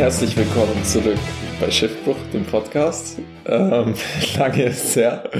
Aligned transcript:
Herzlich 0.00 0.34
willkommen 0.34 0.82
zurück 0.82 1.18
bei 1.60 1.70
Schiffbruch, 1.70 2.16
dem 2.32 2.46
Podcast. 2.46 3.18
Ähm, 3.44 3.92
lange 4.38 4.62
ist 4.62 4.84
es 4.84 4.96
her. 4.96 5.30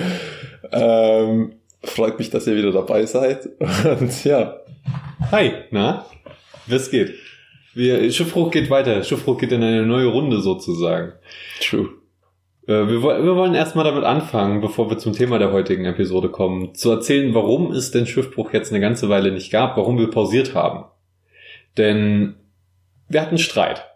Ähm, 0.70 1.54
freut 1.82 2.18
mich, 2.18 2.28
dass 2.28 2.46
ihr 2.46 2.56
wieder 2.56 2.70
dabei 2.70 3.06
seid. 3.06 3.48
Und 3.58 4.22
ja. 4.22 4.60
Hi, 5.30 5.52
na? 5.70 6.04
Was 6.66 6.90
geht? 6.90 7.14
Wir, 7.72 8.12
Schiffbruch 8.12 8.50
geht 8.50 8.68
weiter. 8.68 9.02
Schiffbruch 9.02 9.38
geht 9.38 9.50
in 9.50 9.62
eine 9.62 9.86
neue 9.86 10.08
Runde 10.08 10.42
sozusagen. 10.42 11.14
True. 11.62 11.88
Äh, 12.66 12.86
wir 12.86 13.02
wollen 13.02 13.54
erstmal 13.54 13.86
damit 13.86 14.04
anfangen, 14.04 14.60
bevor 14.60 14.90
wir 14.90 14.98
zum 14.98 15.14
Thema 15.14 15.38
der 15.38 15.52
heutigen 15.52 15.86
Episode 15.86 16.28
kommen, 16.28 16.74
zu 16.74 16.90
erzählen, 16.90 17.32
warum 17.32 17.72
es 17.72 17.92
den 17.92 18.06
Schiffbruch 18.06 18.52
jetzt 18.52 18.70
eine 18.72 18.80
ganze 18.82 19.08
Weile 19.08 19.32
nicht 19.32 19.50
gab, 19.50 19.78
warum 19.78 19.96
wir 19.96 20.10
pausiert 20.10 20.54
haben. 20.54 20.84
Denn 21.78 22.34
wir 23.08 23.22
hatten 23.22 23.38
Streit. 23.38 23.86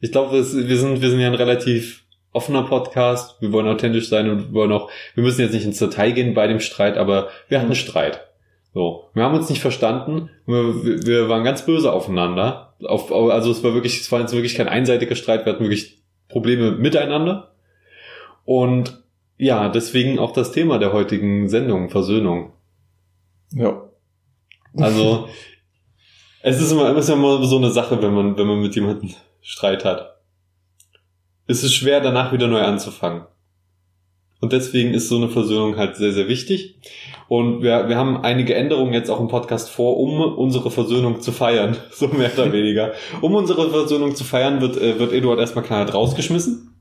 Ich 0.00 0.12
glaube, 0.12 0.32
wir 0.32 0.44
sind, 0.44 0.68
wir 1.00 1.10
sind 1.10 1.20
ja 1.20 1.26
ein 1.26 1.34
relativ 1.34 2.04
offener 2.32 2.62
Podcast. 2.62 3.40
Wir 3.40 3.52
wollen 3.52 3.66
authentisch 3.68 4.08
sein 4.08 4.30
und 4.30 4.38
wir 4.48 4.52
wollen 4.52 4.72
auch, 4.72 4.90
wir 5.14 5.24
müssen 5.24 5.40
jetzt 5.40 5.52
nicht 5.54 5.64
ins 5.64 5.78
Detail 5.78 6.12
gehen 6.12 6.34
bei 6.34 6.46
dem 6.46 6.60
Streit, 6.60 6.96
aber 6.96 7.28
wir 7.48 7.60
hatten 7.60 7.74
Streit. 7.74 8.20
So. 8.74 9.08
Wir 9.14 9.24
haben 9.24 9.34
uns 9.34 9.48
nicht 9.48 9.60
verstanden. 9.62 10.30
Wir, 10.46 10.84
wir- 10.84 11.02
wir 11.06 11.28
waren 11.28 11.42
ganz 11.42 11.64
böse 11.66 11.92
aufeinander. 11.92 12.74
Auf, 12.84 13.10
also 13.12 13.50
es 13.50 13.64
war 13.64 13.74
wirklich, 13.74 14.00
es 14.00 14.12
war 14.12 14.20
jetzt 14.20 14.32
wirklich 14.34 14.54
kein 14.54 14.68
einseitiger 14.68 15.16
Streit. 15.16 15.44
Wir 15.46 15.52
hatten 15.54 15.64
wirklich 15.64 15.98
Probleme 16.28 16.72
miteinander. 16.72 17.52
Und 18.44 19.02
ja, 19.36 19.68
deswegen 19.68 20.18
auch 20.18 20.32
das 20.32 20.52
Thema 20.52 20.78
der 20.78 20.92
heutigen 20.92 21.48
Sendung, 21.48 21.90
Versöhnung. 21.90 22.52
Ja. 23.52 23.82
Also, 24.76 25.28
es 26.42 26.60
ist 26.60 26.70
immer, 26.70 26.94
es 26.96 27.08
ist 27.08 27.14
immer 27.14 27.44
so 27.44 27.56
eine 27.56 27.70
Sache, 27.70 28.00
wenn 28.02 28.14
man, 28.14 28.36
wenn 28.36 28.46
man 28.46 28.60
mit 28.60 28.74
jemandem 28.74 29.10
Streit 29.40 29.84
hat. 29.84 30.16
Es 31.46 31.64
ist 31.64 31.74
schwer, 31.74 32.00
danach 32.00 32.32
wieder 32.32 32.48
neu 32.48 32.60
anzufangen. 32.60 33.22
Und 34.40 34.52
deswegen 34.52 34.94
ist 34.94 35.08
so 35.08 35.16
eine 35.16 35.28
Versöhnung 35.28 35.76
halt 35.76 35.96
sehr, 35.96 36.12
sehr 36.12 36.28
wichtig. 36.28 36.76
Und 37.26 37.62
wir, 37.62 37.88
wir 37.88 37.96
haben 37.96 38.18
einige 38.22 38.54
Änderungen 38.54 38.92
jetzt 38.92 39.10
auch 39.10 39.20
im 39.20 39.28
Podcast 39.28 39.68
vor, 39.68 39.96
um 39.98 40.20
unsere 40.20 40.70
Versöhnung 40.70 41.20
zu 41.20 41.32
feiern. 41.32 41.76
So 41.90 42.08
mehr 42.08 42.30
oder 42.32 42.52
weniger. 42.52 42.92
Um 43.20 43.34
unsere 43.34 43.70
Versöhnung 43.70 44.14
zu 44.14 44.22
feiern, 44.22 44.60
wird, 44.60 44.76
äh, 44.76 44.98
wird 44.98 45.12
Eduard 45.12 45.40
erstmal 45.40 45.64
knallhart 45.64 45.94
rausgeschmissen. 45.94 46.74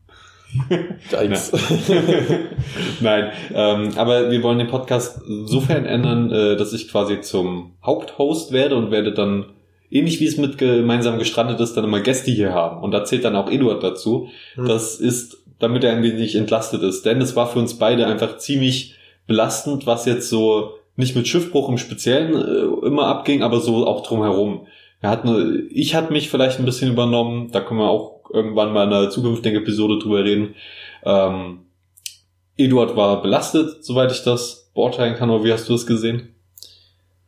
Geiz. 1.12 1.52
Nein, 3.02 3.32
ähm, 3.54 3.90
aber 3.98 4.32
wir 4.32 4.44
wollen 4.44 4.60
den 4.60 4.68
Podcast 4.68 5.22
sofern 5.46 5.86
ändern, 5.86 6.32
äh, 6.32 6.56
dass 6.56 6.72
ich 6.74 6.90
quasi 6.90 7.20
zum 7.22 7.76
Haupthost 7.84 8.52
werde 8.52 8.76
und 8.78 8.92
werde 8.92 9.14
dann, 9.14 9.46
ähnlich 9.90 10.20
wie 10.20 10.26
es 10.26 10.38
mit 10.38 10.58
gemeinsam 10.58 11.20
gestrandet 11.20 11.60
ist, 11.60 11.76
dann 11.76 11.84
immer 11.84 12.02
Gäste 12.02 12.32
hier 12.32 12.54
haben. 12.54 12.84
Und 12.84 12.92
da 12.92 13.04
zählt 13.04 13.24
dann 13.24 13.36
auch 13.36 13.50
Eduard 13.50 13.84
dazu. 13.84 14.30
Hm. 14.56 14.68
Das 14.68 14.96
ist, 14.96 15.44
damit 15.60 15.84
er 15.84 15.94
ein 15.94 16.04
wenig 16.04 16.36
entlastet 16.36 16.84
ist. 16.84 17.06
Denn 17.06 17.22
es 17.22 17.36
war 17.36 17.48
für 17.48 17.60
uns 17.60 17.78
beide 17.78 18.08
einfach 18.08 18.38
ziemlich 18.38 18.96
belastend, 19.28 19.86
was 19.86 20.06
jetzt 20.06 20.30
so 20.30 20.74
nicht 20.96 21.16
mit 21.16 21.28
Schiffbruch 21.28 21.70
im 21.70 21.78
Speziellen 21.78 22.36
äh, 22.36 22.86
immer 22.88 23.08
abging, 23.08 23.44
aber 23.44 23.60
so 23.60 23.86
auch 23.86 24.06
drumherum. 24.06 24.68
Wir 25.00 25.10
hatten, 25.10 25.68
ich 25.70 25.96
hatte 25.96 26.12
mich 26.12 26.30
vielleicht 26.30 26.60
ein 26.60 26.66
bisschen 26.66 26.92
übernommen, 26.92 27.52
da 27.52 27.62
können 27.62 27.80
wir 27.80 27.90
auch 27.90 28.22
irgendwann 28.34 28.74
mal 28.74 28.88
in 28.88 28.94
einer 28.94 29.10
zukünftigen 29.10 29.62
Episode 29.62 30.00
drüber 30.00 30.24
reden. 30.24 30.56
Ähm, 31.06 31.60
Eduard 32.58 32.96
war 32.96 33.22
belastet, 33.22 33.86
soweit 33.86 34.12
ich 34.12 34.24
das 34.24 34.72
beurteilen 34.74 35.16
kann, 35.16 35.30
oder 35.30 35.44
wie 35.44 35.54
hast 35.54 35.70
du 35.70 35.76
es 35.76 35.86
gesehen? 35.86 36.34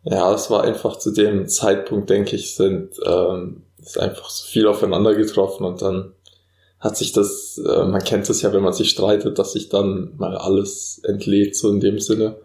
Ja, 0.04 0.34
es 0.34 0.50
war 0.50 0.64
einfach 0.64 0.98
zu 0.98 1.12
dem 1.12 1.48
Zeitpunkt, 1.48 2.10
denke 2.10 2.36
ich, 2.36 2.56
sind 2.56 3.00
ähm, 3.06 3.64
ist 3.82 4.00
einfach 4.00 4.30
so 4.30 4.46
viel 4.46 4.68
aufeinander 4.68 5.16
getroffen 5.16 5.66
und 5.66 5.82
dann 5.82 6.14
hat 6.80 6.96
sich 6.96 7.12
das, 7.12 7.58
äh, 7.58 7.86
man 7.86 8.04
kennt 8.04 8.30
es 8.30 8.42
ja, 8.42 8.54
wenn 8.54 8.64
man 8.64 8.74
sich 8.74 8.90
streitet, 8.90 9.38
dass 9.38 9.54
sich 9.54 9.70
dann 9.70 10.14
mal 10.18 10.38
alles 10.38 11.02
entlädt, 11.04 11.56
so 11.56 11.70
in 11.70 11.80
dem 11.82 12.00
Sinne. 12.00 12.38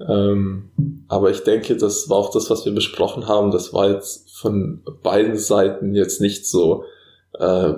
Ähm, 0.00 0.70
aber 1.08 1.30
ich 1.30 1.40
denke, 1.44 1.76
das 1.76 2.08
war 2.08 2.18
auch 2.18 2.30
das, 2.30 2.50
was 2.50 2.64
wir 2.64 2.72
besprochen 2.72 3.28
haben. 3.28 3.50
Das 3.50 3.72
war 3.72 3.90
jetzt 3.90 4.30
von 4.36 4.82
beiden 5.02 5.36
Seiten 5.36 5.94
jetzt 5.94 6.20
nicht 6.20 6.46
so 6.46 6.84
äh, 7.38 7.74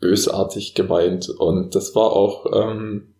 bösartig 0.00 0.74
gemeint. 0.74 1.28
Und 1.28 1.74
das 1.74 1.94
war 1.94 2.12
auch, 2.12 2.46
ähm, 2.52 3.14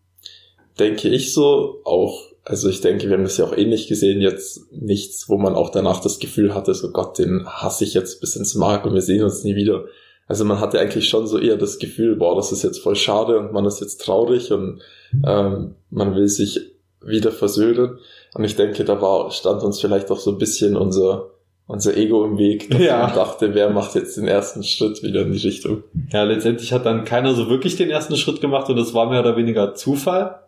denke 0.79 1.09
ich 1.09 1.33
so, 1.33 1.81
auch, 1.85 2.26
also 2.49 2.69
ich 2.69 2.81
denke, 2.81 3.09
wir 3.09 3.17
haben 3.17 3.25
das 3.25 3.39
ja 3.39 3.45
auch 3.45 3.57
ähnlich 3.57 3.89
gesehen, 3.89 4.21
jetzt 4.21 4.73
nichts, 4.73 5.29
wo 5.29 5.37
man 5.37 5.55
auch 5.57 5.71
danach 5.71 6.01
das 6.01 6.21
Gefühl 6.21 6.55
hatte, 6.55 6.75
so 6.75 6.93
Gott, 6.93 7.19
den 7.19 7.45
hasse 7.45 7.83
ich 7.83 7.93
jetzt 7.93 8.21
bis 8.21 8.37
ins 8.37 8.55
Mark 8.55 8.87
und 8.87 8.95
wir 8.95 9.03
sehen 9.03 9.25
uns 9.25 9.43
nie 9.43 9.57
wieder. 9.57 9.85
Also 10.29 10.45
man 10.45 10.61
hatte 10.61 10.79
eigentlich 10.79 11.09
schon 11.09 11.27
so 11.27 11.39
eher 11.39 11.57
das 11.57 11.79
Gefühl, 11.79 12.15
boah, 12.15 12.37
das 12.37 12.53
ist 12.53 12.63
jetzt 12.63 12.79
voll 12.79 12.95
schade 12.95 13.39
und 13.41 13.53
man 13.53 13.65
ist 13.65 13.81
jetzt 13.81 14.01
traurig 14.01 14.53
und 14.53 14.81
ähm, 15.27 15.75
man 15.91 16.15
will 16.15 16.29
sich 16.29 16.61
wieder 17.05 17.33
versöhnen. 17.33 17.99
Und 18.35 18.45
ich 18.45 18.55
denke, 18.55 18.85
da 18.85 19.01
war, 19.03 19.31
stand 19.33 19.63
uns 19.65 19.81
vielleicht 19.81 20.11
auch 20.13 20.19
so 20.21 20.31
ein 20.31 20.39
bisschen 20.39 20.77
unser, 20.77 21.31
unser 21.67 21.97
Ego 21.97 22.25
im 22.25 22.39
Weg, 22.39 22.71
dass 22.71 22.81
Ja. 22.81 23.07
man 23.07 23.15
dachte, 23.17 23.55
wer 23.55 23.71
macht 23.71 23.97
jetzt 23.97 24.17
den 24.17 24.29
ersten 24.29 24.63
Schritt 24.63 25.03
wieder 25.03 25.23
in 25.23 25.33
die 25.33 25.39
Richtung. 25.47 25.83
Ja, 26.13 26.23
letztendlich 26.23 26.73
hat 26.73 26.87
dann 26.87 27.05
keiner 27.05 27.35
so 27.35 27.49
wirklich 27.49 27.75
den 27.77 27.91
ersten 27.91 28.17
Schritt 28.17 28.41
gemacht 28.41 28.69
und 28.71 28.79
es 28.79 28.95
war 28.95 29.11
mehr 29.11 29.21
oder 29.21 29.37
weniger 29.37 29.75
Zufall. 29.75 30.41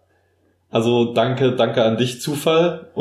Also 0.70 1.12
danke, 1.14 1.52
danke 1.52 1.82
an 1.84 1.96
dich, 1.96 2.20
Zufall. 2.20 2.90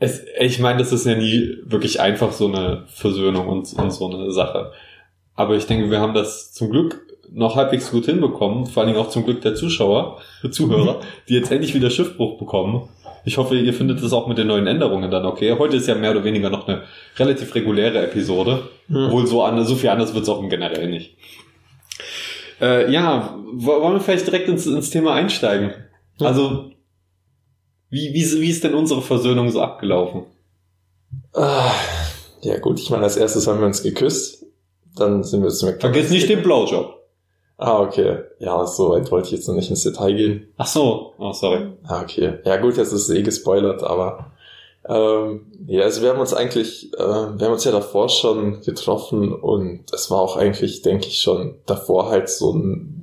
Es, 0.00 0.22
ich 0.38 0.58
meine, 0.58 0.80
das 0.80 0.92
ist 0.92 1.06
ja 1.06 1.14
nie 1.14 1.56
wirklich 1.64 2.00
einfach 2.00 2.32
so 2.32 2.48
eine 2.48 2.82
Versöhnung 2.88 3.48
und, 3.48 3.72
und 3.74 3.90
so 3.92 4.10
eine 4.10 4.32
Sache. 4.32 4.72
Aber 5.34 5.54
ich 5.56 5.66
denke, 5.66 5.90
wir 5.90 6.00
haben 6.00 6.12
das 6.14 6.52
zum 6.52 6.70
Glück 6.70 7.00
noch 7.32 7.56
halbwegs 7.56 7.90
gut 7.90 8.04
hinbekommen, 8.06 8.66
vor 8.66 8.82
allen 8.82 8.92
Dingen 8.92 9.02
auch 9.02 9.08
zum 9.08 9.24
Glück 9.24 9.40
der 9.42 9.54
Zuschauer, 9.54 10.20
Zuhörer, 10.50 11.00
die 11.28 11.34
jetzt 11.34 11.50
endlich 11.50 11.74
wieder 11.74 11.90
Schiffbruch 11.90 12.38
bekommen. 12.38 12.88
Ich 13.24 13.38
hoffe, 13.38 13.56
ihr 13.56 13.72
findet 13.72 14.02
es 14.02 14.12
auch 14.12 14.26
mit 14.26 14.36
den 14.36 14.48
neuen 14.48 14.66
Änderungen 14.66 15.10
dann 15.10 15.24
okay. 15.24 15.56
Heute 15.58 15.76
ist 15.76 15.86
ja 15.88 15.94
mehr 15.94 16.10
oder 16.10 16.24
weniger 16.24 16.50
noch 16.50 16.68
eine 16.68 16.82
relativ 17.16 17.54
reguläre 17.54 18.02
Episode. 18.02 18.68
Obwohl 19.06 19.26
so, 19.26 19.42
an, 19.44 19.64
so 19.64 19.76
viel 19.76 19.88
anders 19.88 20.12
wird 20.12 20.24
es 20.24 20.28
auch 20.28 20.42
im 20.42 20.50
Generell 20.50 20.90
nicht. 20.90 21.16
Äh, 22.60 22.92
ja, 22.92 23.34
wo- 23.54 23.80
wollen 23.80 23.94
wir 23.94 24.00
vielleicht 24.00 24.26
direkt 24.26 24.48
ins, 24.48 24.66
ins 24.66 24.90
Thema 24.90 25.14
einsteigen? 25.14 25.70
Ja. 26.18 26.28
Also, 26.28 26.70
wie, 27.90 28.12
wie, 28.12 28.40
wie 28.40 28.50
ist 28.50 28.64
denn 28.64 28.74
unsere 28.74 29.02
Versöhnung 29.02 29.50
so 29.50 29.60
abgelaufen? 29.60 30.24
Ah, 31.32 31.72
ja 32.42 32.58
gut, 32.58 32.78
ich 32.78 32.90
meine, 32.90 33.04
als 33.04 33.16
erstes 33.16 33.46
haben 33.46 33.60
wir 33.60 33.66
uns 33.66 33.82
geküsst, 33.82 34.46
dann 34.96 35.22
sind 35.22 35.42
wir 35.42 35.50
zu 35.50 35.66
McDonald's. 35.66 35.98
Vergiss 35.98 36.10
nicht 36.10 36.28
den 36.28 36.42
Blowjob. 36.42 36.94
Ah, 37.56 37.80
okay. 37.80 38.18
Ja, 38.40 38.66
so 38.66 38.90
weit 38.90 39.10
wollte 39.10 39.28
ich 39.28 39.32
jetzt 39.32 39.48
noch 39.48 39.54
nicht 39.54 39.70
ins 39.70 39.84
Detail 39.84 40.14
gehen. 40.14 40.48
Ach 40.56 40.66
so, 40.66 41.14
oh, 41.18 41.32
sorry. 41.32 41.72
Ah, 41.84 42.02
okay. 42.02 42.38
Ja 42.44 42.56
gut, 42.56 42.76
jetzt 42.76 42.92
ist 42.92 43.08
es 43.08 43.10
eh 43.10 43.22
gespoilert, 43.22 43.82
aber 43.82 44.32
ähm, 44.86 45.46
ja, 45.66 45.82
also 45.84 46.02
wir 46.02 46.10
haben 46.10 46.20
uns 46.20 46.34
eigentlich, 46.34 46.92
äh, 46.94 46.98
wir 46.98 47.46
haben 47.46 47.52
uns 47.52 47.64
ja 47.64 47.72
davor 47.72 48.08
schon 48.08 48.60
getroffen 48.60 49.32
und 49.32 49.92
es 49.92 50.10
war 50.10 50.20
auch 50.20 50.36
eigentlich, 50.36 50.82
denke 50.82 51.06
ich, 51.06 51.20
schon 51.20 51.56
davor 51.64 52.10
halt 52.10 52.28
so 52.28 52.52
ein 52.52 52.93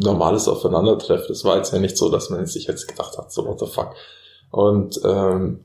normales 0.00 0.48
Aufeinandertreffen. 0.48 1.32
Es 1.32 1.44
war 1.44 1.56
jetzt 1.56 1.72
ja 1.72 1.78
nicht 1.78 1.96
so, 1.96 2.10
dass 2.10 2.30
man 2.30 2.46
sich 2.46 2.66
jetzt 2.66 2.88
gedacht 2.88 3.16
hat, 3.18 3.32
so 3.32 3.46
what 3.46 3.58
the 3.60 3.66
fuck. 3.66 3.94
Und 4.50 5.00
ähm, 5.04 5.60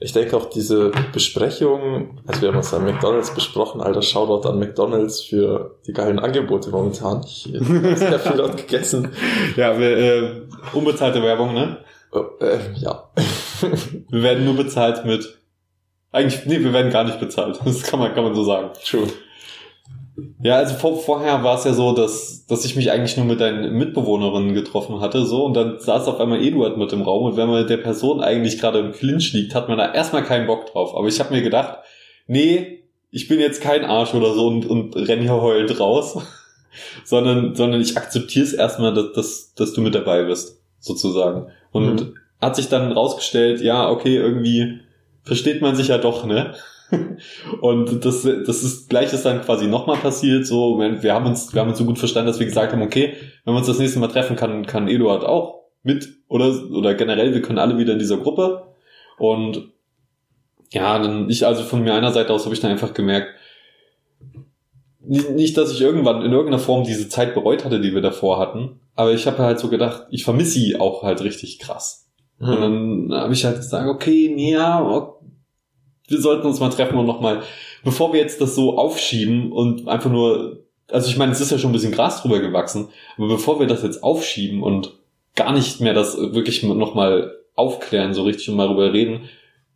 ich 0.00 0.12
denke 0.12 0.36
auch 0.36 0.50
diese 0.50 0.90
Besprechung, 1.12 2.18
also 2.26 2.42
wir 2.42 2.48
haben 2.48 2.56
uns 2.56 2.74
an 2.74 2.84
McDonalds 2.84 3.32
besprochen, 3.34 3.80
alter 3.80 4.02
Shoutout 4.02 4.48
an 4.48 4.58
McDonalds 4.58 5.22
für 5.22 5.76
die 5.86 5.92
geilen 5.92 6.18
Angebote 6.18 6.70
momentan. 6.70 7.24
Ich 7.24 7.46
habe 7.54 7.96
sehr 7.96 8.18
viel 8.18 8.36
dort 8.36 8.56
gegessen. 8.56 9.12
Ja, 9.56 9.78
wir, 9.78 9.96
äh, 9.96 10.30
unbezahlte 10.72 11.22
Werbung, 11.22 11.54
ne? 11.54 11.78
Oh, 12.12 12.24
äh, 12.40 12.58
ja. 12.76 13.08
Wir 14.10 14.22
werden 14.22 14.44
nur 14.44 14.56
bezahlt 14.56 15.06
mit. 15.06 15.38
Eigentlich, 16.12 16.44
nee, 16.44 16.60
wir 16.60 16.72
werden 16.72 16.92
gar 16.92 17.02
nicht 17.02 17.18
bezahlt. 17.18 17.58
Das 17.64 17.82
kann 17.82 17.98
man, 17.98 18.14
kann 18.14 18.24
man 18.24 18.34
so 18.34 18.44
sagen. 18.44 18.70
True. 18.84 19.08
Ja, 20.40 20.56
also 20.56 20.74
vor, 20.74 20.96
vorher 21.00 21.42
war 21.42 21.58
es 21.58 21.64
ja 21.64 21.72
so, 21.72 21.92
dass, 21.92 22.46
dass 22.46 22.64
ich 22.64 22.76
mich 22.76 22.92
eigentlich 22.92 23.16
nur 23.16 23.26
mit 23.26 23.40
deinen 23.40 23.76
Mitbewohnerinnen 23.76 24.54
getroffen 24.54 25.00
hatte, 25.00 25.26
so, 25.26 25.44
und 25.44 25.54
dann 25.54 25.80
saß 25.80 26.06
auf 26.06 26.20
einmal 26.20 26.40
Eduard 26.40 26.76
mit 26.76 26.92
im 26.92 27.02
Raum, 27.02 27.24
und 27.24 27.36
wenn 27.36 27.48
man 27.48 27.60
mit 27.60 27.70
der 27.70 27.78
Person 27.78 28.20
eigentlich 28.20 28.60
gerade 28.60 28.78
im 28.78 28.92
Clinch 28.92 29.32
liegt, 29.32 29.54
hat 29.54 29.68
man 29.68 29.78
da 29.78 29.92
erstmal 29.92 30.22
keinen 30.22 30.46
Bock 30.46 30.66
drauf. 30.66 30.94
Aber 30.96 31.08
ich 31.08 31.18
habe 31.18 31.34
mir 31.34 31.42
gedacht, 31.42 31.78
nee, 32.28 32.84
ich 33.10 33.26
bin 33.26 33.40
jetzt 33.40 33.60
kein 33.60 33.84
Arsch 33.84 34.14
oder 34.14 34.34
so 34.34 34.46
und, 34.46 34.66
und 34.66 34.94
renn 34.96 35.20
hier 35.20 35.40
heulend 35.40 35.80
raus, 35.80 36.16
sondern, 37.04 37.54
sondern 37.56 37.80
ich 37.80 37.96
akzeptiere 37.96 38.44
es 38.44 38.52
erstmal, 38.52 38.94
dass, 38.94 39.12
dass, 39.12 39.54
dass 39.54 39.72
du 39.72 39.80
mit 39.80 39.94
dabei 39.96 40.22
bist, 40.24 40.60
sozusagen. 40.78 41.48
Und 41.72 42.02
Mhm. 42.02 42.14
hat 42.40 42.54
sich 42.56 42.68
dann 42.68 42.92
rausgestellt, 42.92 43.60
ja, 43.62 43.88
okay, 43.90 44.16
irgendwie 44.16 44.80
versteht 45.24 45.60
man 45.62 45.74
sich 45.74 45.88
ja 45.88 45.98
doch, 45.98 46.24
ne? 46.26 46.54
Und 47.60 48.04
das, 48.04 48.22
das 48.22 48.62
ist 48.62 48.88
gleiches 48.88 49.22
dann 49.22 49.42
quasi 49.42 49.66
nochmal 49.66 49.96
passiert. 49.96 50.46
So, 50.46 50.78
wir 50.78 51.14
haben 51.14 51.26
uns, 51.26 51.54
wir 51.54 51.60
haben 51.60 51.70
uns 51.70 51.78
so 51.78 51.84
gut 51.84 51.98
verstanden, 51.98 52.28
dass 52.28 52.38
wir 52.38 52.46
gesagt 52.46 52.72
haben, 52.72 52.82
okay, 52.82 53.14
wenn 53.44 53.54
wir 53.54 53.58
uns 53.58 53.66
das 53.66 53.78
nächste 53.78 53.98
Mal 53.98 54.08
treffen, 54.08 54.36
kann, 54.36 54.66
kann 54.66 54.88
Eduard 54.88 55.24
auch 55.24 55.64
mit 55.82 56.08
oder, 56.28 56.52
oder 56.72 56.94
generell, 56.94 57.34
wir 57.34 57.42
können 57.42 57.58
alle 57.58 57.78
wieder 57.78 57.92
in 57.92 57.98
dieser 57.98 58.18
Gruppe. 58.18 58.74
Und 59.18 59.70
ja, 60.70 60.98
dann 60.98 61.30
ich 61.30 61.46
also 61.46 61.62
von 61.62 61.82
mir 61.82 61.94
einer 61.94 62.12
Seite 62.12 62.32
aus 62.32 62.44
habe 62.44 62.54
ich 62.54 62.60
dann 62.60 62.70
einfach 62.70 62.94
gemerkt, 62.94 63.28
nicht, 65.06 65.30
nicht, 65.30 65.56
dass 65.56 65.70
ich 65.70 65.80
irgendwann 65.80 66.22
in 66.22 66.32
irgendeiner 66.32 66.58
Form 66.58 66.84
diese 66.84 67.08
Zeit 67.08 67.34
bereut 67.34 67.64
hatte, 67.64 67.80
die 67.80 67.94
wir 67.94 68.00
davor 68.00 68.38
hatten, 68.38 68.80
aber 68.96 69.12
ich 69.12 69.26
habe 69.26 69.38
halt 69.38 69.58
so 69.58 69.68
gedacht, 69.68 70.06
ich 70.10 70.24
vermisse 70.24 70.52
sie 70.52 70.80
auch 70.80 71.02
halt 71.02 71.20
richtig 71.22 71.58
krass. 71.58 72.08
Mhm. 72.38 72.48
Und 72.48 72.60
dann 72.60 73.20
habe 73.20 73.34
ich 73.34 73.44
halt 73.44 73.56
gesagt, 73.56 73.88
okay, 73.88 74.34
ja, 74.36 74.80
wir 76.08 76.20
sollten 76.20 76.46
uns 76.46 76.60
mal 76.60 76.70
treffen 76.70 76.98
und 76.98 77.06
nochmal, 77.06 77.42
bevor 77.82 78.12
wir 78.12 78.20
jetzt 78.20 78.40
das 78.40 78.54
so 78.54 78.76
aufschieben 78.78 79.52
und 79.52 79.88
einfach 79.88 80.10
nur, 80.10 80.64
also 80.90 81.08
ich 81.08 81.16
meine, 81.16 81.32
es 81.32 81.40
ist 81.40 81.50
ja 81.50 81.58
schon 81.58 81.70
ein 81.70 81.74
bisschen 81.74 81.92
Gras 81.92 82.22
drüber 82.22 82.40
gewachsen, 82.40 82.88
aber 83.16 83.28
bevor 83.28 83.58
wir 83.60 83.66
das 83.66 83.82
jetzt 83.82 84.02
aufschieben 84.02 84.62
und 84.62 84.94
gar 85.34 85.52
nicht 85.52 85.80
mehr 85.80 85.94
das 85.94 86.16
wirklich 86.16 86.62
nochmal 86.62 87.34
aufklären, 87.54 88.14
so 88.14 88.22
richtig 88.22 88.48
und 88.50 88.56
mal 88.56 88.68
drüber 88.68 88.92
reden, 88.92 89.28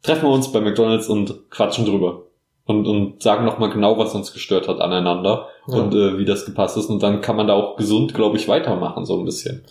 treffen 0.02 0.28
wir 0.28 0.32
uns 0.32 0.52
bei 0.52 0.60
McDonalds 0.60 1.08
und 1.08 1.50
quatschen 1.50 1.86
drüber. 1.86 2.25
Und, 2.66 2.86
und 2.86 3.22
sagen 3.22 3.46
nochmal 3.46 3.70
genau, 3.70 3.96
was 3.96 4.14
uns 4.14 4.34
gestört 4.34 4.69
hat 4.69 4.78
aneinander 4.80 5.48
ja. 5.69 5.78
und 5.78 5.94
äh, 5.94 6.19
wie 6.19 6.26
das 6.26 6.44
gepasst 6.44 6.76
ist. 6.76 6.90
Und 6.90 7.02
dann 7.02 7.22
kann 7.22 7.34
man 7.34 7.46
da 7.46 7.54
auch 7.54 7.76
gesund, 7.76 8.12
glaube 8.12 8.36
ich, 8.36 8.46
weitermachen, 8.46 9.06
so 9.06 9.19
ein 9.19 9.25
bisschen. 9.25 9.64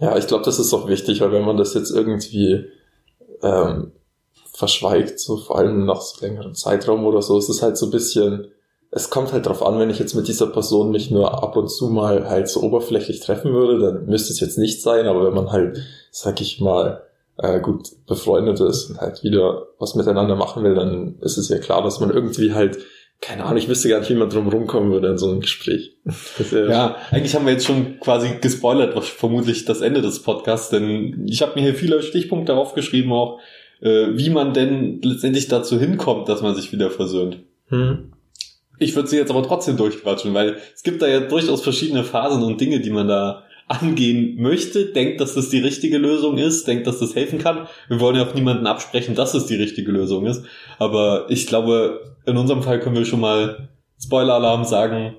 Ja, 0.00 0.16
ich 0.16 0.26
glaube, 0.26 0.44
das 0.44 0.58
ist 0.58 0.72
auch 0.72 0.88
wichtig, 0.88 1.20
weil 1.20 1.30
wenn 1.30 1.44
man 1.44 1.58
das 1.58 1.74
jetzt 1.74 1.90
irgendwie 1.90 2.64
ähm, 3.42 3.92
verschweigt, 4.58 5.20
so 5.20 5.36
vor 5.36 5.56
allem 5.56 5.86
nach 5.86 6.00
so 6.00 6.20
längerem 6.20 6.52
Zeitraum 6.52 7.06
oder 7.06 7.22
so, 7.22 7.38
ist 7.38 7.48
es 7.48 7.62
halt 7.62 7.78
so 7.78 7.86
ein 7.86 7.92
bisschen, 7.92 8.48
es 8.90 9.08
kommt 9.08 9.32
halt 9.32 9.46
drauf 9.46 9.64
an, 9.64 9.78
wenn 9.78 9.88
ich 9.88 10.00
jetzt 10.00 10.14
mit 10.14 10.26
dieser 10.26 10.48
Person 10.48 10.90
mich 10.90 11.12
nur 11.12 11.44
ab 11.44 11.56
und 11.56 11.68
zu 11.68 11.88
mal 11.90 12.28
halt 12.28 12.48
so 12.48 12.62
oberflächlich 12.62 13.20
treffen 13.20 13.52
würde, 13.52 13.78
dann 13.78 14.06
müsste 14.06 14.32
es 14.32 14.40
jetzt 14.40 14.58
nicht 14.58 14.82
sein, 14.82 15.06
aber 15.06 15.24
wenn 15.24 15.34
man 15.34 15.52
halt, 15.52 15.78
sag 16.10 16.40
ich 16.40 16.60
mal, 16.60 17.04
äh, 17.36 17.60
gut 17.60 17.90
befreundet 18.08 18.58
ist 18.58 18.90
und 18.90 19.00
halt 19.00 19.22
wieder 19.22 19.68
was 19.78 19.94
miteinander 19.94 20.34
machen 20.34 20.64
will, 20.64 20.74
dann 20.74 21.18
ist 21.20 21.38
es 21.38 21.48
ja 21.48 21.58
klar, 21.58 21.84
dass 21.84 22.00
man 22.00 22.10
irgendwie 22.10 22.52
halt 22.52 22.78
keine 23.20 23.44
Ahnung, 23.44 23.58
ich 23.58 23.68
wüsste 23.68 23.88
gar 23.88 23.98
nicht, 23.98 24.10
wie 24.10 24.14
man 24.14 24.30
drum 24.30 24.48
rumkommen 24.48 24.92
würde 24.92 25.08
in 25.08 25.18
so 25.18 25.28
einem 25.28 25.40
Gespräch. 25.40 25.96
ja, 26.52 26.96
eigentlich 27.10 27.34
haben 27.34 27.46
wir 27.46 27.52
jetzt 27.52 27.66
schon 27.66 27.98
quasi 27.98 28.38
gespoilert, 28.40 28.96
vermutlich 29.04 29.64
das 29.64 29.80
Ende 29.80 30.02
des 30.02 30.22
Podcasts, 30.22 30.70
denn 30.70 31.26
ich 31.28 31.42
habe 31.42 31.56
mir 31.56 31.62
hier 31.62 31.74
viele 31.74 32.00
Stichpunkte 32.02 32.52
darauf 32.52 32.74
geschrieben, 32.74 33.12
auch 33.12 33.40
äh, 33.80 34.08
wie 34.12 34.30
man 34.30 34.54
denn 34.54 35.00
letztendlich 35.02 35.48
dazu 35.48 35.78
hinkommt, 35.78 36.28
dass 36.28 36.42
man 36.42 36.54
sich 36.54 36.72
wieder 36.72 36.90
versöhnt. 36.90 37.40
Hm. 37.68 38.12
Ich 38.78 38.94
würde 38.94 39.08
sie 39.08 39.16
jetzt 39.16 39.30
aber 39.30 39.42
trotzdem 39.42 39.76
durchquatschen, 39.76 40.34
weil 40.34 40.56
es 40.74 40.82
gibt 40.82 41.02
da 41.02 41.08
ja 41.08 41.20
durchaus 41.20 41.62
verschiedene 41.62 42.04
Phasen 42.04 42.42
und 42.42 42.60
Dinge, 42.60 42.80
die 42.80 42.90
man 42.90 43.08
da 43.08 43.44
angehen 43.66 44.36
möchte, 44.40 44.86
denkt, 44.86 45.20
dass 45.20 45.34
das 45.34 45.50
die 45.50 45.58
richtige 45.58 45.98
Lösung 45.98 46.38
ist, 46.38 46.66
denkt, 46.66 46.86
dass 46.86 47.00
das 47.00 47.14
helfen 47.14 47.38
kann. 47.38 47.68
Wir 47.88 48.00
wollen 48.00 48.16
ja 48.16 48.26
auch 48.26 48.34
niemanden 48.34 48.66
absprechen, 48.66 49.14
dass 49.14 49.34
es 49.34 49.46
die 49.46 49.56
richtige 49.56 49.92
Lösung 49.92 50.26
ist. 50.26 50.44
Aber 50.78 51.26
ich 51.28 51.46
glaube, 51.46 52.16
in 52.24 52.36
unserem 52.36 52.62
Fall 52.62 52.80
können 52.80 52.96
wir 52.96 53.04
schon 53.04 53.20
mal 53.20 53.68
Spoiler-Alarm 54.02 54.64
sagen, 54.64 55.16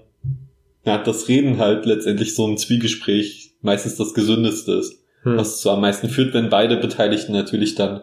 ja, 0.84 0.98
das 0.98 1.28
Reden 1.28 1.60
halt 1.60 1.86
letztendlich 1.86 2.34
so 2.34 2.48
ein 2.48 2.58
Zwiegespräch 2.58 3.54
meistens 3.62 3.98
das 3.98 4.14
gesündeste 4.14 4.74
ist. 4.74 5.04
Hm. 5.24 5.38
Was 5.38 5.60
zu 5.62 5.70
am 5.70 5.82
meisten 5.82 6.10
führt, 6.10 6.34
wenn 6.34 6.50
beide 6.50 6.78
Beteiligten 6.78 7.34
natürlich 7.34 7.76
dann 7.76 8.02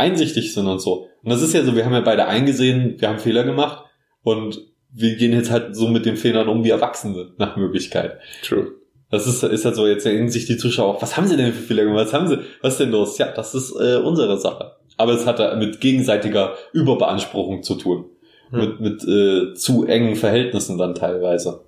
einsichtig 0.00 0.52
sind 0.52 0.66
und 0.66 0.80
so. 0.80 1.06
Und 1.22 1.30
das 1.30 1.42
ist 1.42 1.54
ja 1.54 1.62
so, 1.62 1.76
wir 1.76 1.84
haben 1.84 1.92
ja 1.92 2.00
beide 2.00 2.26
eingesehen, 2.26 2.96
wir 2.98 3.08
haben 3.08 3.18
Fehler 3.18 3.44
gemacht 3.44 3.84
und 4.22 4.60
wir 4.92 5.16
gehen 5.16 5.32
jetzt 5.32 5.50
halt 5.50 5.76
so 5.76 5.88
mit 5.88 6.06
den 6.06 6.16
Fehlern 6.16 6.48
um 6.48 6.64
wie 6.64 6.70
Erwachsene 6.70 7.32
nach 7.38 7.56
Möglichkeit. 7.56 8.18
True. 8.42 8.72
Das 9.10 9.26
ist, 9.26 9.42
ist 9.42 9.64
halt 9.64 9.74
so, 9.74 9.86
jetzt 9.86 10.06
erinnern 10.06 10.30
sich 10.30 10.46
die 10.46 10.56
Zuschauer 10.56 10.94
auch, 10.94 11.02
was 11.02 11.16
haben 11.16 11.26
sie 11.26 11.36
denn 11.36 11.52
für 11.52 11.62
Fehler 11.62 11.84
gemacht? 11.84 12.06
Was 12.06 12.12
haben 12.12 12.28
sie, 12.28 12.38
was 12.62 12.74
ist 12.74 12.80
denn 12.80 12.90
los? 12.90 13.18
Ja, 13.18 13.32
das 13.32 13.54
ist 13.54 13.72
äh, 13.72 13.96
unsere 13.96 14.38
Sache. 14.38 14.72
Aber 14.96 15.12
es 15.12 15.26
hat 15.26 15.58
mit 15.58 15.80
gegenseitiger 15.80 16.54
Überbeanspruchung 16.72 17.62
zu 17.62 17.74
tun. 17.74 18.04
Hm. 18.50 18.60
Mit, 18.60 18.80
mit 18.80 19.04
äh, 19.04 19.54
zu 19.54 19.86
engen 19.86 20.16
Verhältnissen 20.16 20.78
dann 20.78 20.94
teilweise. 20.94 21.64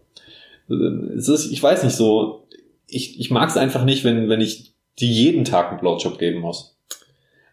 Es 1.16 1.28
ist, 1.28 1.50
ich 1.50 1.62
weiß 1.62 1.82
nicht 1.82 1.96
so, 1.96 2.46
ich, 2.86 3.18
ich 3.18 3.30
mag 3.30 3.48
es 3.48 3.56
einfach 3.56 3.84
nicht, 3.84 4.04
wenn, 4.04 4.28
wenn 4.28 4.40
ich 4.40 4.74
die 4.98 5.10
jeden 5.10 5.44
Tag 5.44 5.70
einen 5.70 5.80
Blowjob 5.80 6.18
geben 6.18 6.40
muss. 6.40 6.71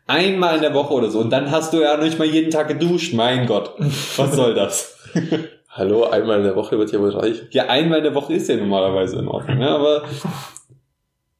Einmal 0.09 0.55
in 0.55 0.63
der 0.63 0.73
Woche 0.73 0.91
oder 0.91 1.11
so. 1.11 1.19
Und 1.19 1.29
dann 1.29 1.51
hast 1.51 1.71
du 1.71 1.81
ja 1.81 1.95
nicht 1.95 2.17
mal 2.17 2.27
jeden 2.27 2.49
Tag 2.49 2.67
geduscht. 2.67 3.13
Mein 3.13 3.45
Gott. 3.45 3.75
Was 4.17 4.33
soll 4.35 4.55
das? 4.55 4.97
Hallo, 5.69 6.05
einmal 6.05 6.39
in 6.39 6.45
der 6.45 6.55
Woche 6.55 6.79
wird 6.79 6.91
ja 6.91 6.99
wohl 6.99 7.11
reich. 7.11 7.43
Ja, 7.51 7.67
einmal 7.67 7.99
in 7.99 8.05
der 8.05 8.15
Woche 8.15 8.33
ist 8.33 8.49
ja 8.49 8.57
normalerweise 8.57 9.19
in 9.19 9.27
Ordnung, 9.27 9.61
ja, 9.61 9.75
aber 9.75 10.01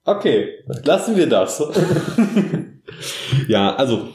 okay, 0.05 0.63
lassen 0.83 1.17
wir 1.17 1.27
das. 1.27 1.63
ja, 3.47 3.75
also 3.75 4.09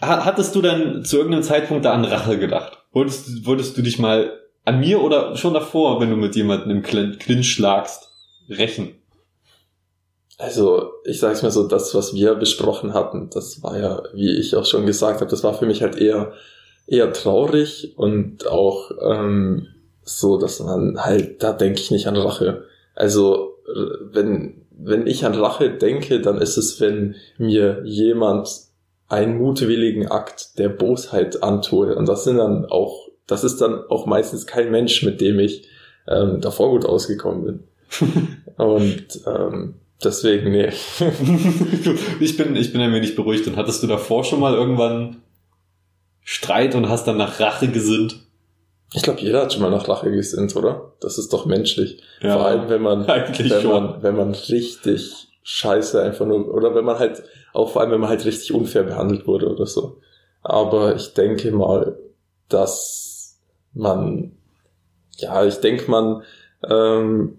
hattest 0.00 0.54
du 0.54 0.62
dann 0.62 1.04
zu 1.04 1.16
irgendeinem 1.16 1.42
Zeitpunkt 1.42 1.84
da 1.84 1.94
an 1.94 2.04
Rache 2.04 2.38
gedacht? 2.38 2.78
Wolltest, 2.92 3.44
wolltest 3.44 3.76
du 3.76 3.82
dich 3.82 3.98
mal 3.98 4.38
an 4.64 4.78
mir 4.78 5.02
oder 5.02 5.36
schon 5.36 5.52
davor, 5.52 6.00
wenn 6.00 6.10
du 6.10 6.16
mit 6.16 6.36
jemandem 6.36 6.70
im 6.70 6.82
Clinch 6.84 7.50
schlagst, 7.50 8.08
rächen? 8.48 8.94
Also, 10.38 10.90
ich 11.04 11.18
sag's 11.18 11.42
mal 11.42 11.50
so, 11.50 11.66
das, 11.66 11.94
was 11.94 12.14
wir 12.14 12.34
besprochen 12.34 12.92
hatten, 12.92 13.30
das 13.30 13.62
war 13.62 13.78
ja, 13.78 14.02
wie 14.12 14.38
ich 14.38 14.54
auch 14.54 14.66
schon 14.66 14.84
gesagt 14.84 15.20
habe, 15.20 15.30
das 15.30 15.42
war 15.42 15.54
für 15.54 15.66
mich 15.66 15.82
halt 15.82 15.96
eher 15.96 16.32
eher 16.86 17.12
traurig 17.12 17.94
und 17.96 18.46
auch 18.46 18.90
ähm, 19.02 19.68
so, 20.02 20.38
dass 20.38 20.60
man 20.60 21.04
halt, 21.04 21.42
da 21.42 21.52
denke 21.52 21.80
ich 21.80 21.90
nicht 21.90 22.06
an 22.06 22.16
Rache. 22.16 22.64
Also 22.94 23.56
wenn, 24.12 24.62
wenn 24.70 25.06
ich 25.06 25.24
an 25.24 25.34
Rache 25.34 25.70
denke, 25.70 26.20
dann 26.20 26.40
ist 26.40 26.56
es, 26.56 26.80
wenn 26.80 27.16
mir 27.38 27.82
jemand 27.84 28.48
einen 29.08 29.38
mutwilligen 29.38 30.06
Akt 30.08 30.58
der 30.58 30.68
Bosheit 30.68 31.42
antue. 31.42 31.94
Und 31.96 32.08
das 32.08 32.24
sind 32.24 32.38
dann 32.38 32.66
auch, 32.66 33.08
das 33.26 33.44
ist 33.44 33.60
dann 33.60 33.84
auch 33.88 34.06
meistens 34.06 34.46
kein 34.46 34.70
Mensch, 34.70 35.02
mit 35.02 35.20
dem 35.20 35.38
ich 35.40 35.68
ähm, 36.06 36.40
davor 36.40 36.70
gut 36.70 36.86
ausgekommen 36.86 37.44
bin. 37.44 37.64
und 38.56 39.20
ähm, 39.26 39.74
deswegen, 40.02 40.50
nee. 40.50 40.68
ich 42.20 42.36
bin, 42.36 42.56
ich 42.56 42.72
bin 42.72 42.80
ein 42.80 42.92
wenig 42.92 43.14
beruhigt. 43.16 43.46
Und 43.46 43.56
hattest 43.56 43.82
du 43.82 43.86
davor 43.86 44.24
schon 44.24 44.40
mal 44.40 44.54
irgendwann 44.54 45.22
Streit 46.22 46.74
und 46.74 46.88
hast 46.88 47.06
dann 47.06 47.16
nach 47.16 47.40
Rache 47.40 47.68
gesinnt? 47.68 48.20
Ich 48.94 49.02
glaube, 49.02 49.20
jeder 49.20 49.42
hat 49.42 49.52
schon 49.52 49.62
mal 49.62 49.70
nach 49.70 49.88
Rache 49.88 50.10
gesinnt, 50.10 50.54
oder? 50.56 50.92
Das 51.00 51.18
ist 51.18 51.32
doch 51.32 51.44
menschlich. 51.46 52.02
Ja, 52.20 52.34
Vor 52.36 52.46
allem, 52.46 52.68
wenn 52.68 52.82
man, 52.82 53.06
wenn 53.06 53.60
schon. 53.60 53.70
man, 53.70 54.02
wenn 54.02 54.16
man 54.16 54.32
richtig 54.32 55.28
scheiße 55.42 56.02
einfach 56.02 56.26
nur, 56.26 56.52
oder 56.52 56.74
wenn 56.74 56.84
man 56.84 56.98
halt, 56.98 57.22
auch 57.52 57.70
vor 57.70 57.82
allem, 57.82 57.92
wenn 57.92 58.00
man 58.00 58.10
halt 58.10 58.24
richtig 58.24 58.52
unfair 58.52 58.82
behandelt 58.84 59.26
wurde 59.26 59.48
oder 59.48 59.66
so. 59.66 60.00
Aber 60.42 60.94
ich 60.96 61.14
denke 61.14 61.50
mal, 61.52 61.98
dass 62.48 63.38
man, 63.72 64.32
ja, 65.16 65.44
ich 65.44 65.56
denke 65.56 65.90
man, 65.90 66.22
ähm, 66.68 67.38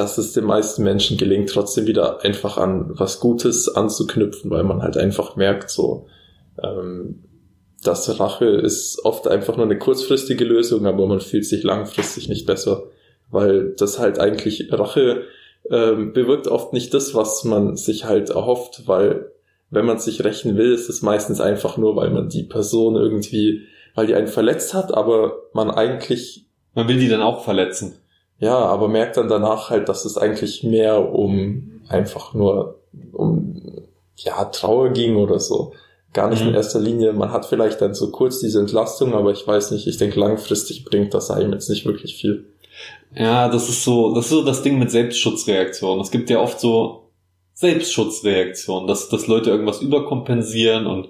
dass 0.00 0.16
es 0.16 0.32
den 0.32 0.44
meisten 0.44 0.82
Menschen 0.82 1.18
gelingt, 1.18 1.50
trotzdem 1.50 1.86
wieder 1.86 2.24
einfach 2.24 2.56
an 2.56 2.90
was 2.94 3.20
Gutes 3.20 3.68
anzuknüpfen, 3.68 4.50
weil 4.50 4.64
man 4.64 4.82
halt 4.82 4.96
einfach 4.96 5.36
merkt, 5.36 5.70
so, 5.70 6.06
ähm, 6.62 7.22
das 7.84 8.18
Rache 8.18 8.46
ist 8.46 9.04
oft 9.04 9.28
einfach 9.28 9.56
nur 9.56 9.66
eine 9.66 9.78
kurzfristige 9.78 10.44
Lösung, 10.44 10.86
aber 10.86 11.06
man 11.06 11.20
fühlt 11.20 11.44
sich 11.44 11.62
langfristig 11.62 12.28
nicht 12.28 12.46
besser, 12.46 12.84
weil 13.30 13.74
das 13.76 13.98
halt 13.98 14.18
eigentlich 14.18 14.72
Rache 14.72 15.22
ähm, 15.70 16.12
bewirkt 16.14 16.48
oft 16.48 16.72
nicht 16.72 16.94
das, 16.94 17.14
was 17.14 17.44
man 17.44 17.76
sich 17.76 18.06
halt 18.06 18.30
erhofft, 18.30 18.84
weil 18.86 19.30
wenn 19.68 19.84
man 19.84 19.98
sich 19.98 20.24
rächen 20.24 20.56
will, 20.56 20.72
ist 20.72 20.88
es 20.88 21.02
meistens 21.02 21.40
einfach 21.40 21.76
nur, 21.76 21.94
weil 21.94 22.10
man 22.10 22.28
die 22.28 22.42
Person 22.42 22.96
irgendwie, 22.96 23.66
weil 23.94 24.06
die 24.06 24.14
einen 24.14 24.28
verletzt 24.28 24.72
hat, 24.74 24.92
aber 24.92 25.34
man 25.52 25.70
eigentlich 25.70 26.46
man 26.74 26.88
will 26.88 26.98
die 26.98 27.08
dann 27.08 27.22
auch 27.22 27.44
verletzen. 27.44 27.96
Ja, 28.40 28.56
aber 28.56 28.88
merkt 28.88 29.16
dann 29.16 29.28
danach 29.28 29.70
halt, 29.70 29.88
dass 29.88 30.04
es 30.04 30.18
eigentlich 30.18 30.64
mehr 30.64 31.12
um 31.12 31.82
einfach 31.88 32.34
nur 32.34 32.80
um 33.12 33.62
ja 34.16 34.44
Trauer 34.46 34.90
ging 34.90 35.16
oder 35.16 35.38
so 35.38 35.72
gar 36.12 36.28
nicht 36.28 36.42
mhm. 36.42 36.48
in 36.48 36.54
erster 36.54 36.80
Linie. 36.80 37.12
Man 37.12 37.30
hat 37.30 37.46
vielleicht 37.46 37.80
dann 37.80 37.94
so 37.94 38.10
kurz 38.10 38.40
diese 38.40 38.60
Entlastung, 38.60 39.14
aber 39.14 39.30
ich 39.30 39.46
weiß 39.46 39.70
nicht, 39.70 39.86
ich 39.86 39.96
denke 39.96 40.18
langfristig 40.18 40.84
bringt 40.84 41.14
das 41.14 41.30
einem 41.30 41.52
jetzt 41.52 41.70
nicht 41.70 41.86
wirklich 41.86 42.16
viel. 42.16 42.46
Ja, 43.14 43.48
das 43.48 43.68
ist 43.68 43.84
so, 43.84 44.14
das 44.14 44.26
ist 44.26 44.30
so 44.30 44.44
das 44.44 44.62
Ding 44.62 44.78
mit 44.78 44.90
Selbstschutzreaktionen. 44.90 46.00
Es 46.00 46.10
gibt 46.10 46.30
ja 46.30 46.40
oft 46.40 46.60
so 46.60 47.10
Selbstschutzreaktionen, 47.54 48.86
dass, 48.88 49.08
dass 49.08 49.26
Leute 49.26 49.50
irgendwas 49.50 49.82
überkompensieren 49.82 50.86
und 50.86 51.08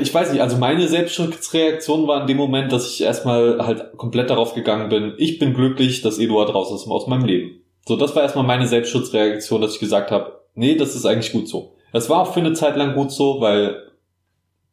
ich 0.00 0.14
weiß 0.14 0.32
nicht, 0.32 0.40
also 0.40 0.56
meine 0.56 0.86
Selbstschutzreaktion 0.86 2.06
war 2.06 2.20
in 2.20 2.26
dem 2.26 2.36
Moment, 2.36 2.72
dass 2.72 2.88
ich 2.88 3.02
erstmal 3.02 3.66
halt 3.66 3.96
komplett 3.96 4.30
darauf 4.30 4.54
gegangen 4.54 4.88
bin, 4.88 5.14
ich 5.18 5.38
bin 5.38 5.54
glücklich, 5.54 6.02
dass 6.02 6.18
Eduard 6.18 6.54
raus 6.54 6.72
ist 6.72 6.88
aus 6.88 7.06
meinem 7.06 7.24
Leben. 7.24 7.60
So, 7.86 7.96
das 7.96 8.14
war 8.14 8.22
erstmal 8.22 8.44
meine 8.44 8.66
Selbstschutzreaktion, 8.66 9.60
dass 9.60 9.74
ich 9.74 9.80
gesagt 9.80 10.10
habe, 10.10 10.40
nee, 10.54 10.76
das 10.76 10.94
ist 10.94 11.04
eigentlich 11.04 11.32
gut 11.32 11.48
so. 11.48 11.74
Das 11.92 12.08
war 12.10 12.20
auch 12.20 12.32
für 12.32 12.40
eine 12.40 12.52
Zeit 12.52 12.76
lang 12.76 12.94
gut 12.94 13.10
so, 13.10 13.40
weil 13.40 13.82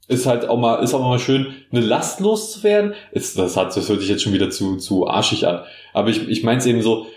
ist 0.08 0.26
halt 0.26 0.50
auch 0.50 0.58
mal, 0.58 0.84
ist 0.84 0.94
auch 0.94 1.02
mal 1.02 1.20
schön, 1.20 1.54
eine 1.72 1.82
Last 1.82 2.20
loszuwerden. 2.20 2.94
Ist, 3.12 3.38
das 3.38 3.56
hat, 3.56 3.76
das 3.76 3.88
hört 3.88 4.02
sich 4.02 4.10
jetzt 4.10 4.24
schon 4.24 4.34
wieder 4.34 4.50
zu, 4.50 4.76
zu 4.78 5.08
arschig 5.08 5.48
an. 5.48 5.62
Aber 5.94 6.10
ich, 6.10 6.28
ich 6.28 6.44
meine 6.44 6.60
es 6.60 6.66
eben 6.66 6.82
so, 6.82 7.08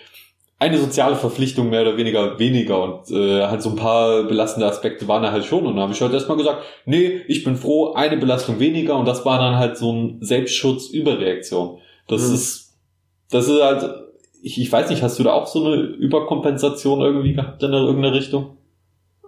eine 0.58 0.78
soziale 0.78 1.16
Verpflichtung 1.16 1.68
mehr 1.68 1.82
oder 1.82 1.96
weniger 1.96 2.38
weniger 2.38 2.82
und 2.82 3.10
äh, 3.10 3.42
halt 3.46 3.60
so 3.60 3.70
ein 3.70 3.76
paar 3.76 4.24
belastende 4.24 4.66
Aspekte 4.66 5.06
waren 5.06 5.22
da 5.22 5.30
halt 5.30 5.44
schon 5.44 5.66
und 5.66 5.74
dann 5.74 5.82
habe 5.82 5.92
ich 5.92 6.00
halt 6.00 6.14
erstmal 6.14 6.38
gesagt, 6.38 6.62
nee, 6.86 7.20
ich 7.28 7.44
bin 7.44 7.56
froh, 7.56 7.92
eine 7.92 8.16
Belastung 8.16 8.58
weniger 8.58 8.96
und 8.96 9.06
das 9.06 9.24
war 9.26 9.38
dann 9.38 9.56
halt 9.56 9.76
so 9.76 9.92
ein 9.92 10.18
Selbstschutz 10.20 10.88
Überreaktion. 10.88 11.78
Das 12.08 12.28
mhm. 12.28 12.34
ist 12.34 12.78
das 13.30 13.48
ist 13.48 13.62
halt 13.62 14.06
ich, 14.42 14.60
ich 14.60 14.70
weiß 14.70 14.90
nicht, 14.90 15.02
hast 15.02 15.18
du 15.18 15.24
da 15.24 15.32
auch 15.32 15.46
so 15.46 15.64
eine 15.64 15.76
Überkompensation 15.76 17.00
irgendwie 17.00 17.34
gehabt 17.34 17.62
in 17.62 17.72
irgendeiner 17.72 18.14
Richtung? 18.14 18.56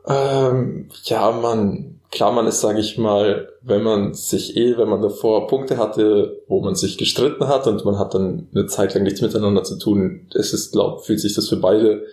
Ähm, 0.07 0.89
ja, 1.05 1.33
man, 1.33 1.98
klar, 2.11 2.33
man 2.33 2.47
ist, 2.47 2.61
sage 2.61 2.81
ich 2.81 2.99
mal, 2.99 3.49
wenn 3.63 3.83
man 3.83 4.15
sich 4.15 4.57
eh, 4.57 4.77
wenn 4.79 4.89
man 4.89 5.03
davor 5.03 5.47
Punkte 5.47 5.77
hatte, 5.77 6.43
wo 6.49 6.61
man 6.61 6.75
sich 6.75 6.99
gestritten 6.99 7.49
hat 7.49 7.67
und 7.67 7.85
man 7.85 7.99
hat 7.99 8.15
dann 8.15 8.49
eine 8.55 8.67
Zeit 8.67 8.95
lang 8.95 9.03
nichts 9.03 9.21
miteinander 9.21 9.65
zu 9.65 9.79
tun, 9.79 10.27
es 10.35 10.53
ist, 10.53 10.73
glaub, 10.73 11.05
fühlt 11.05 11.21
sich 11.21 11.35
das 11.35 11.49
für 11.49 11.57
beide 11.57 12.05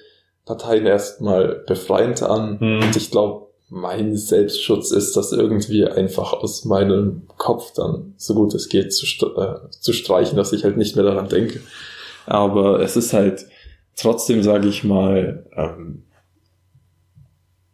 Parteien 0.45 0.85
erstmal 0.85 1.63
befreiend 1.67 2.21
an. 2.23 2.59
Hm. 2.59 2.83
Und 2.83 2.95
ich 2.95 3.11
glaube, 3.11 3.47
mein 3.69 4.15
Selbstschutz 4.15 4.91
ist 4.91 5.17
das 5.17 5.31
irgendwie 5.31 5.85
einfach 5.85 6.33
aus 6.33 6.65
meinem 6.65 7.23
Kopf 7.37 7.73
dann, 7.73 8.13
so 8.17 8.35
gut 8.35 8.53
es 8.53 8.69
geht, 8.69 8.93
zu, 8.93 9.05
äh, 9.05 9.69
zu 9.69 9.91
streichen, 9.91 10.37
dass 10.37 10.53
ich 10.53 10.63
halt 10.63 10.77
nicht 10.77 10.95
mehr 10.95 11.05
daran 11.05 11.29
denke. 11.29 11.61
Aber 12.27 12.79
es 12.79 12.95
ist 12.95 13.13
halt 13.13 13.45
trotzdem, 13.97 14.43
sage 14.43 14.67
ich 14.67 14.83
mal, 14.83 15.45
ähm, 15.55 16.03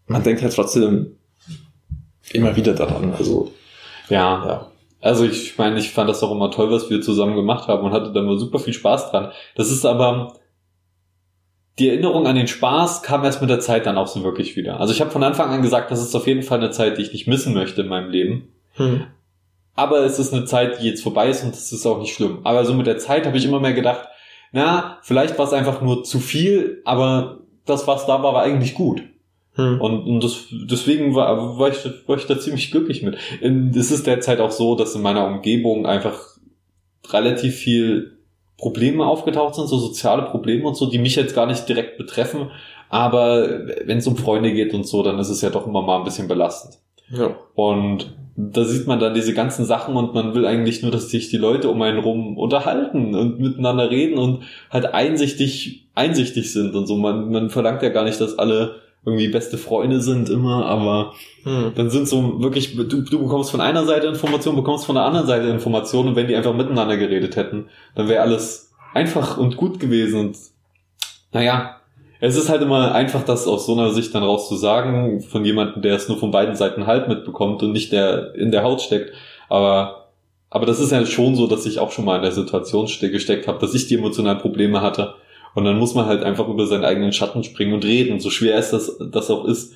man 0.08 0.24
denkt 0.24 0.42
halt 0.42 0.54
trotzdem 0.54 1.18
immer 2.36 2.56
wieder 2.56 2.74
daran. 2.74 3.14
Also 3.18 3.52
ja. 4.10 4.46
ja. 4.46 4.68
Also 5.02 5.26
ich 5.26 5.58
meine, 5.58 5.80
ich 5.80 5.92
fand 5.92 6.10
das 6.10 6.22
auch 6.22 6.32
immer 6.32 6.52
toll, 6.52 6.70
was 6.72 6.90
wir 6.90 7.02
zusammen 7.02 7.36
gemacht 7.36 7.68
haben 7.68 7.84
und 7.84 7.92
hatte 7.92 8.12
da 8.12 8.22
nur 8.22 8.38
super 8.40 8.60
viel 8.60 8.74
Spaß 8.74 9.12
dran. 9.12 9.32
Das 9.56 9.72
ist 9.72 9.86
aber 9.86 10.34
die 11.80 11.90
Erinnerung 11.90 12.28
an 12.28 12.36
den 12.36 12.48
Spaß 12.48 13.02
kam 13.02 13.24
erst 13.24 13.42
mit 13.42 13.50
der 13.50 13.60
Zeit 13.60 13.86
dann 13.86 13.98
auch 13.98 14.08
so 14.08 14.24
wirklich 14.24 14.56
wieder. 14.56 14.80
Also 14.80 14.94
ich 14.94 15.02
habe 15.02 15.10
von 15.10 15.24
Anfang 15.24 15.50
an 15.50 15.62
gesagt, 15.62 15.90
das 15.90 16.02
ist 16.02 16.14
auf 16.16 16.28
jeden 16.28 16.44
Fall 16.44 16.60
eine 16.60 16.70
Zeit, 16.70 16.98
die 16.98 17.02
ich 17.02 17.14
nicht 17.14 17.28
missen 17.28 17.54
möchte 17.54 17.82
in 17.82 17.88
meinem 17.88 18.12
Leben. 18.12 18.50
Hm. 18.74 19.06
Aber 19.74 20.00
es 20.00 20.20
ist 20.20 20.34
eine 20.34 20.46
Zeit, 20.46 20.80
die 20.80 20.88
jetzt 20.88 21.02
vorbei 21.02 21.30
ist 21.30 21.44
und 21.44 21.54
das 21.54 21.72
ist 21.72 21.86
auch 21.86 22.00
nicht 22.00 22.14
schlimm. 22.14 22.42
Aber 22.44 22.66
so 22.66 22.74
mit 22.74 22.88
der 22.88 23.00
Zeit 23.00 23.26
habe 23.26 23.38
ich 23.38 23.46
immer 23.46 23.60
mehr 23.60 23.74
gedacht, 23.74 24.08
na, 24.52 25.00
vielleicht 25.02 25.40
war 25.40 25.48
es 25.48 25.54
einfach 25.54 25.82
nur 25.82 26.04
zu 26.04 26.20
viel, 26.20 26.82
aber 26.84 27.40
das, 27.66 27.88
was 27.88 28.06
da 28.06 28.22
war, 28.22 28.34
war 28.34 28.44
eigentlich 28.44 28.76
gut. 28.76 29.02
Hm. 29.56 29.82
Und, 29.82 30.04
und 30.06 30.24
das, 30.24 30.46
deswegen 30.52 31.14
war, 31.14 31.60
war, 31.60 31.70
ich, 31.70 31.78
war 32.08 32.18
ich 32.18 32.26
da 32.26 32.40
ziemlich 32.40 32.72
glücklich 32.72 33.04
mit. 33.04 33.18
Es 33.76 33.92
ist 33.92 34.08
derzeit 34.08 34.40
auch 34.40 34.52
so, 34.52 34.76
dass 34.76 34.96
in 34.96 35.02
meiner 35.02 35.28
Umgebung 35.28 35.86
einfach 35.86 36.38
relativ 37.10 37.56
viel 37.56 38.18
Probleme 38.58 39.06
aufgetaucht 39.06 39.56
sind, 39.56 39.68
so 39.68 39.78
soziale 39.78 40.24
Probleme 40.24 40.68
und 40.68 40.76
so, 40.76 40.86
die 40.86 41.00
mich 41.00 41.16
jetzt 41.16 41.36
gar 41.36 41.48
nicht 41.48 41.68
direkt 41.68 41.98
betreffen. 41.98 42.52
Aber 42.90 43.66
wenn 43.86 43.98
es 43.98 44.08
um 44.08 44.18
Freunde 44.18 44.54
geht 44.54 44.74
und 44.74 44.86
so, 44.86 45.02
dann 45.02 45.18
ist 45.20 45.30
es 45.30 45.42
ja 45.42 45.50
doch 45.50 45.66
immer 45.66 45.82
mal 45.82 45.98
ein 45.98 46.04
bisschen 46.04 46.28
belastend. 46.28 46.78
Ja. 47.10 47.36
Und 47.56 48.14
da 48.36 48.64
sieht 48.64 48.88
man 48.88 49.00
dann 49.00 49.14
diese 49.14 49.34
ganzen 49.34 49.66
Sachen 49.66 49.96
und 49.96 50.14
man 50.14 50.34
will 50.34 50.46
eigentlich 50.46 50.82
nur, 50.82 50.92
dass 50.92 51.10
sich 51.10 51.30
die 51.30 51.38
Leute 51.38 51.70
um 51.70 51.82
einen 51.82 52.00
rum 52.00 52.38
unterhalten 52.38 53.16
und 53.16 53.40
miteinander 53.40 53.90
reden 53.90 54.18
und 54.18 54.44
halt 54.70 54.94
einsichtig, 54.94 55.88
einsichtig 55.96 56.52
sind 56.52 56.76
und 56.76 56.86
so. 56.86 56.96
Man, 56.96 57.32
man 57.32 57.50
verlangt 57.50 57.82
ja 57.82 57.90
gar 57.90 58.04
nicht, 58.04 58.22
dass 58.22 58.40
alle 58.40 58.76
irgendwie 59.04 59.30
beste 59.30 59.58
Freunde 59.58 60.02
sind 60.02 60.30
immer, 60.30 60.66
aber 60.66 61.14
hm. 61.44 61.72
dann 61.76 61.90
sind 61.90 62.08
so 62.08 62.42
wirklich, 62.42 62.76
du, 62.76 63.02
du 63.02 63.20
bekommst 63.20 63.50
von 63.50 63.62
einer 63.62 63.86
Seite 63.86 64.08
Informationen, 64.08 64.58
bekommst 64.58 64.86
von 64.86 64.96
der 64.96 65.06
anderen 65.06 65.26
Seite 65.26 65.48
Informationen 65.48 66.10
und 66.10 66.16
wenn 66.16 66.28
die 66.28 66.36
einfach 66.36 66.54
miteinander 66.54 66.98
geredet 66.98 67.36
hätten, 67.36 67.70
dann 67.96 68.08
wäre 68.08 68.22
alles 68.22 68.72
einfach 68.94 69.38
und 69.38 69.58
gut 69.58 69.80
gewesen 69.80 70.20
und 70.20 70.38
naja, 71.32 71.78
es 72.20 72.36
ist 72.36 72.50
halt 72.50 72.62
immer 72.62 72.94
einfach, 72.94 73.24
das 73.24 73.48
aus 73.48 73.66
so 73.66 73.74
einer 73.74 73.92
Sicht 73.92 74.14
dann 74.14 74.22
raus 74.22 74.48
zu 74.48 74.56
sagen, 74.56 75.22
von 75.22 75.44
jemandem, 75.44 75.82
der 75.82 75.96
es 75.96 76.08
nur 76.08 76.20
von 76.20 76.30
beiden 76.30 76.56
Seiten 76.56 76.86
halb 76.86 77.08
mitbekommt 77.08 77.64
und 77.64 77.72
nicht 77.72 77.92
der 77.92 78.36
in 78.36 78.52
der 78.52 78.64
Haut 78.64 78.82
steckt. 78.82 79.12
Aber, 79.50 80.10
aber 80.52 80.68
das 80.68 80.80
ist 80.80 80.92
ja 80.92 81.04
schon 81.08 81.36
so, 81.36 81.48
dass 81.48 81.66
ich 81.66 81.80
auch 81.80 81.92
schon 81.92 82.06
mal 82.06 82.18
in 82.18 82.22
der 82.22 82.32
Situation 82.32 82.86
gesteckt 82.86 83.48
habe, 83.48 83.58
dass 83.58 83.74
ich 83.74 83.88
die 83.88 83.96
emotionalen 83.96 84.38
Probleme 84.38 84.82
hatte 84.82 85.16
und 85.54 85.66
dann 85.66 85.78
muss 85.78 85.96
man 85.96 86.06
halt 86.06 86.24
einfach 86.24 86.48
über 86.48 86.66
seinen 86.68 86.86
eigenen 86.86 87.14
Schatten 87.14 87.44
springen 87.44 87.74
und 87.74 87.86
reden. 87.86 88.20
So 88.20 88.30
schwer 88.30 88.58
ist 88.58 88.72
das, 88.72 88.98
das 89.12 89.30
auch 89.30 89.46
ist. 89.46 89.74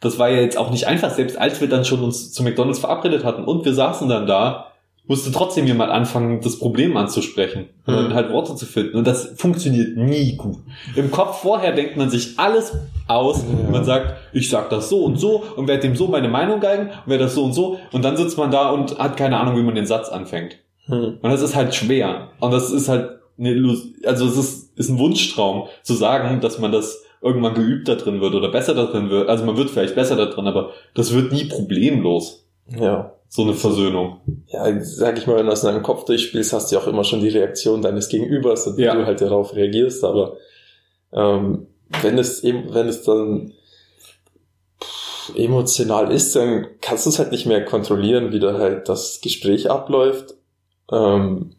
Das 0.00 0.18
war 0.18 0.30
ja 0.30 0.40
jetzt 0.40 0.56
auch 0.56 0.70
nicht 0.70 0.86
einfach, 0.86 1.10
selbst 1.10 1.38
als 1.38 1.60
wir 1.60 1.68
dann 1.68 1.84
schon 1.84 2.02
uns 2.02 2.32
zu 2.32 2.42
McDonalds 2.42 2.78
verabredet 2.78 3.24
hatten 3.24 3.44
und 3.44 3.64
wir 3.64 3.74
saßen 3.74 4.08
dann 4.08 4.26
da, 4.26 4.70
musste 5.10 5.32
trotzdem 5.32 5.66
jemand 5.66 5.90
anfangen, 5.90 6.40
das 6.40 6.58
Problem 6.58 6.96
anzusprechen 6.96 7.66
mhm. 7.84 7.96
und 7.96 8.14
halt 8.14 8.32
Worte 8.32 8.54
zu 8.54 8.64
finden. 8.64 8.96
Und 8.96 9.06
das 9.06 9.32
funktioniert 9.36 9.96
nie 9.96 10.36
gut. 10.36 10.58
Im 10.94 11.10
Kopf 11.10 11.40
vorher 11.42 11.72
denkt 11.72 11.96
man 11.96 12.10
sich 12.10 12.38
alles 12.38 12.72
aus. 13.08 13.42
Ja. 13.42 13.70
Man 13.70 13.84
sagt, 13.84 14.14
ich 14.32 14.48
sag 14.48 14.70
das 14.70 14.88
so 14.88 15.04
und 15.04 15.18
so 15.18 15.42
und 15.56 15.66
werde 15.66 15.82
dem 15.82 15.96
so 15.96 16.06
meine 16.06 16.28
Meinung 16.28 16.60
geigen 16.60 16.90
und 17.04 17.10
werde 17.10 17.24
das 17.24 17.34
so 17.34 17.44
und 17.44 17.54
so. 17.54 17.80
Und 17.90 18.04
dann 18.04 18.16
sitzt 18.16 18.38
man 18.38 18.52
da 18.52 18.70
und 18.70 18.98
hat 18.98 19.16
keine 19.16 19.38
Ahnung, 19.38 19.56
wie 19.56 19.62
man 19.62 19.74
den 19.74 19.86
Satz 19.86 20.08
anfängt. 20.10 20.58
Mhm. 20.86 21.18
Und 21.20 21.30
das 21.30 21.42
ist 21.42 21.56
halt 21.56 21.74
schwer. 21.74 22.28
Und 22.38 22.52
das 22.52 22.70
ist 22.70 22.88
halt 22.88 23.19
eine 23.40 23.52
Illus 23.52 23.88
also 24.04 24.26
es 24.26 24.36
ist, 24.36 24.78
ist 24.78 24.90
ein 24.90 24.98
Wunschtraum 24.98 25.68
zu 25.82 25.94
sagen, 25.94 26.40
dass 26.40 26.58
man 26.58 26.70
das 26.70 27.02
irgendwann 27.22 27.54
geübt 27.54 27.88
da 27.88 27.96
drin 27.96 28.20
wird 28.20 28.34
oder 28.34 28.50
besser 28.50 28.74
da 28.74 28.86
drin 28.86 29.10
wird. 29.10 29.28
Also 29.28 29.44
man 29.44 29.56
wird 29.56 29.70
vielleicht 29.70 29.94
besser 29.94 30.16
da 30.16 30.26
drin, 30.26 30.46
aber 30.46 30.70
das 30.94 31.12
wird 31.12 31.32
nie 31.32 31.44
problemlos. 31.44 32.46
Ja. 32.78 33.12
So 33.28 33.42
eine 33.42 33.54
Versöhnung. 33.54 34.20
Ja, 34.48 34.66
sag 34.80 35.18
ich 35.18 35.26
mal, 35.26 35.36
wenn 35.36 35.46
du 35.46 35.52
aus 35.52 35.62
deinem 35.62 35.82
Kopf 35.82 36.04
durchspielst, 36.04 36.52
hast 36.52 36.70
du 36.70 36.76
ja 36.76 36.82
auch 36.82 36.86
immer 36.86 37.04
schon 37.04 37.20
die 37.20 37.28
Reaktion 37.28 37.82
deines 37.82 38.08
Gegenübers 38.08 38.66
und 38.66 38.78
ja. 38.78 38.94
du 38.94 39.06
halt 39.06 39.20
darauf 39.20 39.54
reagierst, 39.54 40.02
aber 40.04 40.36
ähm, 41.12 41.66
wenn 42.02 42.18
es 42.18 42.42
eben, 42.42 42.72
wenn 42.74 42.88
es 42.88 43.02
dann 43.02 43.52
emotional 45.36 46.10
ist, 46.10 46.34
dann 46.34 46.66
kannst 46.80 47.06
du 47.06 47.10
es 47.10 47.18
halt 47.18 47.30
nicht 47.30 47.46
mehr 47.46 47.64
kontrollieren, 47.64 48.32
wie 48.32 48.40
da 48.40 48.58
halt 48.58 48.88
das 48.88 49.20
Gespräch 49.20 49.70
abläuft. 49.70 50.34
Ähm, 50.90 51.54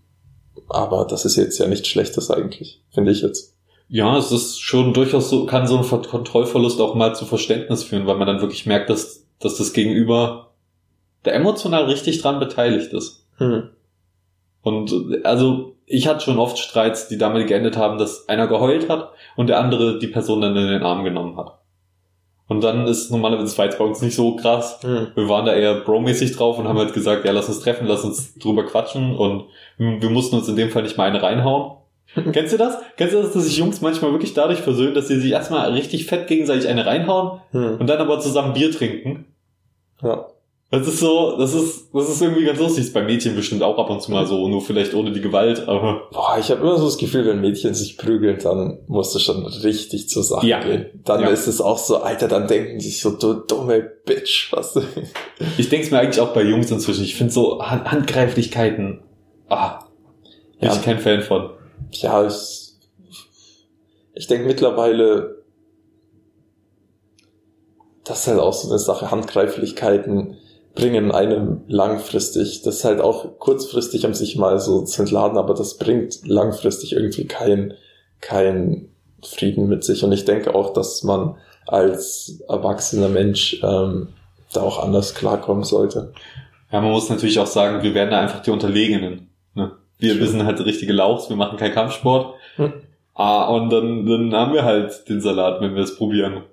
aber 0.69 1.05
das 1.05 1.25
ist 1.25 1.35
jetzt 1.35 1.59
ja 1.59 1.67
nichts 1.67 1.87
Schlechtes 1.87 2.29
eigentlich, 2.31 2.81
finde 2.91 3.11
ich 3.11 3.21
jetzt. 3.21 3.55
Ja, 3.87 4.17
es 4.17 4.31
ist 4.31 4.61
schon 4.61 4.93
durchaus 4.93 5.29
so, 5.29 5.45
kann 5.45 5.67
so 5.67 5.77
ein 5.77 5.83
Kontrollverlust 5.83 6.79
auch 6.79 6.95
mal 6.95 7.13
zu 7.13 7.25
Verständnis 7.25 7.83
führen, 7.83 8.07
weil 8.07 8.17
man 8.17 8.27
dann 8.27 8.39
wirklich 8.39 8.65
merkt, 8.65 8.89
dass, 8.89 9.25
dass 9.39 9.57
das 9.57 9.73
Gegenüber 9.73 10.51
der 11.25 11.35
emotional 11.35 11.85
richtig 11.85 12.21
dran 12.21 12.39
beteiligt 12.39 12.93
ist. 12.93 13.27
Hm. 13.37 13.69
Und 14.61 15.25
also 15.25 15.75
ich 15.85 16.07
hatte 16.07 16.23
schon 16.23 16.39
oft 16.39 16.57
Streits, 16.57 17.09
die 17.09 17.17
damit 17.17 17.47
geendet 17.47 17.75
haben, 17.75 17.97
dass 17.97 18.29
einer 18.29 18.47
geheult 18.47 18.89
hat 18.89 19.11
und 19.35 19.47
der 19.47 19.59
andere 19.59 19.99
die 19.99 20.07
Person 20.07 20.41
dann 20.41 20.55
in 20.55 20.67
den 20.67 20.83
Arm 20.83 21.03
genommen 21.03 21.37
hat. 21.37 21.59
Und 22.51 22.59
dann 22.65 22.85
ist 22.85 23.11
normalerweise 23.11 23.55
jetzt 23.63 23.77
bei 23.77 23.85
uns 23.85 24.01
nicht 24.01 24.13
so 24.13 24.35
krass. 24.35 24.77
Mhm. 24.83 25.07
Wir 25.15 25.29
waren 25.29 25.45
da 25.45 25.53
eher 25.53 25.73
bromäßig 25.73 26.35
drauf 26.35 26.59
und 26.59 26.67
haben 26.67 26.77
halt 26.77 26.93
gesagt, 26.93 27.23
ja, 27.23 27.31
lass 27.31 27.47
uns 27.47 27.61
treffen, 27.61 27.87
lass 27.87 28.03
uns 28.03 28.35
drüber 28.35 28.65
quatschen 28.65 29.15
und 29.15 29.45
wir 29.77 30.09
mussten 30.09 30.35
uns 30.35 30.49
in 30.49 30.57
dem 30.57 30.69
Fall 30.69 30.83
nicht 30.83 30.97
mal 30.97 31.07
eine 31.07 31.23
reinhauen. 31.23 31.77
Kennst 32.33 32.51
du 32.51 32.57
das? 32.57 32.77
Kennst 32.97 33.13
du 33.13 33.21
das, 33.21 33.31
dass 33.31 33.45
sich 33.45 33.55
Jungs 33.55 33.79
manchmal 33.79 34.11
wirklich 34.11 34.33
dadurch 34.33 34.59
versöhnen, 34.59 34.93
dass 34.93 35.07
sie 35.07 35.21
sich 35.21 35.31
erstmal 35.31 35.71
richtig 35.71 36.07
fett 36.07 36.27
gegenseitig 36.27 36.67
eine 36.67 36.85
reinhauen 36.85 37.39
mhm. 37.53 37.77
und 37.79 37.87
dann 37.87 37.99
aber 37.99 38.19
zusammen 38.19 38.51
Bier 38.51 38.69
trinken? 38.69 39.27
Ja. 40.03 40.25
Das 40.71 40.87
ist 40.87 40.99
so, 40.99 41.37
das 41.37 41.53
ist, 41.53 41.93
das 41.93 42.07
ist 42.07 42.21
irgendwie 42.21 42.45
ganz 42.45 42.57
lustig. 42.57 42.85
Ist 42.85 42.93
bei 42.93 43.03
Mädchen 43.03 43.35
bestimmt 43.35 43.61
auch 43.61 43.77
ab 43.77 43.89
und 43.89 44.01
zu 44.01 44.09
mal 44.09 44.25
so, 44.25 44.47
nur 44.47 44.61
vielleicht 44.61 44.93
ohne 44.93 45.11
die 45.11 45.19
Gewalt, 45.19 45.67
aber. 45.67 46.07
Boah, 46.13 46.37
ich 46.39 46.49
habe 46.49 46.61
immer 46.61 46.77
so 46.77 46.85
das 46.85 46.97
Gefühl, 46.97 47.25
wenn 47.25 47.41
Mädchen 47.41 47.73
sich 47.73 47.97
prügeln, 47.97 48.39
dann 48.41 48.79
musst 48.87 49.13
du 49.13 49.19
schon 49.19 49.45
richtig 49.45 50.07
zur 50.07 50.23
Sache 50.23 50.47
ja. 50.47 50.61
gehen. 50.61 50.85
Dann 51.03 51.23
ja. 51.23 51.27
ist 51.27 51.47
es 51.47 51.59
auch 51.59 51.77
so, 51.77 51.97
Alter, 51.97 52.29
dann 52.29 52.47
denken 52.47 52.79
die 52.79 52.85
sich 52.85 53.01
so, 53.01 53.11
du 53.11 53.33
dumme 53.33 53.81
Bitch, 53.81 54.53
was 54.53 54.73
du. 54.73 54.81
Ich 55.57 55.67
denk's 55.67 55.91
mir 55.91 55.99
eigentlich 55.99 56.21
auch 56.21 56.33
bei 56.33 56.43
Jungs 56.43 56.71
inzwischen. 56.71 57.03
Ich 57.03 57.15
finde 57.15 57.33
so 57.33 57.61
Handgreiflichkeiten, 57.61 59.01
ah, 59.49 59.79
bin 60.57 60.69
ja. 60.69 60.75
ich 60.75 60.81
kein 60.83 60.99
Fan 60.99 61.21
von. 61.21 61.49
Ja, 61.91 62.25
ich, 62.25 62.71
ich 64.13 64.27
denke 64.27 64.47
mittlerweile, 64.47 65.43
das 68.05 68.21
ist 68.21 68.27
halt 68.27 68.39
auch 68.39 68.53
so 68.53 68.69
eine 68.69 68.79
Sache, 68.79 69.11
Handgreiflichkeiten 69.11 70.37
bringen 70.73 71.11
einem 71.11 71.61
langfristig, 71.67 72.61
das 72.63 72.77
ist 72.77 72.85
halt 72.85 73.01
auch 73.01 73.39
kurzfristig 73.39 74.05
um 74.05 74.13
sich 74.13 74.37
mal 74.37 74.59
so 74.59 74.83
zu 74.83 75.01
entladen, 75.01 75.37
aber 75.37 75.53
das 75.53 75.77
bringt 75.77 76.25
langfristig 76.25 76.93
irgendwie 76.93 77.25
kein, 77.25 77.73
kein 78.21 78.89
Frieden 79.23 79.67
mit 79.67 79.83
sich. 79.83 80.03
Und 80.03 80.11
ich 80.11 80.25
denke 80.25 80.55
auch, 80.55 80.73
dass 80.73 81.03
man 81.03 81.35
als 81.67 82.41
erwachsener 82.47 83.09
Mensch 83.09 83.61
ähm, 83.63 84.09
da 84.53 84.61
auch 84.61 84.83
anders 84.83 85.13
klarkommen 85.13 85.63
sollte. 85.63 86.13
Ja, 86.71 86.81
man 86.81 86.91
muss 86.91 87.09
natürlich 87.09 87.39
auch 87.39 87.47
sagen, 87.47 87.83
wir 87.83 87.93
werden 87.93 88.11
da 88.11 88.21
einfach 88.21 88.41
die 88.41 88.51
Unterlegenen. 88.51 89.29
Ne? 89.53 89.71
Wir, 89.99 90.19
wir 90.19 90.27
sind 90.27 90.45
halt 90.45 90.59
richtige 90.61 90.93
Lauchs, 90.93 91.29
wir 91.29 91.35
machen 91.35 91.57
keinen 91.57 91.73
Kampfsport. 91.73 92.35
Hm. 92.55 92.73
Ah, 93.13 93.49
und 93.49 93.69
dann, 93.69 94.05
dann 94.05 94.33
haben 94.33 94.53
wir 94.53 94.63
halt 94.63 95.07
den 95.09 95.21
Salat, 95.21 95.61
wenn 95.61 95.75
wir 95.75 95.83
es 95.83 95.97
probieren. 95.97 96.43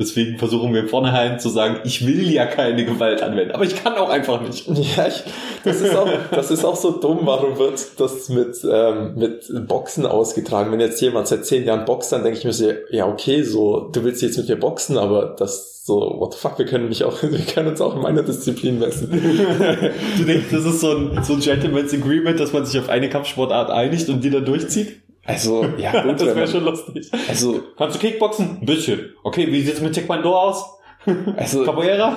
Deswegen 0.00 0.38
versuchen 0.38 0.72
wir 0.72 0.88
vornherein 0.88 1.38
zu 1.38 1.50
sagen, 1.50 1.80
ich 1.84 2.06
will 2.06 2.32
ja 2.32 2.46
keine 2.46 2.86
Gewalt 2.86 3.22
anwenden, 3.22 3.52
aber 3.52 3.64
ich 3.64 3.84
kann 3.84 3.94
auch 3.96 4.08
einfach 4.08 4.40
nicht. 4.40 4.66
Ja, 4.96 5.06
ich, 5.06 5.22
das, 5.62 5.82
ist 5.82 5.94
auch, 5.94 6.08
das 6.30 6.50
ist 6.50 6.64
auch 6.64 6.74
so 6.74 6.92
dumm. 6.92 7.20
Warum 7.24 7.58
wird 7.58 8.00
das 8.00 8.30
mit, 8.30 8.56
ähm, 8.64 9.14
mit 9.16 9.68
Boxen 9.68 10.06
ausgetragen? 10.06 10.72
Wenn 10.72 10.80
jetzt 10.80 11.02
jemand 11.02 11.28
seit 11.28 11.44
zehn 11.44 11.66
Jahren 11.66 11.84
boxt, 11.84 12.12
dann 12.12 12.22
denke 12.22 12.38
ich 12.38 12.44
mir 12.46 12.54
so, 12.54 12.72
ja, 12.88 13.06
okay, 13.06 13.42
so, 13.42 13.90
du 13.92 14.02
willst 14.02 14.22
jetzt 14.22 14.38
mit 14.38 14.48
mir 14.48 14.56
boxen, 14.56 14.96
aber 14.96 15.36
das 15.38 15.84
so, 15.84 16.16
what 16.18 16.32
the 16.32 16.38
fuck, 16.38 16.58
wir 16.58 16.64
können 16.64 16.88
mich 16.88 17.04
auch, 17.04 17.22
wir 17.22 17.38
können 17.40 17.68
uns 17.68 17.80
auch 17.82 17.94
in 17.94 18.00
meiner 18.00 18.22
Disziplin 18.22 18.78
messen. 18.78 19.10
du 19.10 20.24
denkst, 20.24 20.46
das 20.50 20.64
ist 20.64 20.80
so 20.80 20.92
ein, 20.92 21.22
so 21.22 21.34
ein 21.34 21.40
Gentleman's 21.40 21.92
Agreement, 21.92 22.40
dass 22.40 22.54
man 22.54 22.64
sich 22.64 22.80
auf 22.80 22.88
eine 22.88 23.10
Kampfsportart 23.10 23.70
einigt 23.70 24.08
und 24.08 24.24
die 24.24 24.30
dann 24.30 24.46
durchzieht? 24.46 25.02
Also, 25.30 25.64
ja, 25.78 26.02
gut, 26.02 26.20
das 26.20 26.34
wäre 26.34 26.46
schon 26.46 26.64
lustig. 26.64 27.10
Also, 27.28 27.62
kannst 27.76 27.96
du 27.96 28.00
Kickboxen? 28.00 28.58
Ein 28.60 28.66
bisschen. 28.66 29.14
Okay, 29.22 29.46
wie 29.50 29.62
sieht's 29.62 29.80
mit 29.80 29.94
Taekwondo 29.94 30.36
aus? 30.36 30.64
Also, 31.36 31.64
Capoeira? 31.64 32.16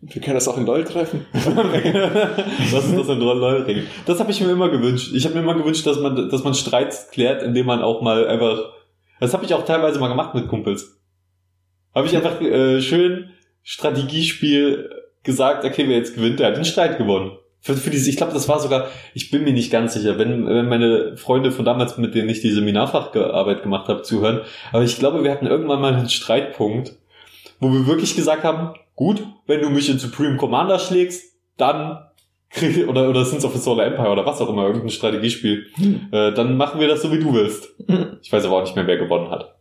Wir 0.00 0.22
können 0.22 0.34
das 0.34 0.46
auch 0.46 0.58
in 0.58 0.66
LOL 0.66 0.84
treffen. 0.84 1.26
Was 1.32 2.84
ist 2.84 2.98
das 2.98 3.08
in 3.08 3.18
LOL-Regeln? 3.18 3.86
Das 4.04 4.20
habe 4.20 4.30
ich 4.30 4.40
mir 4.40 4.50
immer 4.50 4.68
gewünscht. 4.68 5.12
Ich 5.14 5.24
habe 5.24 5.34
mir 5.34 5.40
immer 5.40 5.54
gewünscht, 5.54 5.86
dass 5.86 5.98
man, 5.98 6.28
dass 6.28 6.44
man 6.44 6.54
Streits 6.54 7.10
klärt, 7.10 7.42
indem 7.42 7.66
man 7.66 7.82
auch 7.82 8.02
mal 8.02 8.26
einfach. 8.28 8.72
Das 9.20 9.32
habe 9.32 9.44
ich 9.46 9.54
auch 9.54 9.64
teilweise 9.64 9.98
mal 9.98 10.08
gemacht 10.08 10.34
mit 10.34 10.48
Kumpels. 10.48 11.00
Habe 11.94 12.06
ich 12.06 12.14
einfach 12.14 12.40
äh, 12.42 12.82
schön 12.82 13.30
Strategiespiel 13.62 14.90
gesagt, 15.22 15.64
okay, 15.64 15.88
wer 15.88 15.96
jetzt 15.96 16.14
gewinnt, 16.14 16.38
der 16.38 16.48
hat 16.48 16.56
den 16.56 16.66
Streit 16.66 16.98
gewonnen. 16.98 17.32
Für, 17.66 17.74
für 17.74 17.90
diese, 17.90 18.08
ich 18.08 18.16
glaube, 18.16 18.32
das 18.32 18.48
war 18.48 18.60
sogar, 18.60 18.86
ich 19.12 19.32
bin 19.32 19.42
mir 19.42 19.52
nicht 19.52 19.72
ganz 19.72 19.94
sicher, 19.94 20.18
wenn, 20.18 20.46
wenn 20.46 20.68
meine 20.68 21.16
Freunde 21.16 21.50
von 21.50 21.64
damals, 21.64 21.98
mit 21.98 22.14
denen 22.14 22.28
ich 22.28 22.40
die 22.40 22.52
Seminarfacharbeit 22.52 23.64
gemacht 23.64 23.88
habe, 23.88 24.02
zuhören, 24.02 24.42
aber 24.72 24.84
ich 24.84 25.00
glaube, 25.00 25.24
wir 25.24 25.32
hatten 25.32 25.48
irgendwann 25.48 25.80
mal 25.80 25.92
einen 25.92 26.08
Streitpunkt, 26.08 26.94
wo 27.58 27.72
wir 27.72 27.88
wirklich 27.88 28.14
gesagt 28.14 28.44
haben, 28.44 28.74
gut, 28.94 29.26
wenn 29.48 29.62
du 29.62 29.70
mich 29.70 29.90
in 29.90 29.98
Supreme 29.98 30.36
Commander 30.36 30.78
schlägst, 30.78 31.24
dann 31.56 31.98
krieg, 32.50 32.86
oder, 32.86 33.10
oder 33.10 33.24
Sins 33.24 33.44
of 33.44 33.52
the 33.52 33.58
Solar 33.58 33.86
Empire 33.86 34.10
oder 34.10 34.24
was 34.24 34.40
auch 34.40 34.48
immer, 34.48 34.66
irgendein 34.66 34.90
Strategiespiel, 34.90 35.66
hm. 35.74 36.08
äh, 36.12 36.32
dann 36.34 36.56
machen 36.56 36.78
wir 36.78 36.86
das 36.86 37.02
so, 37.02 37.10
wie 37.10 37.18
du 37.18 37.34
willst. 37.34 37.74
Hm. 37.88 38.18
Ich 38.22 38.32
weiß 38.32 38.44
aber 38.44 38.58
auch 38.58 38.62
nicht 38.62 38.76
mehr, 38.76 38.86
wer 38.86 38.96
gewonnen 38.96 39.28
hat. 39.28 39.56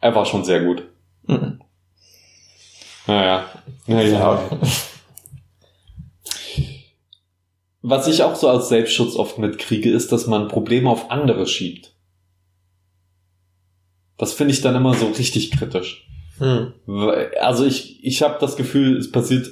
Er 0.00 0.16
war 0.16 0.26
schon 0.26 0.42
sehr 0.42 0.64
gut. 0.64 0.82
Hm. 1.28 1.60
Naja. 3.06 3.44
Naja. 3.86 4.18
Ja. 4.18 4.40
Was 7.82 8.08
ich 8.08 8.22
auch 8.22 8.34
so 8.34 8.48
als 8.48 8.68
Selbstschutz 8.68 9.14
oft 9.14 9.38
mitkriege, 9.38 9.90
ist, 9.90 10.10
dass 10.10 10.26
man 10.26 10.48
Probleme 10.48 10.90
auf 10.90 11.10
andere 11.10 11.46
schiebt. 11.46 11.94
Das 14.16 14.32
finde 14.32 14.52
ich 14.52 14.60
dann 14.60 14.74
immer 14.74 14.94
so 14.94 15.06
richtig 15.06 15.52
kritisch. 15.52 16.08
Hm. 16.38 16.72
Also 17.40 17.64
ich, 17.64 18.04
ich 18.04 18.22
habe 18.22 18.38
das 18.40 18.56
Gefühl, 18.56 18.96
es 18.96 19.10
passiert 19.10 19.48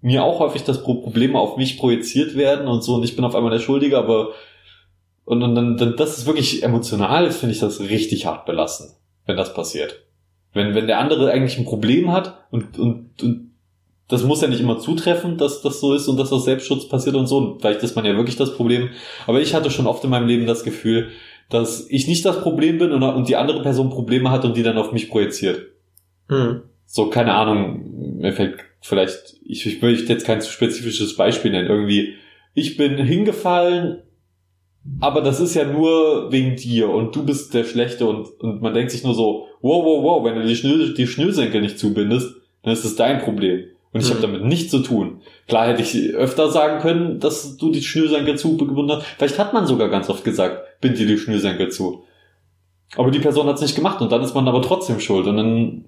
mir 0.00 0.24
auch 0.24 0.40
häufig, 0.40 0.62
dass 0.62 0.82
Probleme 0.82 1.38
auf 1.38 1.56
mich 1.56 1.78
projiziert 1.78 2.36
werden 2.36 2.68
und 2.68 2.82
so 2.82 2.94
und 2.94 3.04
ich 3.04 3.16
bin 3.16 3.24
auf 3.24 3.34
einmal 3.34 3.50
der 3.50 3.60
Schuldige, 3.60 3.98
aber 3.98 4.32
und, 5.24 5.42
und 5.42 5.54
dann, 5.56 5.76
dann 5.76 5.96
das 5.96 6.18
ist 6.18 6.26
wirklich 6.26 6.62
emotional, 6.62 7.30
finde 7.32 7.54
ich 7.54 7.60
das 7.60 7.80
richtig 7.80 8.26
hart 8.26 8.46
belastend, 8.46 8.92
wenn 9.24 9.36
das 9.36 9.54
passiert. 9.54 10.04
Wenn, 10.52 10.74
wenn 10.74 10.86
der 10.86 11.00
andere 11.00 11.32
eigentlich 11.32 11.58
ein 11.58 11.64
Problem 11.64 12.12
hat 12.12 12.46
und, 12.50 12.78
und, 12.78 13.22
und 13.22 13.50
das 14.08 14.22
muss 14.22 14.40
ja 14.40 14.48
nicht 14.48 14.60
immer 14.60 14.78
zutreffen, 14.78 15.36
dass 15.36 15.62
das 15.62 15.80
so 15.80 15.94
ist 15.94 16.06
und 16.06 16.16
dass 16.16 16.30
das 16.30 16.44
Selbstschutz 16.44 16.88
passiert 16.88 17.16
und 17.16 17.26
so. 17.26 17.38
Und 17.38 17.60
vielleicht 17.60 17.82
ist 17.82 17.96
man 17.96 18.04
ja 18.04 18.16
wirklich 18.16 18.36
das 18.36 18.54
Problem. 18.54 18.90
Aber 19.26 19.40
ich 19.40 19.54
hatte 19.54 19.70
schon 19.70 19.86
oft 19.86 20.04
in 20.04 20.10
meinem 20.10 20.28
Leben 20.28 20.46
das 20.46 20.62
Gefühl, 20.62 21.08
dass 21.48 21.86
ich 21.90 22.06
nicht 22.06 22.24
das 22.24 22.40
Problem 22.40 22.78
bin 22.78 22.92
und, 22.92 23.02
und 23.02 23.28
die 23.28 23.36
andere 23.36 23.62
Person 23.62 23.90
Probleme 23.90 24.30
hat 24.30 24.44
und 24.44 24.56
die 24.56 24.62
dann 24.62 24.78
auf 24.78 24.92
mich 24.92 25.10
projiziert. 25.10 25.62
Hm. 26.28 26.62
So, 26.84 27.10
keine 27.10 27.34
Ahnung, 27.34 28.18
mir 28.18 28.32
fällt 28.32 28.58
vielleicht, 28.80 29.36
ich, 29.44 29.66
ich 29.66 29.82
möchte 29.82 30.12
jetzt 30.12 30.24
kein 30.24 30.40
zu 30.40 30.50
spezifisches 30.50 31.16
Beispiel 31.16 31.50
nennen. 31.50 31.68
Irgendwie, 31.68 32.14
ich 32.54 32.76
bin 32.76 32.96
hingefallen, 32.98 34.02
aber 35.00 35.20
das 35.20 35.40
ist 35.40 35.54
ja 35.54 35.64
nur 35.64 36.30
wegen 36.30 36.54
dir 36.54 36.90
und 36.90 37.14
du 37.16 37.24
bist 37.24 37.54
der 37.54 37.64
Schlechte 37.64 38.06
und, 38.06 38.28
und 38.40 38.62
man 38.62 38.72
denkt 38.72 38.92
sich 38.92 39.02
nur 39.02 39.14
so, 39.14 39.46
wow, 39.62 39.84
wow, 39.84 40.02
wow, 40.02 40.24
wenn 40.24 40.36
du 40.36 40.46
die, 40.46 40.54
Schnür, 40.54 40.94
die 40.94 41.08
Schnürsenkel 41.08 41.60
nicht 41.60 41.78
zubindest, 41.78 42.36
dann 42.62 42.72
ist 42.72 42.84
es 42.84 42.94
dein 42.94 43.20
Problem. 43.20 43.64
Und 43.92 44.00
ich 44.00 44.08
mhm. 44.08 44.14
habe 44.14 44.22
damit 44.22 44.44
nichts 44.44 44.70
zu 44.70 44.80
tun. 44.80 45.22
Klar 45.48 45.68
hätte 45.68 45.82
ich 45.82 46.14
öfter 46.14 46.50
sagen 46.50 46.80
können, 46.80 47.20
dass 47.20 47.56
du 47.56 47.70
die 47.70 47.82
Schnürsenkel 47.82 48.36
zugebunden 48.36 48.96
hast. 48.96 49.06
Vielleicht 49.16 49.38
hat 49.38 49.54
man 49.54 49.66
sogar 49.66 49.88
ganz 49.88 50.10
oft 50.10 50.24
gesagt, 50.24 50.80
bind 50.80 50.98
dir 50.98 51.06
die 51.06 51.18
Schnürsenkel 51.18 51.70
zu. 51.70 52.04
Aber 52.96 53.10
die 53.10 53.18
Person 53.18 53.46
hat 53.46 53.56
es 53.56 53.62
nicht 53.62 53.74
gemacht 53.74 54.00
und 54.00 54.12
dann 54.12 54.22
ist 54.22 54.34
man 54.34 54.46
aber 54.48 54.62
trotzdem 54.62 55.00
schuld. 55.00 55.26
Und 55.26 55.36
dann, 55.36 55.84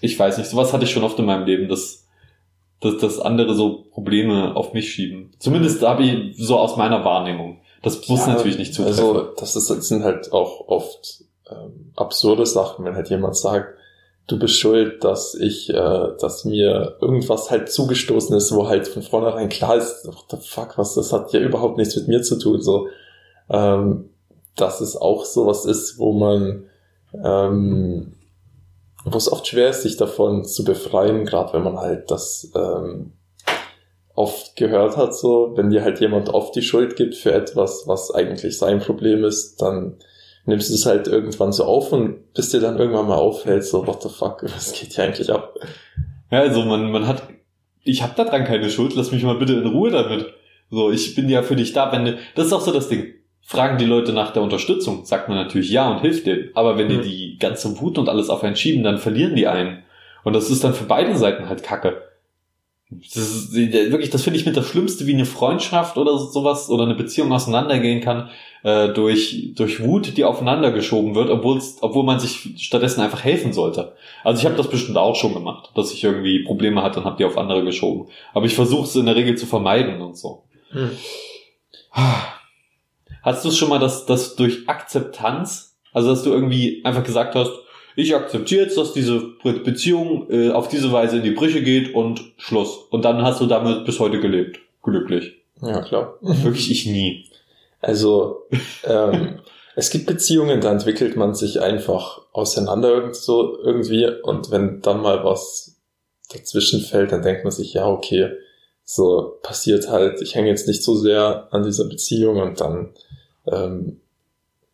ich 0.00 0.18
weiß 0.18 0.38
nicht, 0.38 0.48
sowas 0.48 0.72
hatte 0.72 0.84
ich 0.84 0.90
schon 0.90 1.04
oft 1.04 1.18
in 1.18 1.26
meinem 1.26 1.44
Leben, 1.44 1.68
dass, 1.68 2.06
dass, 2.80 2.98
dass 2.98 3.20
andere 3.20 3.54
so 3.54 3.84
Probleme 3.90 4.56
auf 4.56 4.72
mich 4.72 4.92
schieben. 4.92 5.32
Zumindest 5.38 5.82
habe 5.82 6.04
ich 6.04 6.36
so 6.36 6.58
aus 6.58 6.76
meiner 6.76 7.04
Wahrnehmung. 7.04 7.60
Das 7.82 8.08
muss 8.08 8.20
ja, 8.20 8.34
natürlich 8.34 8.58
nicht 8.58 8.74
zutreffen. 8.74 9.04
Also 9.04 9.32
das, 9.36 9.56
ist, 9.56 9.68
das 9.68 9.88
sind 9.88 10.04
halt 10.04 10.32
auch 10.32 10.68
oft 10.68 11.24
ähm, 11.50 11.92
absurde 11.96 12.46
Sachen, 12.46 12.84
wenn 12.84 12.94
halt 12.94 13.10
jemand 13.10 13.36
sagt, 13.36 13.76
du 14.26 14.38
bist 14.38 14.54
schuld, 14.54 15.04
dass 15.04 15.34
ich, 15.34 15.70
äh, 15.70 16.08
dass 16.20 16.44
mir 16.44 16.96
irgendwas 17.00 17.50
halt 17.50 17.70
zugestoßen 17.70 18.36
ist, 18.36 18.54
wo 18.54 18.68
halt 18.68 18.88
von 18.88 19.02
vornherein 19.02 19.48
klar 19.48 19.76
ist, 19.76 20.06
what 20.06 20.24
the 20.30 20.36
fuck, 20.40 20.78
was, 20.78 20.94
das 20.94 21.12
hat 21.12 21.32
ja 21.32 21.40
überhaupt 21.40 21.76
nichts 21.78 21.96
mit 21.96 22.08
mir 22.08 22.22
zu 22.22 22.38
tun, 22.38 22.62
so, 22.62 22.88
ähm, 23.50 24.10
dass 24.56 24.80
es 24.80 24.96
auch 24.96 25.24
sowas 25.24 25.64
ist, 25.64 25.98
wo 25.98 26.12
man, 26.12 26.64
ähm, 27.14 28.14
wo 29.04 29.16
es 29.16 29.30
oft 29.30 29.46
schwer 29.46 29.70
ist, 29.70 29.82
sich 29.82 29.96
davon 29.96 30.44
zu 30.44 30.64
befreien, 30.64 31.24
gerade 31.24 31.54
wenn 31.54 31.64
man 31.64 31.78
halt 31.78 32.10
das 32.10 32.50
ähm, 32.54 33.12
oft 34.14 34.56
gehört 34.56 34.96
hat, 34.96 35.16
so, 35.16 35.52
wenn 35.56 35.70
dir 35.70 35.82
halt 35.82 36.00
jemand 36.00 36.28
oft 36.28 36.54
die 36.54 36.62
Schuld 36.62 36.96
gibt 36.96 37.16
für 37.16 37.32
etwas, 37.32 37.88
was 37.88 38.14
eigentlich 38.14 38.58
sein 38.58 38.78
Problem 38.78 39.24
ist, 39.24 39.60
dann 39.60 39.96
nimmst 40.46 40.70
du 40.70 40.74
es 40.74 40.86
halt 40.86 41.06
irgendwann 41.06 41.52
so 41.52 41.64
auf 41.64 41.92
und 41.92 42.32
bis 42.34 42.50
dir 42.50 42.60
dann 42.60 42.78
irgendwann 42.78 43.06
mal 43.06 43.16
auffällt, 43.16 43.64
so, 43.64 43.86
what 43.86 44.02
the 44.02 44.08
fuck, 44.08 44.42
was 44.54 44.72
geht 44.72 44.94
hier 44.94 45.04
eigentlich 45.04 45.30
ab? 45.30 45.54
Ja, 46.30 46.40
also 46.40 46.62
man, 46.64 46.90
man 46.90 47.06
hat, 47.06 47.22
ich 47.84 48.02
habe 48.02 48.14
da 48.16 48.24
dran 48.24 48.44
keine 48.44 48.70
Schuld, 48.70 48.94
lass 48.94 49.12
mich 49.12 49.22
mal 49.22 49.38
bitte 49.38 49.54
in 49.54 49.66
Ruhe 49.66 49.90
damit. 49.90 50.26
So, 50.70 50.90
ich 50.90 51.14
bin 51.14 51.28
ja 51.28 51.42
für 51.42 51.56
dich 51.56 51.72
da, 51.72 51.92
wenn 51.92 52.16
das 52.34 52.46
ist 52.46 52.52
auch 52.52 52.62
so 52.62 52.72
das 52.72 52.88
Ding. 52.88 53.14
Fragen 53.44 53.76
die 53.76 53.84
Leute 53.84 54.12
nach 54.12 54.32
der 54.32 54.42
Unterstützung, 54.42 55.04
sagt 55.04 55.28
man 55.28 55.36
natürlich 55.36 55.70
ja 55.70 55.90
und 55.90 56.00
hilft 56.00 56.26
denen. 56.26 56.50
Aber 56.54 56.78
wenn 56.78 56.86
mhm. 56.86 57.02
die 57.02 57.08
die 57.08 57.38
ganze 57.38 57.78
Wut 57.80 57.98
und 57.98 58.08
alles 58.08 58.30
auf 58.30 58.42
einen 58.42 58.56
schieben, 58.56 58.84
dann 58.84 58.98
verlieren 58.98 59.36
die 59.36 59.48
einen. 59.48 59.82
Und 60.24 60.34
das 60.34 60.48
ist 60.48 60.64
dann 60.64 60.74
für 60.74 60.84
beide 60.84 61.16
Seiten 61.16 61.48
halt 61.48 61.62
Kacke. 61.62 62.02
Das 62.88 63.16
ist 63.16 63.54
wirklich, 63.54 64.10
das 64.10 64.22
finde 64.22 64.38
ich 64.38 64.46
mit 64.46 64.56
das 64.56 64.68
Schlimmste, 64.68 65.06
wie 65.06 65.14
eine 65.14 65.24
Freundschaft 65.24 65.96
oder 65.96 66.16
sowas 66.18 66.68
oder 66.68 66.84
eine 66.84 66.94
Beziehung 66.94 67.32
auseinandergehen 67.32 68.00
kann, 68.00 68.30
äh, 68.62 68.88
durch, 68.88 69.52
durch 69.54 69.82
Wut, 69.82 70.16
die 70.16 70.24
aufeinander 70.24 70.70
geschoben 70.70 71.14
wird, 71.14 71.30
obwohl 71.30 71.60
obwohl 71.80 72.04
man 72.04 72.20
sich 72.20 72.54
stattdessen 72.58 73.00
einfach 73.00 73.24
helfen 73.24 73.52
sollte. 73.52 73.94
Also 74.24 74.40
ich 74.40 74.46
habe 74.46 74.56
das 74.56 74.68
bestimmt 74.68 74.98
auch 74.98 75.16
schon 75.16 75.34
gemacht, 75.34 75.70
dass 75.74 75.92
ich 75.92 76.04
irgendwie 76.04 76.44
Probleme 76.44 76.82
hatte 76.82 77.00
und 77.00 77.06
habe 77.06 77.16
die 77.16 77.24
auf 77.24 77.38
andere 77.38 77.64
geschoben. 77.64 78.08
Aber 78.34 78.46
ich 78.46 78.54
versuche 78.54 78.84
es 78.84 78.96
in 78.96 79.06
der 79.06 79.16
Regel 79.16 79.36
zu 79.36 79.46
vermeiden 79.46 80.00
und 80.00 80.16
so. 80.16 80.44
Hm. 80.70 80.90
Hast 83.22 83.44
du 83.44 83.48
es 83.48 83.56
schon 83.56 83.68
mal, 83.68 83.78
dass, 83.78 84.06
dass 84.06 84.36
durch 84.36 84.68
Akzeptanz, 84.68 85.76
also 85.92 86.10
dass 86.10 86.22
du 86.22 86.30
irgendwie 86.30 86.82
einfach 86.84 87.04
gesagt 87.04 87.34
hast, 87.34 87.52
ich 87.94 88.14
akzeptiere 88.14 88.62
jetzt, 88.62 88.78
dass 88.78 88.94
diese 88.94 89.20
Beziehung 89.42 90.26
äh, 90.30 90.50
auf 90.50 90.68
diese 90.68 90.92
Weise 90.92 91.18
in 91.18 91.22
die 91.22 91.32
Brüche 91.32 91.62
geht 91.62 91.94
und 91.94 92.32
Schluss. 92.38 92.76
Und 92.90 93.04
dann 93.04 93.22
hast 93.22 93.40
du 93.40 93.46
damit 93.46 93.84
bis 93.84 94.00
heute 94.00 94.18
gelebt. 94.18 94.60
Glücklich. 94.82 95.34
Ja, 95.60 95.82
klar. 95.82 96.14
Wirklich 96.22 96.70
ich 96.70 96.86
nie. 96.86 97.26
Also, 97.82 98.46
ähm, 98.84 99.40
es 99.76 99.90
gibt 99.90 100.06
Beziehungen, 100.06 100.60
da 100.60 100.72
entwickelt 100.72 101.16
man 101.16 101.34
sich 101.34 101.60
einfach 101.60 102.22
auseinander 102.32 103.12
so 103.12 103.58
irgendwie 103.62 104.06
und 104.22 104.50
wenn 104.50 104.80
dann 104.80 105.02
mal 105.02 105.24
was 105.24 105.76
dazwischen 106.32 106.80
fällt, 106.80 107.12
dann 107.12 107.22
denkt 107.22 107.44
man 107.44 107.50
sich, 107.50 107.74
ja, 107.74 107.86
okay, 107.86 108.30
so 108.84 109.38
passiert 109.42 109.88
halt, 109.88 110.20
ich 110.22 110.34
hänge 110.34 110.48
jetzt 110.48 110.66
nicht 110.66 110.82
so 110.82 110.94
sehr 110.96 111.48
an 111.50 111.62
dieser 111.62 111.84
Beziehung 111.84 112.38
und 112.38 112.60
dann 112.60 112.94
ähm, 113.46 114.00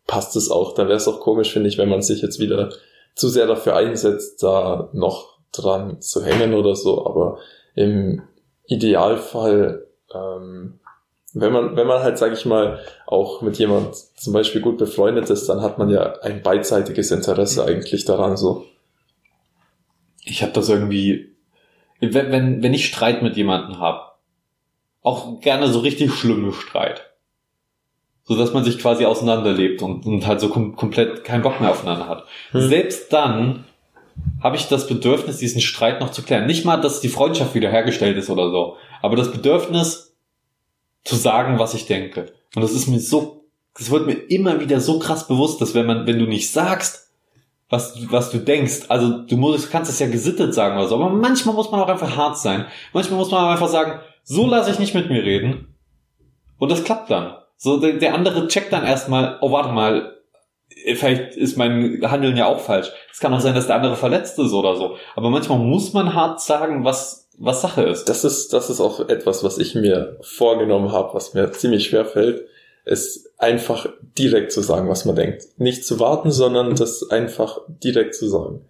passt 0.07 0.35
es 0.35 0.49
auch. 0.49 0.73
Dann 0.73 0.87
wäre 0.87 0.97
es 0.97 1.07
auch 1.07 1.19
komisch, 1.19 1.51
finde 1.51 1.69
ich, 1.69 1.77
wenn 1.77 1.89
man 1.89 2.01
sich 2.01 2.21
jetzt 2.21 2.39
wieder 2.39 2.71
zu 3.15 3.29
sehr 3.29 3.47
dafür 3.47 3.75
einsetzt, 3.75 4.41
da 4.41 4.89
noch 4.93 5.37
dran 5.51 6.01
zu 6.01 6.23
hängen 6.23 6.53
oder 6.53 6.75
so, 6.75 7.05
aber 7.05 7.39
im 7.75 8.21
Idealfall 8.65 9.87
ähm, 10.13 10.79
wenn 11.33 11.53
man, 11.53 11.75
wenn 11.75 11.87
man 11.87 12.01
halt, 12.01 12.17
sag 12.17 12.33
ich 12.33 12.45
mal, 12.45 12.79
auch 13.05 13.41
mit 13.41 13.57
jemand 13.59 13.95
zum 13.95 14.33
Beispiel 14.33 14.61
gut 14.61 14.77
befreundet 14.77 15.29
ist, 15.29 15.47
dann 15.47 15.61
hat 15.61 15.77
man 15.77 15.89
ja 15.89 16.19
ein 16.21 16.41
beidseitiges 16.41 17.11
Interesse 17.11 17.65
eigentlich 17.65 18.05
daran 18.05 18.37
so. 18.37 18.65
Ich 20.23 20.41
habe 20.41 20.53
das 20.53 20.69
irgendwie, 20.69 21.35
wenn, 21.99 22.31
wenn, 22.31 22.63
wenn 22.63 22.73
ich 22.73 22.87
Streit 22.87 23.21
mit 23.21 23.37
jemandem 23.37 23.79
habe, 23.79 24.01
auch 25.01 25.39
gerne 25.39 25.67
so 25.67 25.79
richtig 25.79 26.13
schlimme 26.13 26.51
Streit. 26.53 27.05
So 28.23 28.35
dass 28.35 28.53
man 28.53 28.63
sich 28.63 28.77
quasi 28.77 29.05
auseinanderlebt 29.05 29.81
und, 29.81 30.05
und 30.05 30.27
halt 30.27 30.39
so 30.39 30.49
kom 30.49 30.75
komplett 30.75 31.23
keinen 31.23 31.41
Bock 31.41 31.59
mehr 31.61 31.71
aufeinander 31.71 32.07
hat. 32.07 32.25
Hm. 32.51 32.69
Selbst 32.69 33.11
dann 33.11 33.65
habe 34.41 34.57
ich 34.57 34.67
das 34.67 34.87
Bedürfnis, 34.87 35.37
diesen 35.37 35.61
Streit 35.61 35.99
noch 35.99 36.11
zu 36.11 36.21
klären. 36.21 36.45
Nicht 36.45 36.65
mal, 36.65 36.77
dass 36.77 37.01
die 37.01 37.07
Freundschaft 37.07 37.55
wiederhergestellt 37.55 38.17
ist 38.17 38.29
oder 38.29 38.49
so, 38.51 38.77
aber 39.01 39.15
das 39.15 39.31
Bedürfnis 39.31 40.08
zu 41.03 41.15
sagen, 41.15 41.59
was 41.59 41.73
ich 41.73 41.85
denke. 41.85 42.33
Und 42.55 42.61
das 42.61 42.73
ist 42.73 42.87
mir 42.87 42.99
so, 42.99 43.45
das 43.77 43.91
wird 43.91 44.05
mir 44.05 44.13
immer 44.13 44.59
wieder 44.59 44.79
so 44.79 44.99
krass 44.99 45.27
bewusst, 45.27 45.61
dass 45.61 45.73
wenn 45.75 45.85
man, 45.85 46.07
wenn 46.07 46.19
du 46.19 46.25
nicht 46.25 46.51
sagst, 46.51 47.09
was, 47.69 48.11
was 48.11 48.31
du 48.31 48.39
denkst, 48.39 48.85
also 48.89 49.19
du 49.19 49.37
musst, 49.37 49.69
kannst 49.69 49.91
es 49.91 49.99
ja 49.99 50.07
gesittet 50.07 50.53
sagen 50.53 50.77
oder 50.77 50.87
so, 50.87 50.95
aber 50.95 51.09
manchmal 51.09 51.55
muss 51.55 51.71
man 51.71 51.79
auch 51.79 51.87
einfach 51.87 52.17
hart 52.17 52.37
sein. 52.37 52.65
Manchmal 52.93 53.19
muss 53.19 53.31
man 53.31 53.51
einfach 53.51 53.67
sagen, 53.67 53.99
so 54.23 54.47
lasse 54.47 54.71
ich 54.71 54.79
nicht 54.79 54.95
mit 54.95 55.09
mir 55.09 55.23
reden. 55.23 55.75
Und 56.57 56.71
das 56.71 56.83
klappt 56.83 57.11
dann. 57.11 57.35
So, 57.57 57.79
der, 57.79 57.93
der 57.93 58.15
andere 58.15 58.47
checkt 58.47 58.73
dann 58.73 58.85
erstmal, 58.85 59.37
oh, 59.41 59.51
warte 59.51 59.71
mal, 59.71 60.17
vielleicht 60.95 61.35
ist 61.35 61.57
mein 61.57 61.99
Handeln 62.03 62.37
ja 62.37 62.47
auch 62.47 62.59
falsch. 62.59 62.89
Es 63.11 63.19
kann 63.19 63.33
auch 63.33 63.39
sein, 63.39 63.55
dass 63.55 63.67
der 63.67 63.75
andere 63.75 63.95
verletzt 63.95 64.39
ist 64.39 64.53
oder 64.53 64.75
so. 64.75 64.97
Aber 65.15 65.29
manchmal 65.29 65.59
muss 65.59 65.93
man 65.93 66.13
hart 66.13 66.41
sagen, 66.41 66.83
was, 66.85 67.28
was 67.39 67.61
Sache 67.61 67.83
ist. 67.83 68.05
Das 68.05 68.23
ist, 68.23 68.53
das 68.53 68.69
ist 68.69 68.81
auch 68.81 69.07
etwas, 69.07 69.43
was 69.43 69.57
ich 69.57 69.73
mir 69.73 70.17
vorgenommen 70.21 70.91
habe, 70.91 71.13
was 71.13 71.33
mir 71.33 71.51
ziemlich 71.51 71.85
schwer 71.85 72.05
fällt, 72.05 72.45
ist 72.85 73.29
einfach 73.37 73.87
direkt 74.17 74.51
zu 74.51 74.61
sagen, 74.61 74.89
was 74.89 75.05
man 75.05 75.15
denkt. 75.15 75.45
Nicht 75.57 75.85
zu 75.85 75.99
warten, 75.99 76.31
sondern 76.31 76.75
das 76.75 77.09
einfach 77.09 77.59
direkt 77.67 78.15
zu 78.15 78.27
sagen. 78.27 78.65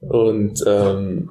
Und 0.00 0.64
ähm, 0.66 1.30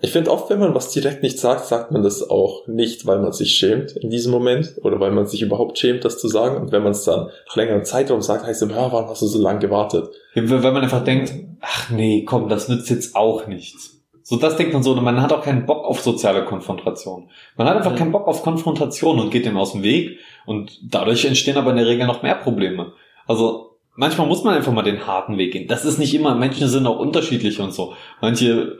ich 0.00 0.12
finde 0.12 0.30
oft, 0.30 0.48
wenn 0.50 0.60
man 0.60 0.74
was 0.74 0.90
direkt 0.90 1.22
nicht 1.22 1.38
sagt, 1.38 1.66
sagt 1.66 1.92
man 1.92 2.02
das 2.02 2.28
auch 2.28 2.66
nicht, 2.66 3.06
weil 3.06 3.18
man 3.18 3.32
sich 3.32 3.52
schämt 3.52 3.92
in 3.92 4.10
diesem 4.10 4.32
Moment 4.32 4.76
oder 4.82 4.98
weil 4.98 5.10
man 5.10 5.26
sich 5.26 5.42
überhaupt 5.42 5.78
schämt, 5.78 6.04
das 6.04 6.18
zu 6.18 6.28
sagen. 6.28 6.56
Und 6.56 6.72
wenn 6.72 6.82
man 6.82 6.92
es 6.92 7.04
dann 7.04 7.30
nach 7.46 7.56
längerem 7.56 7.84
Zeitraum 7.84 8.22
sagt, 8.22 8.44
heißt 8.44 8.62
es, 8.62 8.70
ja, 8.70 8.92
warum 8.92 9.08
hast 9.08 9.22
du 9.22 9.26
so 9.26 9.40
lange 9.40 9.60
gewartet? 9.60 10.08
Wenn 10.34 10.48
man 10.48 10.76
einfach 10.78 11.04
denkt, 11.04 11.32
ach 11.60 11.90
nee, 11.90 12.24
komm, 12.24 12.48
das 12.48 12.68
nützt 12.68 12.90
jetzt 12.90 13.14
auch 13.14 13.46
nichts. 13.46 13.97
So, 14.28 14.36
das 14.36 14.58
denkt 14.58 14.74
man 14.74 14.82
so, 14.82 14.92
und 14.92 15.02
man 15.02 15.22
hat 15.22 15.32
auch 15.32 15.42
keinen 15.42 15.64
Bock 15.64 15.86
auf 15.86 16.02
soziale 16.02 16.44
Konfrontation. 16.44 17.30
Man 17.56 17.66
hat 17.66 17.78
einfach 17.78 17.96
keinen 17.96 18.12
Bock 18.12 18.28
auf 18.28 18.42
Konfrontation 18.42 19.18
und 19.18 19.30
geht 19.30 19.46
dem 19.46 19.56
aus 19.56 19.72
dem 19.72 19.82
Weg. 19.82 20.18
Und 20.44 20.78
dadurch 20.82 21.24
entstehen 21.24 21.56
aber 21.56 21.70
in 21.70 21.78
der 21.78 21.86
Regel 21.86 22.06
noch 22.06 22.22
mehr 22.22 22.34
Probleme. 22.34 22.92
Also, 23.26 23.78
manchmal 23.94 24.26
muss 24.26 24.44
man 24.44 24.54
einfach 24.54 24.70
mal 24.70 24.82
den 24.82 25.06
harten 25.06 25.38
Weg 25.38 25.52
gehen. 25.52 25.66
Das 25.66 25.86
ist 25.86 25.96
nicht 25.96 26.12
immer, 26.14 26.34
Menschen 26.34 26.68
sind 26.68 26.86
auch 26.86 26.98
unterschiedlich 26.98 27.58
und 27.58 27.72
so. 27.72 27.94
Manche 28.20 28.76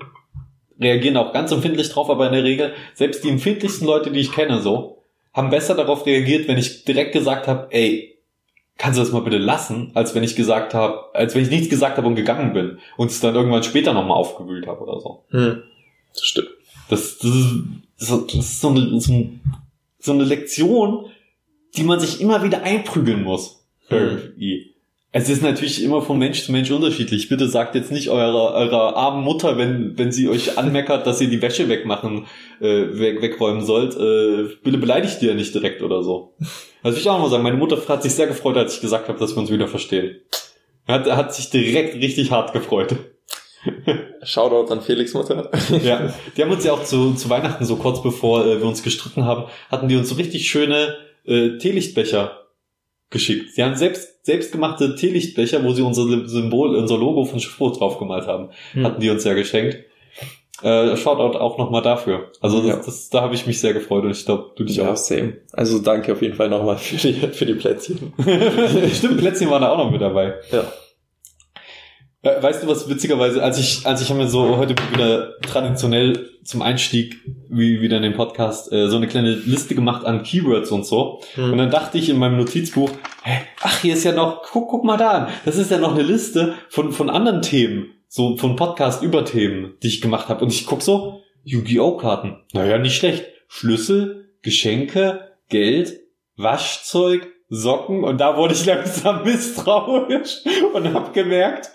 reagieren 0.79 1.17
auch 1.17 1.33
ganz 1.33 1.51
empfindlich 1.51 1.89
drauf, 1.89 2.11
aber 2.11 2.27
in 2.27 2.35
der 2.35 2.45
Regel, 2.45 2.75
selbst 2.93 3.25
die 3.25 3.31
empfindlichsten 3.31 3.87
Leute, 3.87 4.11
die 4.11 4.21
ich 4.21 4.33
kenne, 4.33 4.61
so, 4.61 4.99
haben 5.33 5.49
besser 5.49 5.75
darauf 5.75 6.05
reagiert, 6.05 6.47
wenn 6.47 6.59
ich 6.59 6.85
direkt 6.85 7.13
gesagt 7.13 7.49
habe, 7.49 7.69
ey, 7.71 8.18
kannst 8.79 8.99
du 8.99 9.03
das 9.03 9.13
mal 9.13 9.23
bitte 9.23 9.39
lassen, 9.39 9.91
als 9.95 10.15
wenn 10.15 10.23
ich 10.23 10.37
gesagt 10.37 10.73
habe, 10.73 11.15
als 11.15 11.35
wenn 11.35 11.43
ich 11.43 11.51
nichts 11.51 11.69
gesagt 11.69 11.99
habe 11.99 12.07
und 12.07 12.15
gegangen 12.15 12.53
bin 12.53 12.79
und 12.97 13.11
es 13.11 13.21
dann 13.21 13.35
irgendwann 13.35 13.65
später 13.65 13.93
nochmal 13.93 14.17
aufgewühlt 14.17 14.67
habe 14.67 14.81
oder 14.83 15.01
so. 15.01 15.25
Hm. 15.31 15.63
Das 16.15 16.23
stimmt. 16.23 16.49
Das, 16.89 17.19
das, 17.19 17.31
ist, 17.31 17.65
das 17.99 18.35
ist 18.35 18.61
so 18.61 18.69
eine, 18.69 19.01
so, 19.01 20.13
eine 20.13 20.25
Lektion, 20.25 21.07
die 21.77 21.83
man 21.83 22.01
sich 22.01 22.21
immer 22.21 22.43
wieder 22.43 22.63
einprügeln 22.63 23.25
muss. 23.25 23.67
Hm. 23.89 24.35
Es 25.11 25.31
ist 25.31 25.43
natürlich 25.43 25.83
immer 25.83 26.03
von 26.03 26.19
Mensch 26.19 26.45
zu 26.45 26.53
Mensch 26.53 26.71
unterschiedlich. 26.71 27.31
Bitte 27.31 27.49
sagt 27.49 27.75
jetzt 27.75 27.91
nicht 27.91 28.11
eurer, 28.11 28.53
eurer 28.53 28.95
armen 28.95 29.25
Mutter, 29.25 29.57
wenn, 29.57 29.97
wenn 29.97 30.13
sie 30.13 30.29
euch 30.29 30.59
anmeckert, 30.59 31.07
dass 31.07 31.21
ihr 31.23 31.29
die 31.29 31.41
Wäsche 31.41 31.71
wegmachen, 31.71 32.27
äh, 32.61 32.99
weg, 32.99 33.23
wegräumen 33.23 33.65
sollt, 33.65 33.97
äh, 33.97 34.55
bitte 34.63 34.77
beleidigt 34.77 35.23
ihr 35.23 35.35
nicht 35.35 35.55
direkt 35.55 35.83
oder 35.83 36.03
so. 36.03 36.35
Also 36.83 36.99
ich 36.99 37.09
auch 37.09 37.19
mal 37.19 37.31
sagen, 37.31 37.43
meine 37.43 37.57
Mutter 37.57 37.81
hat 37.89 38.03
sich 38.03 38.13
sehr 38.13 38.27
gefreut, 38.27 38.59
als 38.59 38.75
ich 38.75 38.81
gesagt 38.83 39.09
habe, 39.09 39.19
dass 39.19 39.35
wir 39.35 39.39
uns 39.39 39.51
wieder 39.51 39.67
verstehen. 39.67 40.21
Hat, 40.87 41.07
hat 41.07 41.35
sich 41.35 41.49
direkt 41.49 41.95
richtig 41.95 42.31
hart 42.31 42.53
gefreut. 42.53 42.95
Shoutout 44.23 44.71
an 44.71 44.83
Felix 44.83 45.15
Mutter. 45.15 45.51
ja, 45.83 46.13
die 46.37 46.43
haben 46.43 46.51
uns 46.51 46.65
ja 46.65 46.73
auch 46.73 46.85
zu, 46.85 47.15
zu 47.15 47.31
Weihnachten, 47.31 47.65
so 47.65 47.77
kurz 47.77 48.03
bevor 48.03 48.45
äh, 48.45 48.61
wir 48.61 48.67
uns 48.67 48.83
gestritten 48.83 49.25
haben, 49.25 49.45
hatten 49.71 49.89
die 49.89 49.97
uns 49.97 50.11
so 50.11 50.17
richtig 50.17 50.49
schöne 50.49 50.97
äh, 51.25 51.57
Teelichtbecher 51.57 52.47
geschickt. 53.11 53.55
Sie 53.55 53.63
haben 53.63 53.75
selbst 53.75 54.18
selbstgemachte 54.29 54.95
Teelichtbecher, 54.95 55.65
wo 55.65 55.73
sie 55.73 55.81
unser 55.81 56.29
Symbol, 56.29 56.77
unser 56.77 56.99
Logo 56.99 57.25
von 57.25 57.41
Schiffbruch 57.41 57.75
draufgemalt 57.75 58.27
haben, 58.27 58.51
hm. 58.73 58.85
hatten 58.85 59.01
die 59.01 59.09
uns 59.09 59.25
ja 59.25 59.33
geschenkt. 59.33 59.79
Äh, 60.63 60.99
Shoutout 60.99 61.39
auch 61.39 61.57
nochmal 61.57 61.81
dafür. 61.81 62.31
Also 62.43 62.61
das, 62.61 62.85
das, 62.85 63.09
da 63.09 63.23
habe 63.23 63.35
ich 63.35 63.47
mich 63.47 63.59
sehr 63.59 63.73
gefreut 63.73 64.05
und 64.05 64.11
ich 64.11 64.27
glaube, 64.27 64.51
du 64.55 64.65
dich 64.65 64.77
ja, 64.77 64.93
auch. 64.93 64.97
same. 64.97 65.39
Also 65.53 65.79
danke 65.79 66.13
auf 66.13 66.21
jeden 66.21 66.35
Fall 66.35 66.51
nochmal 66.51 66.77
für 66.77 66.97
die, 66.97 67.15
für 67.15 67.47
die 67.47 67.55
Plätzchen. 67.55 68.13
Stimmt, 68.93 69.17
Plätzchen 69.19 69.49
waren 69.49 69.63
da 69.63 69.73
auch 69.73 69.79
noch 69.79 69.91
mit 69.91 70.03
dabei. 70.03 70.35
Ja. 70.53 70.65
Äh, 72.29 72.43
weißt 72.43 72.63
du 72.63 72.69
was, 72.69 72.89
witzigerweise, 72.89 73.43
als 73.43 73.59
ich, 73.59 73.87
als 73.87 74.01
ich 74.03 74.11
habe 74.11 74.21
mir 74.21 74.29
so 74.29 74.57
heute 74.57 74.75
wieder 74.93 75.39
traditionell 75.41 76.31
zum 76.45 76.63
Einstieg, 76.63 77.17
wie 77.49 77.81
wieder 77.81 77.99
in 77.99 78.03
den 78.03 78.15
Podcast, 78.15 78.73
äh, 78.73 78.89
so 78.89 78.97
eine 78.97 79.07
kleine 79.07 79.35
Liste 79.35 79.75
gemacht 79.75 80.05
an 80.05 80.23
Keywords 80.23 80.71
und 80.71 80.87
so. 80.87 81.21
Hm. 81.35 81.53
Und 81.53 81.59
dann 81.59 81.71
dachte 81.71 81.99
ich 81.99 82.09
in 82.09 82.19
meinem 82.19 82.37
Notizbuch, 82.37 82.91
hä, 83.23 83.39
ach, 83.61 83.81
hier 83.81 83.95
ist 83.95 84.05
ja 84.05 84.13
noch, 84.13 84.43
guck, 84.43 84.69
guck 84.69 84.85
mal 84.85 84.97
da 84.97 85.11
an, 85.11 85.29
das 85.45 85.57
ist 85.57 85.71
ja 85.71 85.79
noch 85.79 85.95
eine 85.95 86.03
Liste 86.03 86.55
von, 86.69 86.93
von 86.93 87.11
anderen 87.11 87.43
Themen, 87.43 87.91
so 88.09 88.37
von 88.37 88.57
Podcast 88.57 89.03
über 89.03 89.25
Themen, 89.25 89.75
die 89.83 89.89
ich 89.89 90.01
gemacht 90.01 90.29
habe. 90.29 90.45
Und 90.45 90.53
ich 90.53 90.67
guck 90.67 90.83
so, 90.83 91.21
Yu-Gi-Oh! 91.45 91.97
Karten. 91.97 92.37
Naja, 92.53 92.79
nicht 92.79 92.97
schlecht. 92.97 93.27
Schlüssel, 93.49 94.29
Geschenke, 94.43 95.33
Geld, 95.49 96.01
Waschzeug, 96.37 97.27
Socken 97.51 98.05
und 98.05 98.21
da 98.21 98.37
wurde 98.37 98.53
ich 98.53 98.67
langsam 98.67 99.25
misstrauisch 99.25 100.43
und 100.75 100.93
habe 100.93 101.13
gemerkt, 101.13 101.71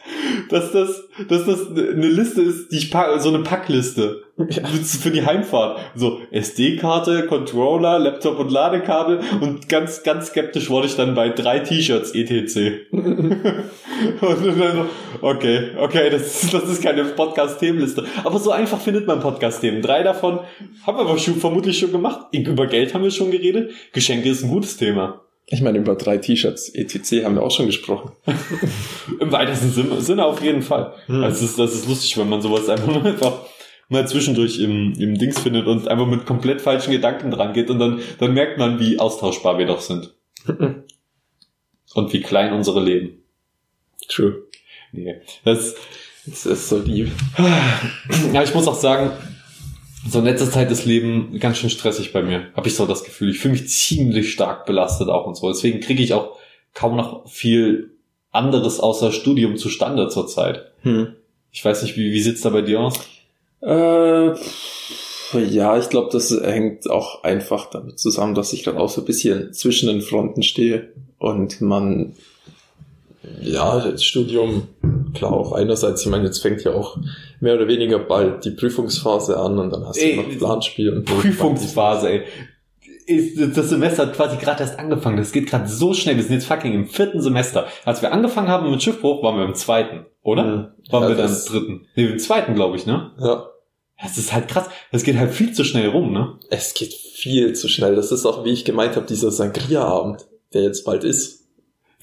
dass 0.50 0.72
das, 0.72 1.04
dass 1.28 1.46
das 1.46 1.70
eine 1.70 2.08
Liste 2.08 2.42
ist, 2.44 2.72
die 2.72 2.78
ich 2.78 2.92
pack, 2.92 3.20
so 3.20 3.30
eine 3.30 3.40
Packliste 3.40 4.22
ja. 4.38 4.68
für 4.68 5.10
die 5.10 5.26
Heimfahrt. 5.26 5.80
So 5.96 6.20
SD-Karte, 6.30 7.26
Controller, 7.26 7.98
Laptop 7.98 8.38
und 8.38 8.52
Ladekabel 8.52 9.22
und 9.42 9.68
ganz, 9.68 10.04
ganz 10.04 10.28
skeptisch 10.28 10.70
wurde 10.70 10.86
ich 10.86 10.96
dann 10.96 11.16
bei 11.16 11.30
drei 11.30 11.60
T-Shirts 11.60 12.12
etc. 12.14 12.92
und 12.92 13.02
dann, 14.22 14.90
okay, 15.22 15.72
okay, 15.80 16.12
das, 16.12 16.52
das 16.52 16.70
ist 16.70 16.84
keine 16.84 17.04
Podcast-Themenliste. 17.04 18.06
Aber 18.24 18.38
so 18.38 18.52
einfach 18.52 18.80
findet 18.80 19.08
man 19.08 19.22
Podcast-Themen. 19.22 19.82
Drei 19.82 20.04
davon 20.04 20.40
haben 20.86 20.98
wir 20.98 21.02
aber 21.02 21.18
schon, 21.18 21.36
vermutlich 21.36 21.80
schon 21.80 21.92
gemacht. 21.92 22.28
Über 22.32 22.68
Geld 22.68 22.94
haben 22.94 23.04
wir 23.04 23.12
schon 23.12 23.32
geredet. 23.32 23.72
Geschenke 23.92 24.30
ist 24.30 24.44
ein 24.44 24.50
gutes 24.50 24.78
Thema. 24.78 25.23
Ich 25.48 25.62
meine, 25.62 25.78
über 25.78 25.96
drei 25.96 26.18
T-Shirts 26.18 26.70
etc. 26.70 27.26
haben 27.26 27.36
wir 27.36 27.44
auch 27.44 27.52
schon 27.52 27.66
gesprochen. 27.66 28.12
Im 29.20 29.32
weitesten 29.32 30.02
Sinne 30.02 30.26
auf 30.26 30.42
jeden 30.42 30.62
Fall. 30.62 30.94
Hm. 31.08 31.24
Also 31.24 31.42
das, 31.42 31.50
ist, 31.50 31.60
das 31.60 31.74
ist 31.74 31.88
lustig, 31.88 32.18
wenn 32.18 32.30
man 32.30 32.42
sowas 32.42 32.70
einfach 32.70 33.04
einfach 33.04 33.46
mal 33.90 34.08
zwischendurch 34.08 34.60
im, 34.60 34.94
im 34.94 35.18
Dings 35.18 35.40
findet 35.40 35.68
und 35.68 35.88
einfach 35.88 36.08
mit 36.08 36.26
komplett 36.26 36.62
falschen 36.62 36.92
Gedanken 36.92 37.32
dran 37.32 37.54
geht 37.54 37.70
und 37.70 37.80
dann, 37.80 38.00
dann 38.20 38.34
merkt 38.34 38.58
man, 38.58 38.80
wie 38.80 39.00
austauschbar 39.00 39.58
wir 39.58 39.66
doch 39.66 39.82
sind. 39.82 40.14
und 41.94 42.14
wie 42.14 42.22
klein 42.22 42.54
unsere 42.54 42.84
Leben. 42.84 43.24
True. 44.08 44.44
Nee, 44.92 45.22
das, 45.44 45.76
das 46.26 46.46
ist 46.46 46.70
so 46.70 46.80
lieb. 46.80 47.12
Ja, 48.34 48.44
ich 48.44 48.54
muss 48.54 48.68
auch 48.68 48.76
sagen, 48.76 49.12
so 50.08 50.20
in 50.20 50.26
letzter 50.26 50.50
Zeit 50.50 50.72
ist 50.72 50.86
Leben 50.86 51.40
ganz 51.40 51.58
schön 51.58 51.70
stressig 51.70 52.14
bei 52.14 52.22
mir. 52.22 52.48
Habe 52.56 52.68
ich 52.68 52.76
so 52.76 52.86
das 52.86 53.04
Gefühl. 53.04 53.30
Ich 53.30 53.40
fühle 53.40 53.54
mich 53.54 53.70
ziemlich 53.70 54.32
stark 54.32 54.66
belastet 54.66 55.10
auch 55.10 55.26
und 55.26 55.36
so. 55.36 55.48
Deswegen 55.48 55.80
kriege 55.80 56.04
ich 56.04 56.14
auch 56.14 56.38
kaum 56.74 56.98
noch 56.98 57.30
viel 57.30 57.92
anderes 58.32 58.80
außer 58.80 59.12
Studium 59.12 59.58
zustande 59.58 60.10
zurzeit. 60.10 60.72
Hm. 60.82 61.16
Ich 61.52 61.64
weiß 61.64 61.84
nicht, 61.84 61.96
wie, 61.96 62.12
wie 62.12 62.22
sieht's 62.22 62.42
da 62.42 62.50
bei 62.50 62.62
dir 62.62 62.80
aus? 62.82 62.96
Äh, 63.62 64.34
ja, 65.40 65.78
ich 65.78 65.90
glaube, 65.90 66.10
das 66.12 66.32
hängt 66.32 66.90
auch 66.90 67.24
einfach 67.24 67.70
damit 67.70 68.00
zusammen, 68.00 68.36
dass 68.36 68.54
ich 68.54 68.64
gerade 68.64 68.80
auch 68.80 68.90
so 68.90 69.02
ein 69.02 69.06
bisschen 69.06 69.54
zwischen 69.54 69.88
den 69.88 70.02
Fronten 70.02 70.44
stehe 70.44 70.90
und 71.20 71.62
man 71.62 72.14
ja, 73.42 73.80
das 73.80 74.04
Studium, 74.04 74.68
klar 75.14 75.32
auch 75.32 75.54
einerseits, 75.54 76.02
ich 76.02 76.08
meine, 76.08 76.26
jetzt 76.26 76.40
fängt 76.40 76.64
ja 76.64 76.74
auch 76.74 76.98
mehr 77.40 77.56
oder 77.56 77.68
weniger 77.68 78.00
bald 78.00 78.44
die 78.46 78.52
Prüfungsphase 78.52 79.40
an 79.40 79.58
und 79.60 79.72
dann 79.72 79.86
hast 79.86 79.98
ey, 79.98 80.16
du 80.16 80.22
noch 80.22 80.38
Planspiel 80.38 80.92
und 80.92 81.06
Prüfungsphase, 81.06 82.10
ey. 82.10 82.24
Das 83.54 83.70
Semester 83.70 84.04
hat 84.04 84.16
quasi 84.16 84.38
gerade 84.38 84.64
erst 84.64 84.80
angefangen. 84.80 85.18
Das 85.18 85.34
geht 85.34 85.48
gerade 85.50 85.68
so 85.68 85.94
schnell. 85.94 86.16
Wir 86.16 86.24
sind 86.24 86.36
jetzt 86.36 86.46
fucking 86.46 86.74
im 86.74 86.88
vierten 86.88 87.20
Semester. 87.20 87.68
Als 87.84 88.02
wir 88.02 88.14
angefangen 88.14 88.48
haben 88.48 88.72
mit 88.72 88.82
Schiffbruch, 88.82 89.22
waren 89.22 89.38
wir 89.38 89.44
im 89.44 89.56
zweiten, 89.56 90.06
oder? 90.22 90.44
Mhm. 90.44 90.68
Waren 90.90 91.04
ja, 91.04 91.10
wir 91.10 91.16
dann 91.16 91.30
im 91.30 91.46
dritten? 91.46 91.88
Nee, 91.96 92.06
im 92.06 92.20
zweiten, 92.20 92.56
glaube 92.56 92.78
ich, 92.78 92.86
ne? 92.86 93.12
Ja. 93.20 93.48
Das 94.02 94.18
ist 94.18 94.34
halt 94.34 94.48
krass. 94.48 94.70
Das 94.94 95.04
geht 95.04 95.18
halt 95.18 95.32
viel 95.32 95.52
zu 95.52 95.66
schnell 95.66 95.90
rum, 95.90 96.14
ne? 96.14 96.40
Es 96.50 96.74
geht 96.74 96.94
viel 96.94 97.54
zu 97.54 97.68
schnell. 97.68 97.96
Das 97.96 98.14
ist 98.14 98.26
auch, 98.26 98.46
wie 98.46 98.52
ich 98.52 98.64
gemeint 98.64 98.96
habe, 98.96 99.06
dieser 99.06 99.32
Sangria-Abend, 99.32 100.26
der 100.54 100.64
jetzt 100.64 100.86
bald 100.86 101.04
ist. 101.04 101.43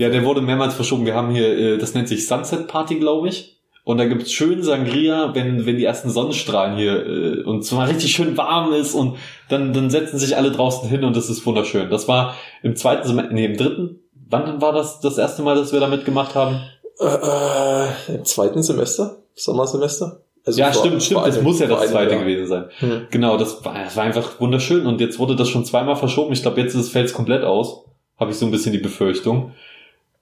Ja, 0.01 0.09
der 0.09 0.25
wurde 0.25 0.41
mehrmals 0.41 0.73
verschoben. 0.73 1.05
Wir 1.05 1.15
haben 1.15 1.29
hier, 1.29 1.59
äh, 1.59 1.77
das 1.77 1.93
nennt 1.93 2.09
sich 2.09 2.27
Sunset 2.27 2.69
Party, 2.69 2.99
glaube 2.99 3.29
ich. 3.29 3.61
Und 3.85 3.99
da 3.99 4.07
gibt's 4.07 4.33
schön 4.33 4.63
Sangria, 4.63 5.35
wenn, 5.35 5.67
wenn 5.67 5.77
die 5.77 5.85
ersten 5.85 6.09
Sonnenstrahlen 6.09 6.79
hier 6.79 7.07
äh, 7.07 7.43
und 7.43 7.67
zwar 7.67 7.87
richtig 7.91 8.11
schön 8.11 8.35
warm 8.39 8.73
ist 8.73 8.95
und 8.95 9.19
dann, 9.51 9.75
dann 9.75 9.91
setzen 9.91 10.19
sich 10.19 10.39
alle 10.39 10.53
draußen 10.53 10.89
hin 10.89 11.05
und 11.05 11.15
das 11.15 11.29
ist 11.29 11.45
wunderschön. 11.45 11.91
Das 11.91 12.09
war 12.09 12.35
im 12.63 12.77
zweiten 12.77 13.07
Semester, 13.07 13.35
nee, 13.35 13.45
im 13.45 13.59
dritten. 13.59 14.01
Wann 14.31 14.63
war 14.63 14.73
das 14.73 15.01
das 15.01 15.19
erste 15.19 15.43
Mal, 15.43 15.55
dass 15.55 15.75
wir 15.75 15.81
da 15.81 15.89
mitgemacht 15.89 16.35
haben? 16.35 16.63
Äh, 16.99 17.05
äh, 17.05 18.15
Im 18.15 18.25
zweiten 18.25 18.63
Semester? 18.63 19.19
Sommersemester. 19.35 20.23
Also 20.47 20.61
ja, 20.61 20.73
vor, 20.73 20.83
stimmt, 20.83 21.03
stimmt. 21.03 21.27
Das 21.27 21.43
muss 21.43 21.61
ja 21.61 21.67
das 21.67 21.91
zweite 21.91 22.13
Jahr. 22.13 22.21
gewesen 22.21 22.47
sein. 22.47 22.71
Hm. 22.79 23.07
Genau, 23.11 23.37
das 23.37 23.63
war, 23.67 23.75
das 23.75 23.97
war 23.99 24.05
einfach 24.05 24.41
wunderschön. 24.41 24.87
Und 24.87 25.03
jetzt 25.03 25.19
wurde 25.19 25.37
das 25.37 25.51
schon 25.51 25.67
zweimal 25.67 25.97
verschoben. 25.97 26.33
Ich 26.33 26.41
glaube, 26.41 26.59
jetzt 26.59 26.91
fällt 26.91 27.09
es 27.09 27.13
komplett 27.13 27.45
aus. 27.45 27.85
Habe 28.19 28.31
ich 28.31 28.39
so 28.39 28.47
ein 28.47 28.51
bisschen 28.51 28.73
die 28.73 28.79
Befürchtung. 28.79 29.53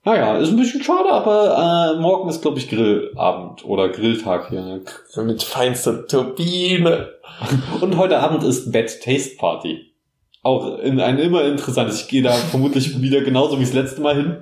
Naja, 0.05 0.37
ist 0.37 0.49
ein 0.49 0.57
bisschen 0.57 0.81
schade, 0.81 1.11
aber 1.11 1.95
äh, 1.97 2.01
morgen 2.01 2.29
ist, 2.29 2.41
glaube 2.41 2.57
ich, 2.57 2.69
Grillabend 2.69 3.65
oder 3.65 3.89
Grilltag 3.89 4.49
hier. 4.49 4.61
Ne? 4.61 4.81
Mit 5.23 5.43
feinster 5.43 6.07
Turbine. 6.07 7.09
Und 7.81 7.97
heute 7.97 8.19
Abend 8.19 8.43
ist 8.43 8.71
Bad 8.71 9.01
Taste 9.01 9.35
Party. 9.37 9.93
Auch 10.41 10.79
in 10.79 11.01
ein 11.01 11.19
immer 11.19 11.43
interessantes. 11.43 12.01
Ich 12.01 12.07
gehe 12.07 12.21
da 12.21 12.31
vermutlich 12.31 13.01
wieder 13.01 13.21
genauso 13.21 13.59
wie 13.59 13.63
das 13.63 13.73
letzte 13.73 14.01
Mal 14.01 14.15
hin. 14.15 14.37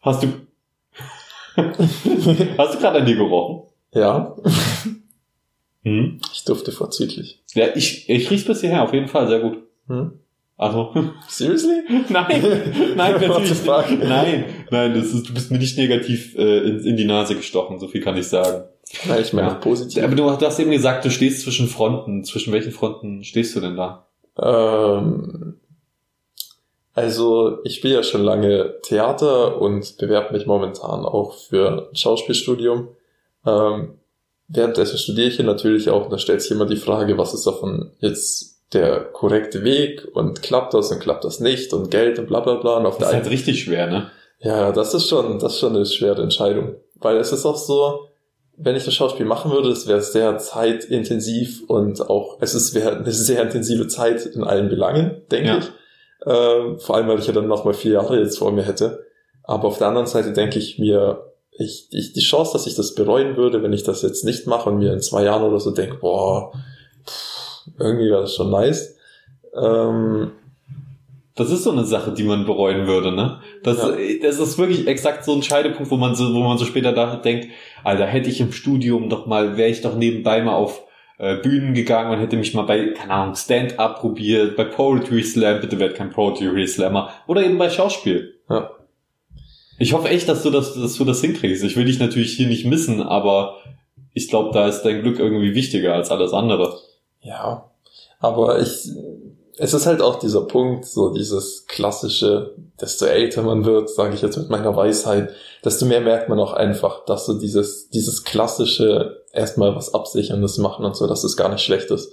Hast 0.00 0.22
du. 0.22 0.28
Hast 2.56 2.74
du 2.74 2.78
gerade 2.78 3.00
an 3.00 3.06
dir 3.06 3.16
gerochen? 3.16 3.68
Ja. 3.92 4.36
Hm? 5.82 6.20
Ich 6.32 6.44
durfte 6.44 6.72
vorzüglich. 6.72 7.42
Ja, 7.52 7.66
ich, 7.74 8.08
ich 8.08 8.30
riech's 8.30 8.44
bis 8.46 8.60
hierher, 8.62 8.84
auf 8.84 8.94
jeden 8.94 9.08
Fall, 9.08 9.28
sehr 9.28 9.40
gut. 9.40 9.58
Hm? 9.88 10.19
Also. 10.60 10.92
Seriously? 11.28 11.84
Nein, 12.10 12.42
nein, 12.94 13.12
natürlich 13.14 13.50
nicht. 13.50 13.66
Nein, 13.66 14.44
nein, 14.70 14.94
das 14.94 15.06
ist, 15.06 15.26
du 15.26 15.32
bist 15.32 15.50
mir 15.50 15.56
nicht 15.56 15.78
negativ 15.78 16.36
äh, 16.36 16.58
in, 16.58 16.80
in 16.80 16.96
die 16.98 17.06
Nase 17.06 17.34
gestochen, 17.34 17.78
so 17.80 17.88
viel 17.88 18.02
kann 18.02 18.18
ich 18.18 18.28
sagen. 18.28 18.64
Nein, 19.08 19.22
ich 19.22 19.32
meine 19.32 19.48
ja. 19.48 19.54
positiv. 19.54 20.02
Aber 20.02 20.14
du, 20.14 20.22
du 20.22 20.46
hast 20.46 20.58
eben 20.58 20.70
gesagt, 20.70 21.06
du 21.06 21.10
stehst 21.10 21.44
zwischen 21.44 21.66
Fronten. 21.66 22.24
Zwischen 22.24 22.52
welchen 22.52 22.72
Fronten 22.72 23.24
stehst 23.24 23.56
du 23.56 23.60
denn 23.60 23.76
da? 23.76 24.06
Ähm, 24.38 25.60
also 26.92 27.60
ich 27.64 27.76
spiele 27.76 27.94
ja 27.94 28.02
schon 28.02 28.22
lange 28.22 28.74
Theater 28.82 29.62
und 29.62 29.96
bewerbe 29.96 30.34
mich 30.34 30.44
momentan 30.44 31.06
auch 31.06 31.38
für 31.38 31.70
ein 31.70 31.96
Schauspielstudium. 31.96 32.88
Ähm, 33.46 33.94
währenddessen 34.48 34.98
studiere 34.98 35.28
ich 35.28 35.36
hier 35.36 35.46
natürlich 35.46 35.88
auch, 35.88 36.04
und 36.04 36.12
da 36.12 36.18
stellt 36.18 36.42
sich 36.42 36.50
immer 36.50 36.66
die 36.66 36.76
Frage, 36.76 37.16
was 37.16 37.32
ist 37.32 37.46
davon 37.46 37.92
jetzt 38.00 38.49
der 38.72 39.00
korrekte 39.00 39.64
Weg 39.64 40.06
und 40.14 40.42
klappt 40.42 40.74
das 40.74 40.90
und 40.92 41.00
klappt 41.00 41.24
das 41.24 41.40
nicht 41.40 41.72
und 41.72 41.90
Geld 41.90 42.18
und 42.18 42.26
bla 42.26 42.40
bla 42.40 42.54
bla. 42.54 42.76
Und 42.76 42.86
auf 42.86 42.98
das 42.98 43.08
ist 43.08 43.14
halt 43.14 43.30
richtig 43.30 43.62
schwer, 43.62 43.86
ne? 43.88 44.10
Ja, 44.38 44.72
das 44.72 44.94
ist 44.94 45.08
schon, 45.08 45.38
das 45.38 45.54
ist 45.54 45.58
schon 45.60 45.76
eine 45.76 45.86
schwere 45.86 46.22
Entscheidung. 46.22 46.76
Weil 46.94 47.16
es 47.16 47.32
ist 47.32 47.44
auch 47.44 47.56
so, 47.56 48.06
wenn 48.56 48.76
ich 48.76 48.84
das 48.84 48.94
Schauspiel 48.94 49.26
machen 49.26 49.50
würde, 49.50 49.70
es 49.70 49.86
wäre 49.86 50.02
sehr 50.02 50.38
zeitintensiv 50.38 51.62
und 51.66 52.08
auch, 52.08 52.38
es 52.40 52.54
ist 52.54 52.74
wäre 52.74 52.96
eine 52.96 53.12
sehr 53.12 53.42
intensive 53.42 53.88
Zeit 53.88 54.26
in 54.26 54.44
allen 54.44 54.68
Belangen, 54.68 55.22
denke 55.30 55.48
ja. 55.48 55.58
ich. 55.58 55.70
Ähm, 56.26 56.78
vor 56.78 56.96
allem, 56.96 57.08
weil 57.08 57.18
ich 57.18 57.26
ja 57.26 57.32
dann 57.32 57.48
noch 57.48 57.64
mal 57.64 57.74
vier 57.74 57.92
Jahre 57.92 58.18
jetzt 58.18 58.38
vor 58.38 58.52
mir 58.52 58.64
hätte. 58.64 59.06
Aber 59.44 59.68
auf 59.68 59.78
der 59.78 59.88
anderen 59.88 60.06
Seite 60.06 60.32
denke 60.32 60.58
ich 60.58 60.78
mir, 60.78 61.32
ich, 61.52 61.88
ich, 61.90 62.12
die 62.12 62.20
Chance, 62.20 62.52
dass 62.52 62.66
ich 62.66 62.74
das 62.74 62.94
bereuen 62.94 63.36
würde, 63.36 63.62
wenn 63.62 63.72
ich 63.72 63.82
das 63.82 64.02
jetzt 64.02 64.24
nicht 64.24 64.46
mache 64.46 64.70
und 64.70 64.78
mir 64.78 64.92
in 64.92 65.00
zwei 65.00 65.24
Jahren 65.24 65.42
oder 65.42 65.60
so 65.60 65.70
denke, 65.70 65.96
boah, 65.96 66.52
pff, 67.06 67.29
irgendwie 67.78 68.10
wäre 68.10 68.22
das 68.22 68.34
schon 68.34 68.50
nice. 68.50 68.96
Ähm, 69.54 70.32
das 71.34 71.50
ist 71.50 71.64
so 71.64 71.70
eine 71.70 71.84
Sache, 71.84 72.12
die 72.12 72.24
man 72.24 72.44
bereuen 72.44 72.86
würde, 72.86 73.12
ne? 73.12 73.40
Das, 73.62 73.78
ja. 73.78 73.92
das 74.22 74.38
ist 74.38 74.58
wirklich 74.58 74.86
exakt 74.86 75.24
so 75.24 75.34
ein 75.34 75.42
Scheidepunkt, 75.42 75.90
wo 75.90 75.96
man 75.96 76.14
so, 76.14 76.34
wo 76.34 76.40
man 76.40 76.58
so 76.58 76.64
später 76.64 76.92
da 76.92 77.16
denkt, 77.16 77.48
Alter, 77.82 78.06
hätte 78.06 78.28
ich 78.28 78.40
im 78.40 78.52
Studium 78.52 79.08
doch 79.08 79.26
mal, 79.26 79.56
wäre 79.56 79.70
ich 79.70 79.80
doch 79.80 79.96
nebenbei 79.96 80.42
mal 80.42 80.54
auf 80.54 80.82
äh, 81.18 81.36
Bühnen 81.36 81.72
gegangen 81.74 82.10
und 82.10 82.18
hätte 82.18 82.36
mich 82.36 82.52
mal 82.54 82.62
bei, 82.62 82.88
keine 82.88 83.12
Ahnung, 83.12 83.34
Stand-up 83.36 84.00
probiert, 84.00 84.56
bei 84.56 84.64
Poetry 84.64 85.22
Slam, 85.22 85.60
bitte 85.60 85.78
werd 85.78 85.94
kein 85.94 86.10
Poetry 86.10 86.66
Slammer, 86.66 87.10
oder 87.26 87.44
eben 87.44 87.58
bei 87.58 87.70
Schauspiel. 87.70 88.34
Ja. 88.48 88.70
Ich 89.78 89.94
hoffe 89.94 90.08
echt, 90.10 90.28
dass 90.28 90.42
du 90.42 90.50
das, 90.50 90.74
dass 90.74 90.96
du 90.96 91.04
das 91.04 91.22
hinkriegst. 91.22 91.64
Ich 91.64 91.76
will 91.76 91.86
dich 91.86 91.98
natürlich 91.98 92.36
hier 92.36 92.48
nicht 92.48 92.66
missen, 92.66 93.02
aber 93.02 93.56
ich 94.12 94.28
glaube, 94.28 94.50
da 94.52 94.68
ist 94.68 94.82
dein 94.82 95.02
Glück 95.02 95.18
irgendwie 95.18 95.54
wichtiger 95.54 95.94
als 95.94 96.10
alles 96.10 96.34
andere. 96.34 96.78
Ja, 97.20 97.70
aber 98.18 98.60
ich, 98.60 98.90
es 99.56 99.74
ist 99.74 99.86
halt 99.86 100.00
auch 100.00 100.18
dieser 100.18 100.42
Punkt, 100.42 100.86
so 100.86 101.12
dieses 101.12 101.66
klassische, 101.66 102.54
desto 102.80 103.04
älter 103.04 103.42
man 103.42 103.64
wird, 103.64 103.90
sage 103.90 104.14
ich 104.14 104.22
jetzt 104.22 104.38
mit 104.38 104.48
meiner 104.48 104.74
Weisheit, 104.74 105.30
desto 105.64 105.84
mehr 105.84 106.00
merkt 106.00 106.28
man 106.28 106.38
auch 106.38 106.54
einfach, 106.54 107.04
dass 107.04 107.26
so 107.26 107.38
dieses, 107.38 107.90
dieses 107.90 108.24
klassische 108.24 109.22
erstmal 109.32 109.76
was 109.76 109.94
Absicherndes 109.94 110.58
machen 110.58 110.84
und 110.84 110.96
so, 110.96 111.06
dass 111.06 111.24
es 111.24 111.36
gar 111.36 111.50
nicht 111.50 111.62
schlecht 111.62 111.90
ist. 111.90 112.12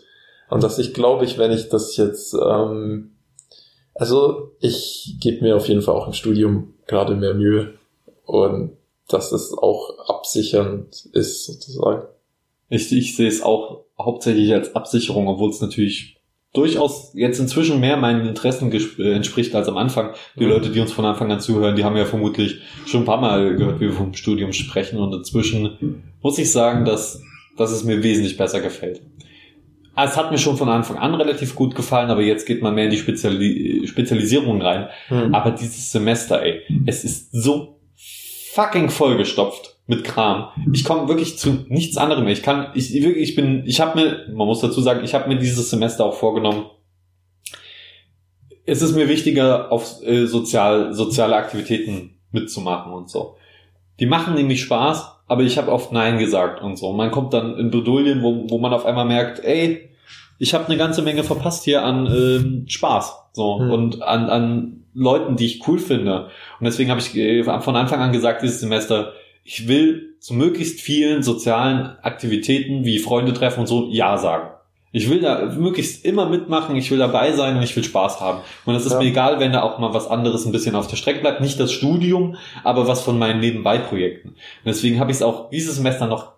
Und 0.50 0.64
dass 0.64 0.80
ich 0.80 0.94
glaube 0.94 1.26
ich, 1.26 1.38
wenn 1.38 1.52
ich 1.52 1.70
das 1.70 1.96
jetzt, 1.98 2.34
ähm, 2.34 3.16
also 3.96 4.52
ich 4.60 5.16
gebe 5.20 5.44
mir 5.44 5.56
auf 5.56 5.68
jeden 5.68 5.82
Fall 5.82 5.96
auch 5.96 6.08
im 6.08 6.14
Studium 6.14 6.74
gerade 6.86 7.16
mehr 7.16 7.34
Mühe 7.34 7.74
und 8.26 8.78
dass 9.08 9.32
es 9.32 9.58
auch 9.58 10.10
absichernd 10.10 11.06
ist 11.14 11.46
sozusagen. 11.46 12.08
Ich, 12.70 12.92
ich 12.92 13.16
sehe 13.16 13.30
es 13.30 13.42
auch 13.42 13.86
hauptsächlich 14.00 14.54
als 14.54 14.76
Absicherung, 14.76 15.28
obwohl 15.28 15.50
es 15.50 15.62
natürlich 15.62 16.18
durchaus 16.54 17.12
jetzt 17.14 17.40
inzwischen 17.40 17.80
mehr 17.80 17.98
meinen 17.98 18.26
Interessen 18.26 18.72
äh, 18.72 19.14
entspricht 19.14 19.54
als 19.54 19.68
am 19.68 19.78
Anfang. 19.78 20.14
Die 20.40 20.46
mhm. 20.46 20.52
Leute, 20.52 20.70
die 20.70 20.80
uns 20.80 20.92
von 20.92 21.06
Anfang 21.06 21.32
an 21.32 21.40
zuhören, 21.40 21.76
die 21.76 21.84
haben 21.84 21.98
ja 21.98 22.06
vermutlich 22.06 22.62
schon 22.86 23.02
ein 23.02 23.06
paar 23.06 23.22
Mal 23.22 23.56
gehört, 23.56 23.80
wie 23.80 23.86
wir 23.86 23.94
vom 23.94 24.14
Studium 24.14 24.54
sprechen 24.54 25.00
und 25.00 25.14
inzwischen 25.14 26.04
muss 26.22 26.38
ich 26.38 26.52
sagen, 26.52 26.86
dass, 26.86 27.22
dass 27.58 27.72
es 27.72 27.84
mir 27.84 28.02
wesentlich 28.02 28.38
besser 28.38 28.62
gefällt. 28.62 29.02
Es 29.96 30.16
hat 30.16 30.32
mir 30.32 30.38
schon 30.38 30.58
von 30.58 30.70
Anfang 30.70 30.98
an 30.98 31.16
relativ 31.16 31.56
gut 31.56 31.74
gefallen, 31.74 32.12
aber 32.12 32.22
jetzt 32.22 32.46
geht 32.46 32.62
man 32.62 32.76
mehr 32.76 32.86
in 32.86 32.92
die 32.92 32.98
Speziali 32.98 33.88
Spezialisierung 33.88 34.62
rein. 34.62 34.90
Mhm. 35.10 35.34
Aber 35.34 35.52
dieses 35.52 35.92
Semester, 35.92 36.44
ey, 36.44 36.62
es 36.86 37.04
ist 37.04 37.32
so 37.32 37.80
fucking 38.54 38.90
vollgestopft 38.90 39.77
mit 39.88 40.04
Kram. 40.04 40.50
Ich 40.74 40.84
komme 40.84 41.08
wirklich 41.08 41.40
zu 41.40 41.66
nichts 41.70 41.98
anderem 41.98 42.26
mehr. 42.26 42.34
Ich 42.34 42.44
kann, 42.44 42.68
ich 42.76 42.94
wirklich, 42.94 43.30
ich 43.30 43.36
bin, 43.36 43.64
ich 43.66 43.80
habe 43.80 44.00
mir, 44.00 44.26
man 44.34 44.46
muss 44.46 44.60
dazu 44.60 44.82
sagen, 44.82 45.04
ich 45.04 45.14
habe 45.14 45.30
mir 45.30 45.40
dieses 45.40 45.70
Semester 45.70 46.06
auch 46.06 46.14
vorgenommen. 46.14 46.66
Es 48.66 48.82
ist 48.82 48.96
mir 48.96 49.08
wichtiger, 49.08 49.72
auf 49.72 50.04
äh, 50.04 50.26
sozial, 50.26 50.94
soziale 50.94 51.38
Aktivitäten 51.38 52.20
mitzumachen 52.32 52.92
und 52.92 53.10
so. 53.10 53.38
Die 54.02 54.06
machen 54.06 54.36
nämlich 54.36 54.62
Spaß, 54.62 55.10
aber 55.28 55.44
ich 55.44 55.58
habe 55.58 55.72
oft 55.72 55.94
Nein 55.94 56.20
gesagt 56.20 56.62
und 56.62 56.78
so. 56.78 56.92
Man 56.92 57.12
kommt 57.12 57.34
dann 57.34 57.58
in 57.58 57.72
Bredouillen, 57.72 58.22
wo, 58.22 58.50
wo 58.50 58.60
man 58.60 58.74
auf 58.74 58.86
einmal 58.86 59.06
merkt, 59.06 59.44
ey, 59.44 59.90
ich 60.38 60.54
habe 60.54 60.66
eine 60.66 60.78
ganze 60.78 61.02
Menge 61.02 61.24
verpasst 61.24 61.64
hier 61.64 61.84
an 61.84 62.06
ähm, 62.08 62.66
Spaß 62.68 63.16
so 63.32 63.60
hm. 63.60 63.72
und 63.72 64.02
an, 64.02 64.30
an 64.30 64.84
Leuten, 64.94 65.38
die 65.38 65.46
ich 65.46 65.68
cool 65.68 65.80
finde. 65.80 66.30
Und 66.60 66.66
deswegen 66.66 66.90
habe 66.90 67.00
ich 67.00 67.16
äh, 67.16 67.44
von 67.44 67.76
Anfang 67.76 68.02
an 68.02 68.12
gesagt, 68.12 68.42
dieses 68.42 68.60
Semester, 68.60 69.14
ich 69.48 69.70
will 69.70 70.18
zu 70.20 70.34
möglichst 70.34 70.82
vielen 70.82 71.24
sozialen 71.24 71.98
Aktivitäten 72.02 72.84
wie 72.84 73.00
Freunde 73.00 73.32
treffen 73.32 73.62
und 73.62 73.68
so 73.68 73.88
Ja 73.90 74.18
sagen. 74.18 74.50
Ich 74.92 75.10
will 75.10 75.22
da 75.22 75.46
möglichst 75.46 76.04
immer 76.04 76.28
mitmachen, 76.28 76.76
ich 76.76 76.92
will 76.92 76.98
dabei 76.98 77.32
sein 77.32 77.56
und 77.56 77.64
ich 77.64 77.74
will 77.74 77.84
Spaß 77.84 78.20
haben. 78.20 78.40
Und 78.66 78.76
es 78.76 78.86
ist 78.86 78.92
ja. 78.94 79.00
mir 79.00 79.06
egal, 79.06 79.40
wenn 79.40 79.54
da 79.54 79.62
auch 79.62 79.80
mal 79.80 79.94
was 79.94 80.08
anderes 80.08 80.46
ein 80.46 80.52
bisschen 80.52 80.76
auf 80.76 80.88
der 80.88 80.98
Strecke 80.98 81.22
bleibt. 81.22 81.40
Nicht 81.40 81.62
das 81.62 81.72
Studium, 81.72 82.36
aber 82.66 82.90
was 82.90 83.02
von 83.02 83.18
meinen 83.18 83.40
Nebenbei-Projekten. 83.40 84.30
Und 84.30 84.38
deswegen 84.66 85.00
habe 85.00 85.12
ich 85.12 85.18
es 85.18 85.24
auch 85.24 85.50
dieses 85.50 85.78
Semester 85.78 86.08
noch 86.08 86.34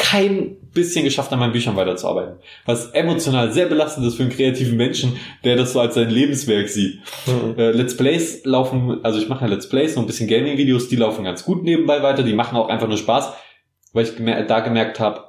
kein 0.00 0.56
bisschen 0.72 1.04
geschafft, 1.04 1.32
an 1.32 1.38
meinen 1.38 1.52
Büchern 1.52 1.76
weiterzuarbeiten. 1.76 2.36
Was 2.64 2.86
emotional 2.92 3.52
sehr 3.52 3.66
belastend 3.66 4.06
ist 4.06 4.14
für 4.14 4.22
einen 4.22 4.32
kreativen 4.32 4.76
Menschen, 4.76 5.16
der 5.44 5.56
das 5.56 5.74
so 5.74 5.80
als 5.80 5.94
sein 5.94 6.08
Lebenswerk 6.08 6.68
sieht. 6.68 7.00
Mhm. 7.26 7.58
Äh, 7.58 7.72
Let's 7.72 7.96
Plays 7.96 8.44
laufen, 8.44 9.04
also 9.04 9.18
ich 9.18 9.28
mache 9.28 9.44
ja 9.44 9.50
Let's 9.50 9.68
Plays, 9.68 9.94
so 9.94 10.00
ein 10.00 10.06
bisschen 10.06 10.28
Gaming-Videos, 10.28 10.88
die 10.88 10.96
laufen 10.96 11.24
ganz 11.24 11.44
gut 11.44 11.64
nebenbei 11.64 12.02
weiter, 12.02 12.22
die 12.22 12.32
machen 12.32 12.56
auch 12.56 12.68
einfach 12.68 12.88
nur 12.88 12.96
Spaß, 12.96 13.32
weil 13.92 14.04
ich 14.04 14.16
gemer 14.16 14.42
da 14.42 14.60
gemerkt 14.60 15.00
habe, 15.00 15.24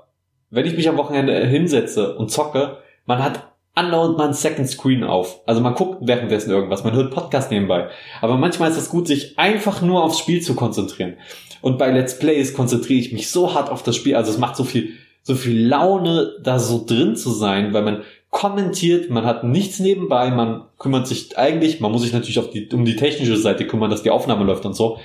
wenn 0.50 0.66
ich 0.66 0.78
mich 0.78 0.88
am 0.88 0.98
Wochenende 0.98 1.46
hinsetze 1.46 2.16
und 2.16 2.32
zocke, 2.32 2.78
man 3.06 3.24
hat 3.24 3.51
andauernd 3.74 4.18
mal 4.18 4.28
ein 4.28 4.34
Second 4.34 4.68
Screen 4.68 5.04
auf. 5.04 5.42
Also 5.46 5.62
man 5.62 5.76
guckt 5.76 6.00
währenddessen 6.02 6.52
irgendwas, 6.52 6.84
man 6.84 6.94
hört 6.94 7.14
Podcast 7.14 7.52
nebenbei. 7.52 7.90
Aber 8.22 8.38
manchmal 8.38 8.70
ist 8.70 8.78
es 8.78 8.90
gut, 8.90 9.08
sich 9.08 9.38
einfach 9.40 9.82
nur 9.82 10.04
aufs 10.04 10.20
Spiel 10.20 10.42
zu 10.42 10.56
konzentrieren. 10.56 11.18
Und 11.62 11.78
bei 11.78 11.92
Let's 11.92 12.20
Plays 12.20 12.54
konzentriere 12.54 13.00
ich 13.00 13.14
mich 13.14 13.30
so 13.30 13.54
hart 13.54 13.70
auf 13.70 13.84
das 13.84 13.96
Spiel. 13.96 14.16
Also 14.16 14.32
es 14.32 14.38
macht 14.38 14.56
so 14.56 14.64
viel, 14.64 14.94
so 15.22 15.36
viel 15.36 15.68
Laune, 15.68 16.34
da 16.42 16.60
so 16.60 16.84
drin 16.86 17.16
zu 17.16 17.32
sein, 17.32 17.74
weil 17.74 17.84
man 17.84 18.02
kommentiert, 18.30 19.10
man 19.10 19.26
hat 19.26 19.44
nichts 19.44 19.80
nebenbei, 19.80 20.32
man 20.32 20.64
kümmert 20.78 21.06
sich 21.06 21.38
eigentlich, 21.38 21.80
man 21.80 21.92
muss 21.92 22.02
sich 22.02 22.14
natürlich 22.14 22.40
auf 22.40 22.50
die, 22.50 22.68
um 22.74 22.86
die 22.86 22.96
technische 22.96 23.38
Seite 23.38 23.68
kümmern, 23.68 23.92
dass 23.92 24.04
die 24.04 24.10
Aufnahme 24.10 24.46
läuft 24.46 24.66
und 24.66 24.74
so. 24.74 25.00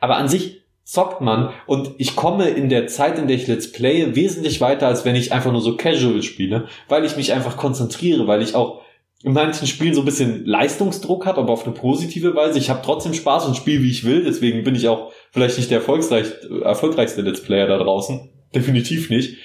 Aber 0.00 0.16
an 0.16 0.28
sich 0.28 0.61
zockt 0.92 1.22
man 1.22 1.54
und 1.64 1.92
ich 1.96 2.16
komme 2.16 2.50
in 2.50 2.68
der 2.68 2.86
Zeit, 2.86 3.18
in 3.18 3.26
der 3.26 3.36
ich 3.36 3.46
Let's 3.46 3.72
Playe, 3.72 4.14
wesentlich 4.14 4.60
weiter, 4.60 4.88
als 4.88 5.06
wenn 5.06 5.16
ich 5.16 5.32
einfach 5.32 5.50
nur 5.50 5.62
so 5.62 5.74
casual 5.74 6.22
spiele, 6.22 6.66
weil 6.86 7.06
ich 7.06 7.16
mich 7.16 7.32
einfach 7.32 7.56
konzentriere, 7.56 8.26
weil 8.26 8.42
ich 8.42 8.54
auch 8.54 8.82
in 9.22 9.32
manchen 9.32 9.66
Spielen 9.66 9.94
so 9.94 10.02
ein 10.02 10.04
bisschen 10.04 10.44
Leistungsdruck 10.44 11.24
habe, 11.24 11.40
aber 11.40 11.54
auf 11.54 11.64
eine 11.64 11.74
positive 11.74 12.34
Weise. 12.34 12.58
Ich 12.58 12.68
habe 12.68 12.82
trotzdem 12.84 13.14
Spaß 13.14 13.46
und 13.46 13.56
spiele, 13.56 13.82
wie 13.82 13.90
ich 13.90 14.04
will, 14.04 14.22
deswegen 14.22 14.64
bin 14.64 14.74
ich 14.74 14.86
auch 14.86 15.12
vielleicht 15.30 15.56
nicht 15.56 15.70
der 15.70 15.78
erfolgreichste 15.78 17.22
Let's 17.22 17.42
Player 17.42 17.66
da 17.66 17.78
draußen. 17.78 18.28
Definitiv 18.54 19.08
nicht. 19.08 19.38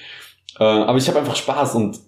Äh, 0.58 0.64
aber 0.64 0.98
ich 0.98 1.08
habe 1.08 1.18
einfach 1.18 1.36
Spaß 1.36 1.76
und 1.76 1.98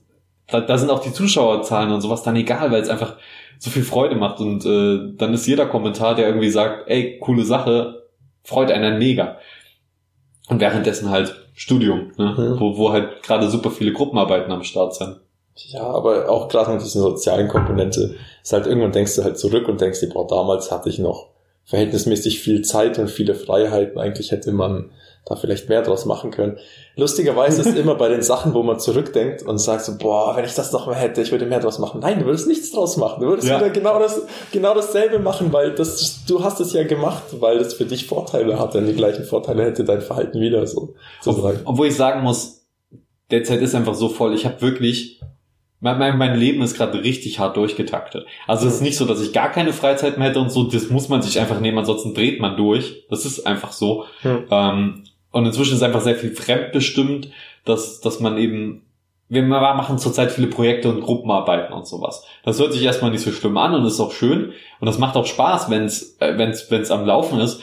da, 0.48 0.60
da 0.60 0.76
sind 0.76 0.90
auch 0.90 1.00
die 1.00 1.14
Zuschauerzahlen 1.14 1.92
und 1.92 2.02
sowas 2.02 2.22
dann 2.22 2.36
egal, 2.36 2.70
weil 2.72 2.82
es 2.82 2.90
einfach 2.90 3.16
so 3.58 3.70
viel 3.70 3.84
Freude 3.84 4.16
macht 4.16 4.40
und 4.40 4.66
äh, 4.66 5.16
dann 5.16 5.32
ist 5.32 5.46
jeder 5.46 5.64
Kommentar, 5.64 6.14
der 6.14 6.26
irgendwie 6.26 6.50
sagt, 6.50 6.90
ey, 6.90 7.18
coole 7.20 7.44
Sache, 7.44 7.99
freut 8.42 8.70
einen 8.70 8.98
mega. 8.98 9.38
Und 10.48 10.60
währenddessen 10.60 11.10
halt 11.10 11.34
Studium, 11.54 12.12
ne? 12.16 12.34
Mhm. 12.36 12.60
wo, 12.60 12.76
wo 12.76 12.92
halt 12.92 13.22
gerade 13.22 13.48
super 13.50 13.70
viele 13.70 13.92
Gruppenarbeiten 13.92 14.52
am 14.52 14.64
Start 14.64 14.94
sind. 14.94 15.20
Ja, 15.68 15.82
aber 15.82 16.28
auch 16.30 16.48
gerade 16.48 16.72
mit 16.72 16.80
dieser 16.80 17.00
sozialen 17.00 17.48
Komponente 17.48 18.16
ist 18.42 18.52
halt 18.52 18.66
irgendwann 18.66 18.92
denkst 18.92 19.16
du 19.16 19.24
halt 19.24 19.38
zurück 19.38 19.68
und 19.68 19.80
denkst 19.80 20.00
dir, 20.00 20.08
boah, 20.08 20.26
damals 20.26 20.70
hatte 20.70 20.88
ich 20.88 20.98
noch 20.98 21.29
verhältnismäßig 21.70 22.40
viel 22.40 22.62
Zeit 22.62 22.98
und 22.98 23.08
viele 23.08 23.36
Freiheiten. 23.36 23.98
Eigentlich 23.98 24.32
hätte 24.32 24.50
man 24.50 24.90
da 25.24 25.36
vielleicht 25.36 25.68
mehr 25.68 25.82
draus 25.82 26.04
machen 26.04 26.32
können. 26.32 26.58
Lustigerweise 26.96 27.62
ist 27.62 27.76
immer 27.78 27.94
bei 27.94 28.08
den 28.08 28.22
Sachen, 28.22 28.54
wo 28.54 28.64
man 28.64 28.80
zurückdenkt 28.80 29.42
und 29.42 29.58
sagt 29.58 29.84
so, 29.84 29.96
boah, 29.96 30.36
wenn 30.36 30.44
ich 30.44 30.54
das 30.54 30.72
noch 30.72 30.88
mal 30.88 30.96
hätte, 30.96 31.22
ich 31.22 31.30
würde 31.30 31.46
mehr 31.46 31.60
draus 31.60 31.78
machen. 31.78 32.00
Nein, 32.00 32.18
du 32.18 32.24
würdest 32.24 32.48
nichts 32.48 32.72
draus 32.72 32.96
machen. 32.96 33.20
Du 33.20 33.28
würdest 33.28 33.46
ja. 33.46 33.58
wieder 33.58 33.70
genau 33.70 34.00
das, 34.00 34.20
genau 34.50 34.74
dasselbe 34.74 35.20
machen, 35.20 35.52
weil 35.52 35.72
das, 35.72 36.24
du 36.26 36.42
hast 36.42 36.58
es 36.60 36.72
ja 36.72 36.82
gemacht, 36.82 37.22
weil 37.38 37.58
es 37.58 37.74
für 37.74 37.84
dich 37.84 38.06
Vorteile 38.06 38.58
hat. 38.58 38.74
Denn 38.74 38.86
die 38.86 38.94
gleichen 38.94 39.24
Vorteile 39.24 39.62
hätte 39.64 39.84
dein 39.84 40.00
Verhalten 40.00 40.40
wieder 40.40 40.66
so, 40.66 40.94
so 41.20 41.30
Ob, 41.30 41.54
Obwohl 41.64 41.86
ich 41.86 41.96
sagen 41.96 42.22
muss, 42.22 42.66
der 43.30 43.44
Zeit 43.44 43.62
ist 43.62 43.76
einfach 43.76 43.94
so 43.94 44.08
voll. 44.08 44.34
Ich 44.34 44.44
habe 44.44 44.60
wirklich 44.60 45.20
mein, 45.80 45.98
mein, 45.98 46.18
mein 46.18 46.38
Leben 46.38 46.62
ist 46.62 46.76
gerade 46.76 47.02
richtig 47.02 47.38
hart 47.38 47.56
durchgetaktet. 47.56 48.26
Also 48.46 48.68
es 48.68 48.74
ist 48.74 48.80
nicht 48.82 48.96
so, 48.96 49.06
dass 49.06 49.20
ich 49.20 49.32
gar 49.32 49.50
keine 49.50 49.72
Freizeit 49.72 50.18
mehr 50.18 50.28
hätte 50.28 50.40
und 50.40 50.50
so, 50.50 50.64
das 50.64 50.90
muss 50.90 51.08
man 51.08 51.22
sich 51.22 51.40
einfach 51.40 51.60
nehmen, 51.60 51.78
ansonsten 51.78 52.14
dreht 52.14 52.40
man 52.40 52.56
durch. 52.56 53.06
Das 53.08 53.24
ist 53.24 53.46
einfach 53.46 53.72
so. 53.72 54.04
Hm. 54.20 54.44
Ähm, 54.50 55.04
und 55.32 55.46
inzwischen 55.46 55.74
ist 55.74 55.82
einfach 55.82 56.02
sehr 56.02 56.16
viel 56.16 56.34
fremdbestimmt, 56.34 57.30
dass, 57.64 58.00
dass 58.00 58.20
man 58.20 58.36
eben, 58.36 58.82
wir 59.28 59.42
machen 59.42 59.98
zurzeit 59.98 60.32
viele 60.32 60.48
Projekte 60.48 60.90
und 60.90 61.00
Gruppenarbeiten 61.00 61.72
und 61.72 61.86
sowas. 61.86 62.24
Das 62.44 62.58
hört 62.58 62.72
sich 62.72 62.82
erstmal 62.82 63.10
nicht 63.10 63.22
so 63.22 63.30
schlimm 63.30 63.56
an 63.56 63.74
und 63.74 63.86
ist 63.86 64.00
auch 64.00 64.12
schön. 64.12 64.52
Und 64.80 64.86
das 64.86 64.98
macht 64.98 65.16
auch 65.16 65.26
Spaß, 65.26 65.70
wenn 65.70 65.84
es 65.84 66.16
äh, 66.20 66.36
wenn's, 66.36 66.70
wenn's 66.70 66.90
am 66.90 67.06
Laufen 67.06 67.38
ist. 67.38 67.62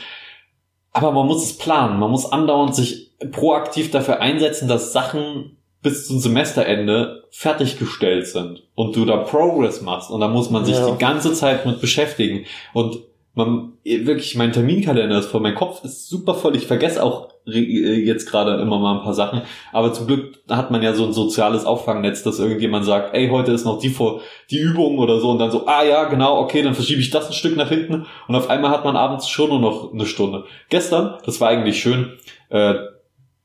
Aber 0.91 1.11
man 1.11 1.27
muss 1.27 1.43
es 1.43 1.57
planen. 1.57 1.99
Man 1.99 2.09
muss 2.09 2.31
andauernd 2.31 2.73
sich 2.73 3.11
proaktiv 3.31 3.91
dafür 3.91 4.21
einsetzen, 4.21 4.67
dass 4.67 4.93
Sachen 4.93 5.56
bis 5.81 6.07
zum 6.07 6.19
Semesterende 6.19 7.23
fertiggestellt 7.29 8.27
sind 8.27 8.63
und 8.75 8.95
du 8.95 9.05
da 9.05 9.17
Progress 9.17 9.81
machst 9.81 10.09
und 10.09 10.21
da 10.21 10.27
muss 10.27 10.49
man 10.49 10.65
sich 10.65 10.75
ja. 10.75 10.91
die 10.91 10.97
ganze 10.97 11.33
Zeit 11.33 11.65
mit 11.65 11.79
beschäftigen. 11.81 12.45
Und 12.73 12.99
man, 13.35 13.73
wirklich, 13.83 14.35
mein 14.35 14.51
Terminkalender 14.51 15.19
ist 15.19 15.27
voll, 15.27 15.41
mein 15.41 15.53
Kopf 15.53 15.83
ist 15.83 16.09
super 16.09 16.33
voll, 16.33 16.55
ich 16.55 16.65
vergesse 16.65 17.03
auch 17.03 17.29
jetzt 17.45 18.29
gerade 18.29 18.59
immer 18.59 18.79
mal 18.79 18.97
ein 18.97 19.03
paar 19.03 19.13
Sachen, 19.13 19.43
aber 19.71 19.93
zum 19.93 20.07
Glück 20.07 20.39
hat 20.49 20.71
man 20.71 20.81
ja 20.81 20.93
so 20.93 21.05
ein 21.05 21.13
soziales 21.13 21.63
Auffangnetz, 21.63 22.23
dass 22.23 22.39
irgendjemand 22.39 22.85
sagt, 22.85 23.13
ey, 23.13 23.29
heute 23.29 23.51
ist 23.51 23.63
noch 23.63 23.79
die 23.79 23.89
vor, 23.89 24.21
die 24.49 24.57
Übung 24.57 24.97
oder 24.97 25.19
so. 25.19 25.29
Und 25.29 25.39
dann 25.39 25.51
so, 25.51 25.65
ah 25.67 25.83
ja, 25.83 26.05
genau, 26.05 26.39
okay, 26.39 26.61
dann 26.61 26.73
verschiebe 26.73 26.99
ich 26.99 27.09
das 27.09 27.27
ein 27.27 27.33
Stück 27.33 27.55
nach 27.55 27.69
hinten. 27.69 28.05
Und 28.27 28.35
auf 28.35 28.49
einmal 28.49 28.71
hat 28.71 28.83
man 28.83 28.97
abends 28.97 29.29
schon 29.29 29.49
nur 29.49 29.59
noch 29.59 29.93
eine 29.93 30.05
Stunde. 30.05 30.43
Gestern, 30.69 31.15
das 31.25 31.39
war 31.39 31.49
eigentlich 31.49 31.79
schön, 31.79 32.13
äh, 32.49 32.73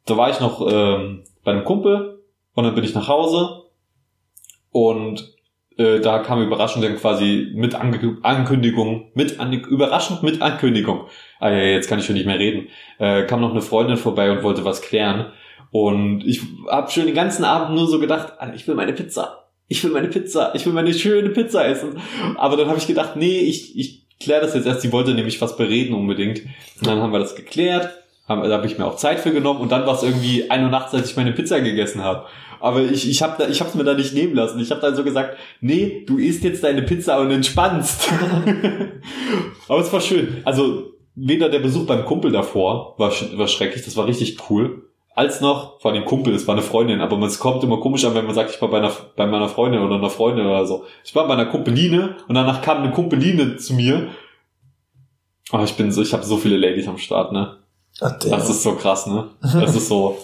da 0.06 0.16
war 0.16 0.30
ich 0.30 0.40
noch 0.40 0.66
ähm, 0.68 1.22
bei 1.44 1.52
einem 1.52 1.64
Kumpel 1.64 2.11
und 2.54 2.64
dann 2.64 2.74
bin 2.74 2.84
ich 2.84 2.94
nach 2.94 3.08
Hause 3.08 3.62
und 4.70 5.32
äh, 5.76 6.00
da 6.00 6.18
kam 6.18 6.42
überraschend 6.42 6.84
dann 6.84 6.96
quasi 6.96 7.50
mit 7.54 7.74
Ange 7.74 8.18
Ankündigung, 8.22 9.10
mit 9.14 9.40
an 9.40 9.52
überraschend 9.52 10.22
mit 10.22 10.42
Ankündigung. 10.42 11.06
Ah 11.40 11.50
ja, 11.50 11.58
jetzt 11.58 11.88
kann 11.88 11.98
ich 11.98 12.04
schon 12.04 12.14
nicht 12.14 12.26
mehr 12.26 12.38
reden. 12.38 12.68
Äh, 12.98 13.24
kam 13.24 13.40
noch 13.40 13.50
eine 13.50 13.62
Freundin 13.62 13.96
vorbei 13.96 14.30
und 14.30 14.42
wollte 14.42 14.64
was 14.64 14.82
klären. 14.82 15.32
Und 15.70 16.22
ich 16.26 16.42
habe 16.70 16.90
schon 16.90 17.06
den 17.06 17.14
ganzen 17.14 17.44
Abend 17.44 17.74
nur 17.74 17.86
so 17.86 17.98
gedacht, 17.98 18.34
ich 18.54 18.68
will 18.68 18.74
meine 18.74 18.92
Pizza. 18.92 19.48
Ich 19.68 19.82
will 19.82 19.90
meine 19.90 20.08
Pizza. 20.08 20.54
Ich 20.54 20.66
will 20.66 20.74
meine 20.74 20.92
schöne 20.92 21.30
Pizza 21.30 21.66
essen. 21.66 21.98
Aber 22.36 22.58
dann 22.58 22.68
habe 22.68 22.78
ich 22.78 22.86
gedacht, 22.86 23.16
nee, 23.16 23.38
ich, 23.38 23.78
ich 23.78 24.06
kläre 24.20 24.42
das 24.42 24.54
jetzt 24.54 24.66
erst. 24.66 24.82
Sie 24.82 24.92
wollte 24.92 25.14
nämlich 25.14 25.40
was 25.40 25.56
bereden 25.56 25.94
unbedingt. 25.94 26.40
Und 26.40 26.86
dann 26.86 27.00
haben 27.00 27.12
wir 27.12 27.18
das 27.18 27.34
geklärt. 27.34 28.01
Da 28.28 28.34
habe 28.36 28.66
ich 28.66 28.78
mir 28.78 28.86
auch 28.86 28.96
Zeit 28.96 29.20
für 29.20 29.32
genommen. 29.32 29.60
Und 29.60 29.72
dann 29.72 29.86
war 29.86 29.94
es 29.94 30.02
irgendwie 30.02 30.50
ein 30.50 30.64
Uhr 30.64 30.70
nachts, 30.70 30.94
als 30.94 31.10
ich 31.10 31.16
meine 31.16 31.32
Pizza 31.32 31.60
gegessen 31.60 32.02
habe. 32.02 32.26
Aber 32.60 32.80
ich, 32.80 33.08
ich 33.10 33.22
habe 33.22 33.44
ich 33.50 33.60
hab's 33.60 33.74
mir 33.74 33.84
da 33.84 33.94
nicht 33.94 34.14
nehmen 34.14 34.34
lassen. 34.34 34.60
Ich 34.60 34.70
habe 34.70 34.80
dann 34.80 34.94
so 34.94 35.02
gesagt, 35.02 35.36
nee, 35.60 36.04
du 36.06 36.18
isst 36.18 36.44
jetzt 36.44 36.62
deine 36.62 36.82
Pizza 36.82 37.18
und 37.18 37.30
entspannst. 37.30 38.08
Aber 39.68 39.80
es 39.80 39.92
war 39.92 40.00
schön. 40.00 40.42
Also 40.44 40.92
weder 41.14 41.48
der 41.48 41.58
Besuch 41.58 41.86
beim 41.86 42.04
Kumpel 42.04 42.30
davor 42.30 42.94
war, 42.98 43.12
war 43.36 43.48
schrecklich, 43.48 43.84
das 43.84 43.96
war 43.96 44.06
richtig 44.06 44.38
cool, 44.48 44.88
als 45.14 45.40
noch 45.40 45.80
vor 45.80 45.92
dem 45.92 46.04
Kumpel, 46.04 46.34
es 46.34 46.46
war 46.46 46.54
eine 46.54 46.62
Freundin, 46.62 47.00
aber 47.00 47.18
es 47.26 47.38
kommt 47.38 47.62
immer 47.62 47.78
komisch 47.78 48.04
an, 48.04 48.14
wenn 48.14 48.24
man 48.24 48.34
sagt, 48.34 48.50
ich 48.54 48.62
war 48.62 48.70
bei, 48.70 48.78
einer, 48.78 48.92
bei 49.16 49.26
meiner 49.26 49.48
Freundin 49.48 49.82
oder 49.82 49.96
einer 49.96 50.08
Freundin 50.08 50.46
oder 50.46 50.64
so. 50.64 50.84
Ich 51.04 51.14
war 51.14 51.26
bei 51.28 51.34
einer 51.34 51.46
Kumpeline 51.46 52.16
und 52.28 52.34
danach 52.34 52.62
kam 52.62 52.78
eine 52.78 52.92
Kumpeline 52.92 53.56
zu 53.56 53.74
mir. 53.74 54.08
Oh, 55.52 55.60
ich 55.62 55.74
bin 55.74 55.92
so, 55.92 56.00
ich 56.00 56.14
habe 56.14 56.24
so 56.24 56.38
viele 56.38 56.56
Ladies 56.56 56.88
am 56.88 56.96
Start, 56.96 57.32
ne? 57.32 57.58
Ach, 58.00 58.18
das 58.18 58.50
ist 58.50 58.62
so 58.62 58.74
krass, 58.74 59.06
ne? 59.06 59.28
Das 59.40 59.74
ist 59.74 59.88
so. 59.88 60.18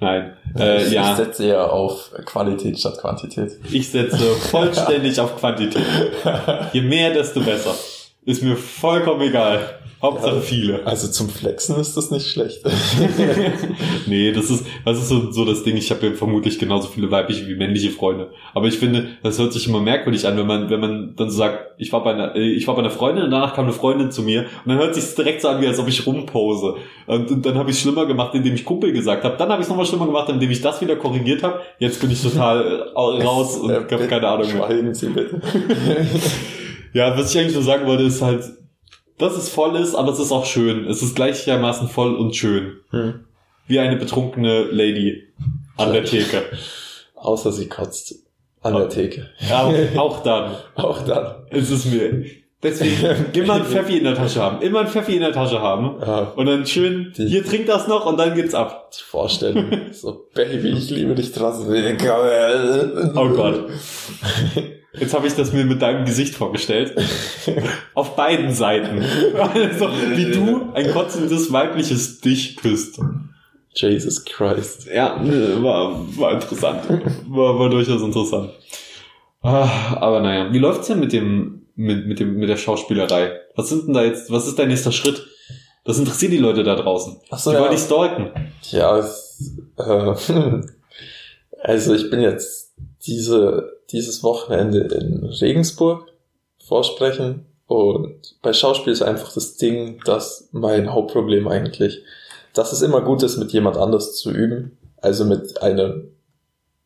Nein. 0.00 0.36
Äh, 0.58 0.84
ich, 0.84 0.92
ja. 0.92 1.12
ich 1.12 1.16
setze 1.16 1.44
eher 1.46 1.72
auf 1.72 2.10
Qualität 2.26 2.78
statt 2.78 2.98
Quantität. 2.98 3.52
Ich 3.70 3.90
setze 3.90 4.18
vollständig 4.18 5.18
auf 5.20 5.36
Quantität. 5.36 5.86
Je 6.72 6.80
mehr, 6.82 7.12
desto 7.12 7.40
besser. 7.40 7.74
Ist 8.24 8.42
mir 8.42 8.56
vollkommen 8.56 9.20
egal. 9.20 9.80
Hauptsache 10.04 10.34
ja, 10.34 10.40
viele. 10.40 10.86
Also 10.86 11.08
zum 11.08 11.30
Flexen 11.30 11.80
ist 11.80 11.96
das 11.96 12.10
nicht 12.10 12.26
schlecht. 12.26 12.60
nee, 14.06 14.32
das 14.32 14.50
ist, 14.50 14.66
das 14.84 14.98
ist 14.98 15.08
so, 15.08 15.30
so 15.30 15.46
das 15.46 15.62
Ding. 15.62 15.78
Ich 15.78 15.90
habe 15.90 16.08
ja 16.08 16.12
vermutlich 16.12 16.58
genauso 16.58 16.88
viele 16.88 17.10
weibliche 17.10 17.46
wie 17.46 17.54
männliche 17.54 17.88
Freunde. 17.90 18.28
Aber 18.52 18.66
ich 18.66 18.78
finde, 18.78 19.08
das 19.22 19.38
hört 19.38 19.54
sich 19.54 19.66
immer 19.66 19.80
merkwürdig 19.80 20.26
an, 20.26 20.36
wenn 20.36 20.46
man, 20.46 20.68
wenn 20.68 20.80
man 20.80 21.16
dann 21.16 21.30
so 21.30 21.38
sagt, 21.38 21.78
ich 21.78 21.90
war 21.90 22.04
bei 22.04 22.12
einer, 22.12 22.36
äh, 22.36 22.50
ich 22.50 22.66
war 22.66 22.74
bei 22.74 22.80
einer 22.80 22.90
Freundin 22.90 23.24
und 23.24 23.30
danach 23.30 23.54
kam 23.54 23.64
eine 23.64 23.72
Freundin 23.72 24.10
zu 24.10 24.22
mir 24.22 24.42
und 24.42 24.72
dann 24.72 24.78
hört 24.78 24.94
sich 24.94 25.14
direkt 25.14 25.40
so 25.40 25.48
an, 25.48 25.62
wie 25.62 25.66
als 25.66 25.78
ob 25.78 25.88
ich 25.88 26.06
rumpose. 26.06 26.74
Und, 27.06 27.30
und 27.30 27.46
dann 27.46 27.56
habe 27.56 27.70
ich 27.70 27.78
schlimmer 27.78 28.04
gemacht, 28.04 28.34
indem 28.34 28.54
ich 28.54 28.64
Kumpel 28.66 28.92
gesagt 28.92 29.24
habe. 29.24 29.38
Dann 29.38 29.48
habe 29.48 29.62
ich 29.62 29.64
es 29.64 29.70
nochmal 29.70 29.86
schlimmer 29.86 30.06
gemacht, 30.06 30.28
indem 30.28 30.50
ich 30.50 30.60
das 30.60 30.82
wieder 30.82 30.96
korrigiert 30.96 31.42
habe. 31.42 31.60
Jetzt 31.78 31.98
bin 32.00 32.10
ich 32.10 32.22
total 32.22 32.90
äh, 32.94 32.98
raus 33.24 33.56
und 33.56 33.72
habe 33.72 34.06
keine 34.06 34.28
Ahnung 34.28 34.52
mehr. 34.52 34.66
Schweigen 34.66 34.92
Sie 34.92 35.08
bitte. 35.08 35.40
ja, 36.94 37.18
was 37.18 37.34
ich 37.34 37.40
eigentlich 37.40 37.54
nur 37.54 37.64
sagen 37.64 37.86
wollte, 37.86 38.04
ist 38.04 38.22
halt, 38.22 38.44
dass 39.18 39.36
es 39.36 39.48
voll 39.48 39.76
ist, 39.76 39.94
aber 39.94 40.12
es 40.12 40.20
ist 40.20 40.32
auch 40.32 40.46
schön. 40.46 40.86
Es 40.86 41.02
ist 41.02 41.16
gleichermaßen 41.16 41.88
voll 41.88 42.14
und 42.14 42.34
schön. 42.34 42.78
Hm. 42.90 43.24
Wie 43.66 43.78
eine 43.80 43.96
betrunkene 43.96 44.62
Lady 44.62 45.24
an 45.76 45.92
der 45.92 46.04
Theke. 46.04 46.42
Außer 47.16 47.52
sie 47.52 47.68
kotzt 47.68 48.14
an 48.62 48.74
der 48.74 48.88
Theke. 48.88 49.28
Ja, 49.48 49.70
auch 49.96 50.22
dann. 50.24 50.52
auch 50.76 51.02
dann. 51.02 51.46
Ist 51.50 51.70
es 51.70 51.84
mir. 51.84 52.26
Deswegen 52.62 53.32
immer 53.32 53.54
ein 53.54 53.64
Pfeffi 53.64 53.98
in 53.98 54.04
der 54.04 54.14
Tasche 54.14 54.40
haben. 54.40 54.62
Immer 54.62 54.80
ein 54.80 54.88
Pfeffi 54.88 55.14
in 55.14 55.20
der 55.20 55.32
Tasche 55.32 55.60
haben. 55.60 56.00
Ja. 56.00 56.32
Und 56.36 56.46
dann 56.46 56.64
schön, 56.64 57.12
die, 57.16 57.26
hier 57.26 57.44
trink 57.44 57.66
das 57.66 57.88
noch 57.88 58.06
und 58.06 58.18
dann 58.18 58.34
geht's 58.34 58.54
ab. 58.54 58.92
Die 58.92 59.02
Vorstellung. 59.02 59.70
so, 59.92 60.28
Baby, 60.32 60.70
ich 60.70 60.90
liebe 60.90 61.14
dich 61.14 61.32
trotzdem. 61.32 61.98
Oh 63.16 63.28
Gott. 63.30 63.68
Jetzt 64.98 65.14
habe 65.14 65.26
ich 65.26 65.34
das 65.34 65.52
mir 65.52 65.64
mit 65.64 65.82
deinem 65.82 66.04
Gesicht 66.04 66.34
vorgestellt. 66.34 66.94
Auf 67.94 68.16
beiden 68.16 68.52
Seiten. 68.52 69.04
Also, 69.36 69.88
wie 70.14 70.30
du 70.30 70.72
ein 70.72 70.92
kotzendes 70.92 71.52
weibliches 71.52 72.20
Dich 72.20 72.56
küsst. 72.56 73.00
Jesus 73.74 74.24
Christ. 74.24 74.86
Ja, 74.86 75.20
war, 75.62 76.06
war 76.16 76.32
interessant. 76.32 76.82
War, 77.28 77.58
war 77.58 77.68
durchaus 77.70 78.02
interessant. 78.02 78.50
Ah, 79.42 79.96
aber 79.96 80.20
naja, 80.20 80.52
wie 80.52 80.58
läuft's 80.58 80.86
denn 80.86 81.00
mit 81.00 81.12
dem, 81.12 81.66
mit, 81.74 82.06
mit 82.06 82.20
dem, 82.20 82.36
mit 82.36 82.48
der 82.48 82.56
Schauspielerei? 82.56 83.40
Was 83.56 83.68
sind 83.68 83.86
denn 83.86 83.94
da 83.94 84.04
jetzt, 84.04 84.30
was 84.30 84.46
ist 84.46 84.58
dein 84.58 84.68
nächster 84.68 84.92
Schritt? 84.92 85.26
Das 85.84 85.98
interessiert 85.98 86.32
die 86.32 86.38
Leute 86.38 86.62
da 86.62 86.76
draußen. 86.76 87.18
Ach 87.30 87.38
so, 87.38 87.50
die 87.50 87.56
ja. 87.56 87.62
wollen 87.62 87.72
dich 87.72 87.80
stalken. 87.80 88.30
Ja, 88.70 88.96
es, 88.96 89.54
äh, 89.76 89.82
also 91.62 91.94
ich 91.94 92.10
bin 92.10 92.22
jetzt 92.22 92.63
diese 93.06 93.74
dieses 93.90 94.22
Wochenende 94.22 94.80
in 94.80 95.24
Regensburg 95.24 96.08
vorsprechen. 96.64 97.46
Und 97.66 98.36
bei 98.42 98.52
Schauspiel 98.52 98.92
ist 98.92 99.02
einfach 99.02 99.32
das 99.32 99.56
Ding, 99.56 100.00
dass 100.04 100.48
mein 100.52 100.92
Hauptproblem 100.92 101.48
eigentlich, 101.48 102.02
dass 102.52 102.72
es 102.72 102.82
immer 102.82 103.00
gut 103.00 103.22
ist, 103.22 103.36
mit 103.36 103.52
jemand 103.52 103.76
anders 103.76 104.16
zu 104.16 104.30
üben. 104.30 104.76
Also 105.00 105.24
mit 105.24 105.62
einem, 105.62 106.12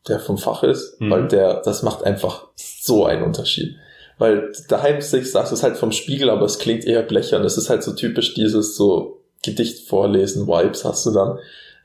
der 0.07 0.19
vom 0.19 0.37
Fach 0.37 0.63
ist, 0.63 0.99
mhm. 0.99 1.09
weil 1.09 1.27
der, 1.27 1.61
das 1.61 1.83
macht 1.83 2.03
einfach 2.03 2.47
so 2.55 3.05
einen 3.05 3.23
Unterschied. 3.23 3.75
Weil 4.17 4.51
daheim 4.67 4.99
sagst 4.99 5.51
du 5.51 5.55
es 5.55 5.63
halt 5.63 5.77
vom 5.77 5.93
Spiegel, 5.93 6.29
aber 6.29 6.45
es 6.45 6.59
klingt 6.59 6.85
eher 6.85 7.03
blechern. 7.03 7.43
Das 7.43 7.57
ist 7.57 7.69
halt 7.69 7.83
so 7.83 7.93
typisch 7.93 8.33
dieses 8.33 8.75
so 8.75 9.21
Gedicht 9.43 9.87
vorlesen, 9.87 10.47
Vibes 10.47 10.83
hast 10.83 11.05
du 11.05 11.11
dann. 11.11 11.39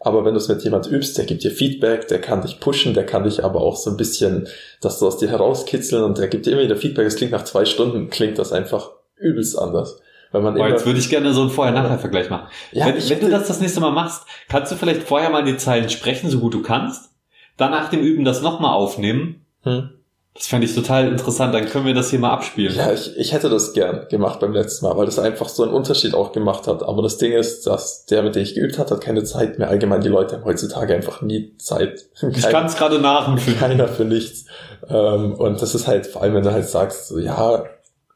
Aber 0.04 0.26
wenn 0.26 0.34
du 0.34 0.38
es 0.38 0.48
mit 0.48 0.62
jemand 0.62 0.86
übst, 0.86 1.16
der 1.16 1.24
gibt 1.24 1.44
dir 1.44 1.50
Feedback, 1.50 2.08
der 2.08 2.20
kann 2.20 2.42
dich 2.42 2.60
pushen, 2.60 2.92
der 2.92 3.06
kann 3.06 3.24
dich 3.24 3.42
aber 3.42 3.62
auch 3.62 3.74
so 3.74 3.90
ein 3.90 3.96
bisschen, 3.96 4.46
dass 4.82 4.98
du 4.98 5.06
aus 5.06 5.16
dir 5.16 5.30
herauskitzeln 5.30 6.04
und 6.04 6.18
der 6.18 6.28
gibt 6.28 6.44
dir 6.44 6.52
immer 6.52 6.62
wieder 6.62 6.76
Feedback. 6.76 7.06
Es 7.06 7.16
klingt 7.16 7.32
nach 7.32 7.44
zwei 7.44 7.64
Stunden, 7.64 8.10
klingt 8.10 8.38
das 8.38 8.52
einfach 8.52 8.90
übelst 9.16 9.58
anders. 9.58 9.98
Weil 10.30 10.42
man 10.42 10.60
oh, 10.60 10.66
jetzt 10.66 10.84
würde 10.84 10.98
ich 10.98 11.08
gerne 11.08 11.32
so 11.32 11.40
einen 11.40 11.50
Vorher-Nachher-Vergleich 11.50 12.28
machen. 12.28 12.48
Ja, 12.72 12.86
wenn, 12.86 13.08
wenn 13.08 13.20
du 13.20 13.30
das 13.30 13.48
das 13.48 13.60
nächste 13.60 13.80
Mal 13.80 13.92
machst, 13.92 14.26
kannst 14.48 14.70
du 14.70 14.76
vielleicht 14.76 15.04
vorher 15.04 15.30
mal 15.30 15.44
die 15.44 15.56
Zeilen 15.56 15.88
sprechen, 15.88 16.28
so 16.28 16.38
gut 16.38 16.52
du 16.52 16.60
kannst, 16.60 17.10
dann 17.56 17.70
nach 17.70 17.88
dem 17.88 18.00
Üben 18.00 18.26
das 18.26 18.42
nochmal 18.42 18.74
aufnehmen 18.74 19.46
hm. 19.62 19.88
Das 20.34 20.48
fände 20.48 20.66
ich 20.66 20.74
total 20.74 21.06
interessant, 21.06 21.54
dann 21.54 21.66
können 21.66 21.86
wir 21.86 21.94
das 21.94 22.10
hier 22.10 22.18
mal 22.18 22.32
abspielen. 22.32 22.74
Ja, 22.74 22.92
ich, 22.92 23.16
ich 23.16 23.32
hätte 23.32 23.48
das 23.48 23.72
gern 23.72 24.08
gemacht 24.08 24.40
beim 24.40 24.52
letzten 24.52 24.84
Mal, 24.84 24.96
weil 24.96 25.06
das 25.06 25.20
einfach 25.20 25.48
so 25.48 25.62
einen 25.62 25.72
Unterschied 25.72 26.12
auch 26.14 26.32
gemacht 26.32 26.66
hat. 26.66 26.82
Aber 26.82 27.02
das 27.02 27.18
Ding 27.18 27.30
ist, 27.32 27.68
dass 27.68 28.04
der, 28.06 28.24
mit 28.24 28.34
dem 28.34 28.42
ich 28.42 28.56
geübt 28.56 28.76
hat, 28.76 28.90
hat 28.90 29.00
keine 29.00 29.22
Zeit 29.22 29.60
mehr. 29.60 29.68
Allgemein 29.68 30.00
die 30.00 30.08
Leute 30.08 30.34
haben 30.34 30.44
heutzutage 30.44 30.92
einfach 30.92 31.22
nie 31.22 31.56
Zeit. 31.58 32.06
ich 32.34 32.48
kann 32.48 32.66
es 32.66 32.74
gerade 32.74 32.98
nachempfinden. 32.98 33.60
Keiner 33.60 33.86
für 33.86 34.04
nichts. 34.04 34.46
Ähm, 34.88 35.34
und 35.34 35.62
das 35.62 35.76
ist 35.76 35.86
halt, 35.86 36.08
vor 36.08 36.22
allem 36.22 36.34
wenn 36.34 36.42
du 36.42 36.50
halt 36.50 36.68
sagst, 36.68 37.08
so, 37.08 37.20
ja, 37.20 37.64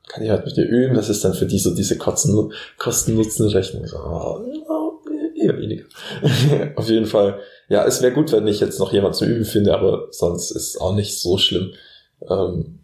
kann 0.08 0.24
ich 0.24 0.30
halt 0.30 0.44
mit 0.44 0.56
dir 0.56 0.66
üben, 0.66 0.96
das 0.96 1.08
ist 1.08 1.24
dann 1.24 1.34
für 1.34 1.46
die 1.46 1.60
so 1.60 1.72
diese 1.72 1.98
Kosten-Nutzen-Rechnung. 1.98 3.86
So, 3.86 3.96
oh, 3.96 4.40
eher 5.40 5.56
weniger. 5.56 5.84
Auf 6.76 6.88
jeden 6.88 7.06
Fall. 7.06 7.38
Ja, 7.68 7.84
es 7.84 8.02
wäre 8.02 8.12
gut, 8.12 8.32
wenn 8.32 8.48
ich 8.48 8.58
jetzt 8.60 8.80
noch 8.80 8.92
jemand 8.92 9.14
zum 9.14 9.28
Üben 9.28 9.44
finde, 9.44 9.74
aber 9.74 10.08
sonst 10.10 10.50
ist 10.50 10.70
es 10.70 10.80
auch 10.80 10.94
nicht 10.94 11.18
so 11.20 11.38
schlimm. 11.38 11.74
Ähm, 12.28 12.80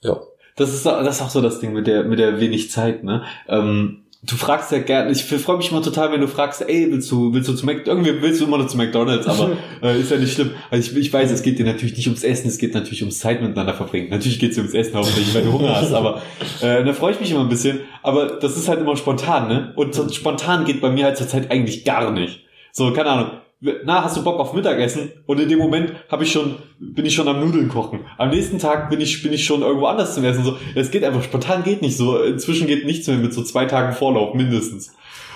ja. 0.00 0.20
Das 0.56 0.74
ist, 0.74 0.84
das 0.84 1.16
ist 1.16 1.22
auch 1.22 1.30
so 1.30 1.40
das 1.40 1.60
Ding 1.60 1.72
mit 1.72 1.86
der, 1.86 2.04
mit 2.04 2.18
der 2.18 2.38
wenig 2.38 2.70
Zeit, 2.70 3.04
ne? 3.04 3.22
Ähm, 3.48 4.02
du 4.22 4.36
fragst 4.36 4.70
ja 4.70 4.78
gerne, 4.78 5.10
ich 5.10 5.24
freue 5.24 5.56
mich 5.56 5.70
immer 5.70 5.82
total, 5.82 6.12
wenn 6.12 6.20
du 6.20 6.28
fragst, 6.28 6.62
ey, 6.62 6.88
willst 6.90 7.10
du, 7.10 7.32
willst 7.32 7.48
du 7.48 7.54
zu 7.54 7.66
McDonalds, 7.66 7.88
irgendwie 7.88 8.22
willst 8.22 8.40
du 8.40 8.44
immer 8.44 8.58
noch 8.58 8.68
zu 8.68 8.76
McDonalds, 8.76 9.26
aber 9.26 9.56
äh, 9.82 9.98
ist 9.98 10.10
ja 10.10 10.18
nicht 10.18 10.34
schlimm. 10.34 10.50
Also 10.70 10.92
ich, 10.92 10.96
ich 11.06 11.12
weiß, 11.12 11.30
es 11.30 11.42
geht 11.42 11.58
dir 11.58 11.64
natürlich 11.64 11.96
nicht 11.96 12.06
ums 12.06 12.22
Essen, 12.22 12.48
es 12.48 12.58
geht 12.58 12.74
natürlich 12.74 13.00
ums 13.00 13.18
Zeit 13.18 13.40
miteinander 13.42 13.74
verbringen. 13.74 14.10
Natürlich 14.10 14.38
geht 14.38 14.50
es 14.50 14.56
dir 14.56 14.62
ums 14.62 14.74
Essen, 14.74 14.94
hauptsächlich, 14.94 15.34
wenn 15.34 15.46
du 15.46 15.52
Hunger 15.52 15.74
hast, 15.80 15.92
aber 15.94 16.20
äh, 16.60 16.84
da 16.84 16.92
freue 16.92 17.12
ich 17.12 17.20
mich 17.20 17.30
immer 17.30 17.40
ein 17.40 17.48
bisschen. 17.48 17.80
Aber 18.02 18.26
das 18.26 18.56
ist 18.56 18.68
halt 18.68 18.80
immer 18.80 18.96
spontan, 18.96 19.48
ne? 19.48 19.72
Und 19.74 19.94
so, 19.94 20.08
spontan 20.10 20.64
geht 20.66 20.80
bei 20.80 20.90
mir 20.90 21.06
halt 21.06 21.16
zur 21.16 21.28
Zeit 21.28 21.50
eigentlich 21.50 21.84
gar 21.84 22.10
nicht. 22.12 22.44
So, 22.72 22.92
keine 22.92 23.10
Ahnung 23.10 23.30
na, 23.84 24.02
hast 24.02 24.16
du 24.16 24.24
Bock 24.24 24.40
auf 24.40 24.54
Mittagessen? 24.54 25.12
Und 25.26 25.38
in 25.38 25.48
dem 25.48 25.58
Moment 25.58 25.92
habe 26.10 26.24
ich 26.24 26.32
schon, 26.32 26.56
bin 26.80 27.06
ich 27.06 27.14
schon 27.14 27.28
am 27.28 27.38
Nudeln 27.38 27.68
kochen. 27.68 28.00
Am 28.18 28.30
nächsten 28.30 28.58
Tag 28.58 28.90
bin 28.90 29.00
ich, 29.00 29.22
bin 29.22 29.32
ich 29.32 29.44
schon 29.44 29.62
irgendwo 29.62 29.86
anders 29.86 30.16
zum 30.16 30.24
Essen. 30.24 30.44
So, 30.44 30.56
es 30.74 30.90
geht 30.90 31.04
einfach 31.04 31.22
spontan 31.22 31.62
geht 31.62 31.80
nicht 31.80 31.96
so. 31.96 32.20
Inzwischen 32.20 32.66
geht 32.66 32.84
nichts 32.86 33.06
mehr 33.06 33.18
mit 33.18 33.32
so 33.32 33.42
zwei 33.44 33.66
Tagen 33.66 33.92
Vorlauf 33.92 34.34
mindestens. 34.34 34.92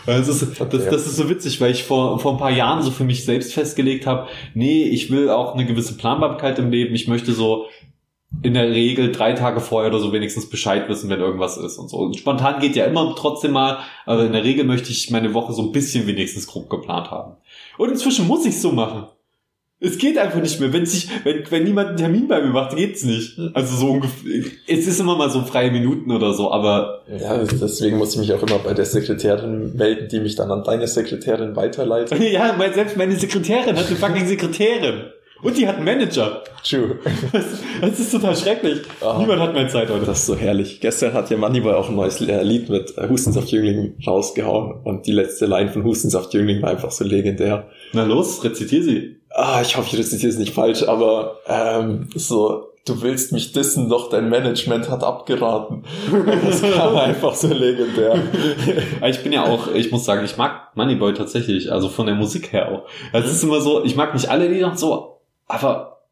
Das 0.07 0.29
ist, 0.29 0.61
das, 0.61 0.69
das 0.71 1.07
ist 1.07 1.17
so 1.17 1.29
witzig, 1.29 1.61
weil 1.61 1.73
ich 1.73 1.85
vor, 1.85 2.19
vor 2.19 2.33
ein 2.33 2.39
paar 2.39 2.51
Jahren 2.51 2.83
so 2.83 2.91
für 2.93 3.05
mich 3.05 3.25
selbst 3.25 3.55
festgelegt 3.55 4.07
habe, 4.07 4.29
nee, 4.55 4.85
ich 4.85 5.11
will 5.11 5.31
auch 5.31 5.55
eine 5.55 5.67
gewisse 5.67 5.97
Planbarkeit 5.97 6.59
im 6.59 6.71
Leben. 6.71 6.95
Ich 6.95 7.09
möchte 7.09 7.33
so 7.33 7.67
in 8.43 8.55
der 8.55 8.71
Regel 8.71 9.13
drei 9.13 9.33
Tage 9.33 9.61
vorher 9.61 9.91
oder 9.91 10.01
so 10.01 10.13
wenigstens 10.13 10.49
Bescheid 10.49 10.89
wissen, 10.89 11.09
wenn 11.11 11.21
irgendwas 11.21 11.57
ist 11.57 11.79
und 11.79 11.89
so. 11.89 11.99
Und 11.99 12.17
spontan 12.17 12.61
geht 12.61 12.77
ja 12.77 12.85
immer 12.85 13.15
trotzdem 13.17 13.53
mal, 13.53 13.79
aber 14.05 14.25
in 14.25 14.33
der 14.33 14.45
Regel 14.45 14.65
möchte 14.65 14.91
ich 14.91 15.11
meine 15.11 15.33
Woche 15.33 15.53
so 15.53 15.63
ein 15.63 15.73
bisschen 15.73 16.07
wenigstens 16.07 16.47
grob 16.47 16.69
geplant 16.69 17.11
haben. 17.11 17.37
Und 17.79 17.91
inzwischen 17.91 18.27
muss 18.27 18.45
ich 18.47 18.61
so 18.61 18.73
machen. 18.73 19.07
Es 19.79 19.99
geht 19.99 20.17
einfach 20.17 20.41
nicht 20.41 20.59
mehr. 20.59 20.73
Wenn 20.73 20.87
sich, 20.87 21.09
wenn, 21.25 21.45
wenn 21.51 21.65
niemand 21.65 21.89
einen 21.89 21.97
Termin 21.99 22.29
bei 22.29 22.41
mir 22.41 22.49
macht, 22.49 22.75
geht's 22.75 23.05
nicht. 23.05 23.39
Also 23.53 23.77
so 23.77 23.91
ungefähr. 23.91 24.45
Es 24.67 24.87
ist 24.87 24.99
immer 25.01 25.17
mal 25.17 25.29
so 25.29 25.43
freie 25.43 25.71
Minuten 25.71 26.11
oder 26.13 26.33
so, 26.33 26.51
aber. 26.51 27.03
Ja, 27.07 27.37
deswegen 27.45 27.99
muss 27.99 28.15
ich 28.15 28.21
mich 28.21 28.33
auch 28.33 28.43
immer 28.43 28.59
bei 28.59 28.73
der 28.73 28.87
Sekretärin 28.87 29.77
melden, 29.77 30.09
die 30.09 30.21
mich 30.21 30.35
dann 30.35 30.51
an 30.51 30.65
deine 30.65 30.89
Sekretärin 30.89 31.57
weiterleitet. 31.57 32.19
ja, 32.33 32.57
selbst 32.73 32.97
meine 32.97 33.17
Sekretärin 33.17 33.77
hat 33.77 33.87
eine 33.87 33.97
fucking 33.97 34.27
Sekretärin. 34.27 35.11
Und 35.47 35.57
die 35.57 35.69
hat 35.69 35.77
einen 35.77 35.85
Manager. 35.85 36.43
True. 36.69 36.99
Das, 37.33 37.45
das 37.81 38.01
ist 38.01 38.11
total 38.11 38.35
schrecklich. 38.35 38.81
Oh, 39.01 39.15
Niemand 39.21 39.41
hat 39.41 39.55
mehr 39.55 39.69
Zeit 39.69 39.89
heute. 39.89 40.05
Das 40.05 40.19
ist 40.19 40.27
so 40.27 40.35
herrlich. 40.35 40.81
Gestern 40.81 41.13
hat 41.13 41.31
ja 41.31 41.37
Moneyboy 41.37 41.73
auch 41.75 41.89
ein 41.89 41.95
neues 41.95 42.19
Lied 42.19 42.69
mit 42.69 42.99
äh, 42.99 43.09
Hustensaft 43.09 43.53
Jüngling 43.53 43.95
rausgehauen 44.05 44.81
und 44.83 45.07
die 45.07 45.13
letzte 45.13 45.47
Line 45.47 45.71
von 45.71 45.85
Hustensaft 45.85 46.35
Jüngling 46.35 46.63
war 46.63 46.71
einfach 46.71 46.91
so 46.91 47.05
legendär. 47.05 47.69
Na 47.93 48.03
los, 48.03 48.43
rezitier 48.43 48.83
sie. 48.83 49.21
Ah, 49.31 49.61
ich 49.63 49.77
hoffe, 49.77 49.91
ich 49.93 49.99
rezitiere 50.01 50.33
es 50.33 50.39
nicht 50.39 50.53
falsch, 50.53 50.83
aber 50.83 51.37
ähm, 51.47 52.09
so, 52.17 52.73
du 52.85 53.03
willst 53.03 53.31
mich 53.31 53.53
dissen, 53.53 53.89
doch 53.89 54.11
dein 54.11 54.29
Management 54.29 54.91
hat 54.91 55.05
abgeraten. 55.05 55.85
Das 56.45 56.61
war 56.63 57.03
einfach 57.05 57.37
so 57.37 57.47
legendär. 57.47 58.19
Ich 59.07 59.23
bin 59.23 59.33
ja 59.33 59.45
auch, 59.45 59.73
ich 59.73 59.93
muss 59.93 60.05
sagen, 60.05 60.25
ich 60.25 60.37
mag 60.37 60.75
Moneyboy 60.75 61.15
tatsächlich, 61.15 61.71
also 61.71 61.89
von 61.89 62.07
der 62.07 62.17
Musik 62.17 62.53
her 62.53 62.73
auch. 62.73 62.83
Es 63.13 63.31
ist 63.31 63.45
immer 63.45 63.61
so, 63.61 63.85
ich 63.85 63.95
mag 63.95 64.13
nicht 64.13 64.29
alle 64.29 64.49
Lieder 64.49 64.75
so, 64.75 65.16
aber, 65.47 66.03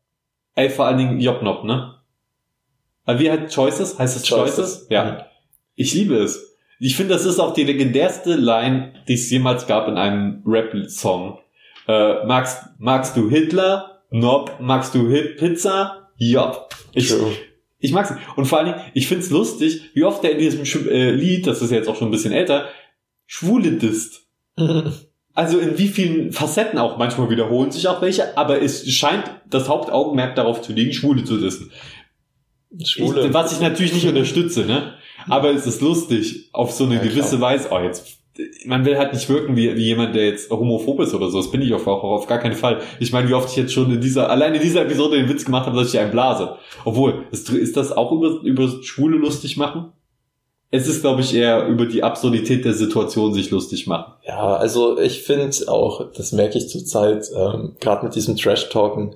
ey, 0.54 0.70
vor 0.70 0.86
allen 0.86 0.98
Dingen 0.98 1.20
Jobnob, 1.20 1.64
ne? 1.64 1.94
Aber 3.04 3.18
wie 3.18 3.30
halt 3.30 3.52
Choices? 3.52 3.98
Heißt 3.98 4.16
es 4.16 4.26
Choices? 4.26 4.56
Choices? 4.56 4.86
Ja. 4.90 5.04
Mhm. 5.04 5.16
Ich 5.74 5.94
liebe 5.94 6.16
es. 6.16 6.56
Ich 6.80 6.96
finde, 6.96 7.14
das 7.14 7.24
ist 7.24 7.38
auch 7.38 7.54
die 7.54 7.64
legendärste 7.64 8.34
Line, 8.34 8.94
die 9.08 9.14
es 9.14 9.30
jemals 9.30 9.66
gab 9.66 9.88
in 9.88 9.96
einem 9.96 10.42
Rap-Song. 10.46 11.38
Äh, 11.86 12.24
magst, 12.26 12.62
magst 12.78 13.16
du 13.16 13.28
Hitler? 13.28 14.02
Nob. 14.10 14.56
Magst 14.60 14.94
du 14.94 15.08
Hip 15.08 15.38
Pizza? 15.38 16.08
Job. 16.16 16.68
Ich, 16.92 17.08
True. 17.08 17.32
ich 17.78 17.92
mag's. 17.92 18.12
Und 18.36 18.46
vor 18.46 18.58
allen 18.58 18.72
Dingen, 18.72 18.80
ich 18.94 19.08
find's 19.08 19.30
lustig, 19.30 19.90
wie 19.94 20.04
oft 20.04 20.22
er 20.24 20.32
in 20.32 20.38
diesem 20.38 20.88
äh, 20.88 21.10
Lied, 21.10 21.46
das 21.46 21.62
ist 21.62 21.70
jetzt 21.70 21.88
auch 21.88 21.96
schon 21.96 22.08
ein 22.08 22.12
bisschen 22.12 22.32
älter, 22.32 22.68
Schwule 23.26 23.72
disst. 23.72 24.26
also 25.34 25.58
in 25.58 25.76
wie 25.78 25.88
vielen 25.88 26.32
Facetten 26.32 26.78
auch, 26.78 26.96
manchmal 26.96 27.28
wiederholen 27.28 27.70
sich 27.70 27.88
auch 27.88 28.00
welche, 28.00 28.38
aber 28.38 28.62
es 28.62 28.88
scheint 28.90 29.24
das 29.50 29.68
Hauptaugenmerk 29.68 30.36
darauf 30.36 30.62
zu 30.62 30.72
liegen, 30.72 30.92
Schwule 30.92 31.24
zu 31.24 31.42
wissen. 31.42 31.72
Schwule. 32.84 33.26
Ich, 33.26 33.34
was 33.34 33.52
ich 33.52 33.60
natürlich 33.60 33.94
nicht 33.94 34.06
unterstütze, 34.06 34.64
ne? 34.64 34.94
Aber 35.28 35.50
es 35.50 35.66
ist 35.66 35.80
lustig, 35.80 36.50
auf 36.52 36.72
so 36.72 36.84
eine 36.84 36.96
ja, 36.96 37.02
gewisse 37.02 37.38
klar. 37.38 37.52
Weise, 37.52 37.68
oh 37.70 37.78
jetzt, 37.78 38.18
man 38.66 38.84
will 38.84 38.96
halt 38.98 39.12
nicht 39.12 39.28
wirken 39.28 39.56
wie, 39.56 39.76
wie 39.76 39.84
jemand, 39.84 40.14
der 40.14 40.26
jetzt 40.26 40.50
homophob 40.50 41.00
ist 41.00 41.14
oder 41.14 41.30
so. 41.30 41.38
Das 41.38 41.50
bin 41.50 41.62
ich 41.62 41.72
auch, 41.72 41.86
auch 41.86 42.02
auf 42.02 42.26
gar 42.26 42.38
keinen 42.38 42.54
Fall. 42.54 42.80
Ich 42.98 43.12
meine, 43.12 43.28
wie 43.28 43.34
oft 43.34 43.48
ich 43.50 43.56
jetzt 43.56 43.72
schon 43.72 43.92
in 43.92 44.00
dieser, 44.00 44.28
allein 44.28 44.54
in 44.54 44.62
dieser 44.62 44.82
Episode 44.82 45.16
den 45.16 45.28
Witz 45.28 45.44
gemacht 45.44 45.66
habe, 45.66 45.76
dass 45.76 45.92
ich 45.92 45.98
einen 45.98 46.10
blase. 46.10 46.56
Obwohl, 46.84 47.24
ist, 47.30 47.48
ist 47.50 47.76
das 47.76 47.92
auch 47.92 48.12
über, 48.12 48.40
über 48.42 48.68
Schwule 48.82 49.16
lustig 49.16 49.56
machen? 49.56 49.92
Es 50.74 50.88
ist, 50.88 51.02
glaube 51.02 51.20
ich, 51.20 51.32
eher 51.32 51.68
über 51.68 51.86
die 51.86 52.02
Absurdität 52.02 52.64
der 52.64 52.74
Situation 52.74 53.32
sich 53.32 53.52
lustig 53.52 53.86
machen. 53.86 54.12
Ja, 54.26 54.56
also 54.56 54.98
ich 54.98 55.22
finde 55.22 55.52
auch, 55.68 56.10
das 56.12 56.32
merke 56.32 56.58
ich 56.58 56.68
zurzeit, 56.68 57.30
ähm, 57.32 57.76
gerade 57.78 58.04
mit 58.04 58.16
diesem 58.16 58.36
Trash-Talken, 58.36 59.14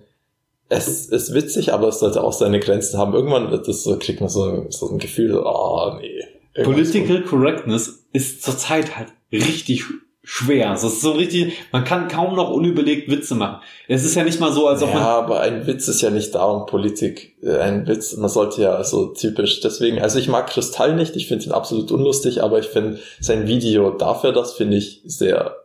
es 0.69 1.07
ist 1.07 1.35
witzig, 1.35 1.73
aber 1.73 1.89
es 1.89 1.99
sollte 1.99 2.23
auch 2.23 2.33
seine 2.33 2.61
Grenzen 2.61 2.97
haben. 2.97 3.13
Irgendwann 3.13 3.51
wird 3.51 3.67
das 3.67 3.83
so, 3.83 3.99
kriegt 3.99 4.21
man 4.21 4.29
so, 4.29 4.67
so 4.69 4.89
ein 4.89 4.99
Gefühl, 4.99 5.37
oh 5.37 5.95
nee. 6.01 6.63
Political 6.63 7.25
Correctness 7.25 8.05
ist 8.13 8.45
zurzeit 8.45 8.97
halt 8.97 9.09
richtig 9.33 9.85
schwer. 10.29 10.75
Es 10.75 10.85
ist 10.85 11.01
so 11.01 11.13
richtig, 11.13 11.55
man 11.73 11.85
kann 11.85 12.07
kaum 12.07 12.37
noch 12.37 12.51
unüberlegt 12.51 13.11
Witze 13.11 13.35
machen. 13.35 13.63
Es 13.89 14.05
ist 14.05 14.15
ja 14.15 14.25
nicht 14.25 14.41
mal 14.41 14.53
so, 14.53 14.69
als 14.69 14.83
ob 14.83 14.91
ja, 14.91 14.95
man. 14.95 15.03
Ja, 15.03 15.19
aber 15.19 15.41
ein 15.41 15.67
Witz 15.67 15.89
ist 15.89 16.03
ja 16.03 16.11
nicht 16.11 16.35
darum 16.35 16.67
Politik. 16.67 17.39
Äh, 17.43 17.57
ein 17.57 17.87
Witz, 17.87 18.15
man 18.15 18.29
sollte 18.29 18.61
ja 18.61 18.85
so 18.85 19.07
typisch. 19.07 19.61
Deswegen, 19.61 20.03
also 20.03 20.19
ich 20.19 20.29
mag 20.29 20.49
Kristall 20.49 20.95
nicht, 20.95 21.17
ich 21.17 21.29
finde 21.29 21.47
ihn 21.47 21.53
absolut 21.53 21.91
unlustig, 21.91 22.43
aber 22.43 22.59
ich 22.59 22.67
finde 22.67 22.99
sein 23.21 23.47
Video 23.47 23.89
darf 23.91 24.23
er 24.23 24.33
das, 24.33 24.53
finde 24.53 24.77
ich 24.77 25.01
sehr 25.07 25.57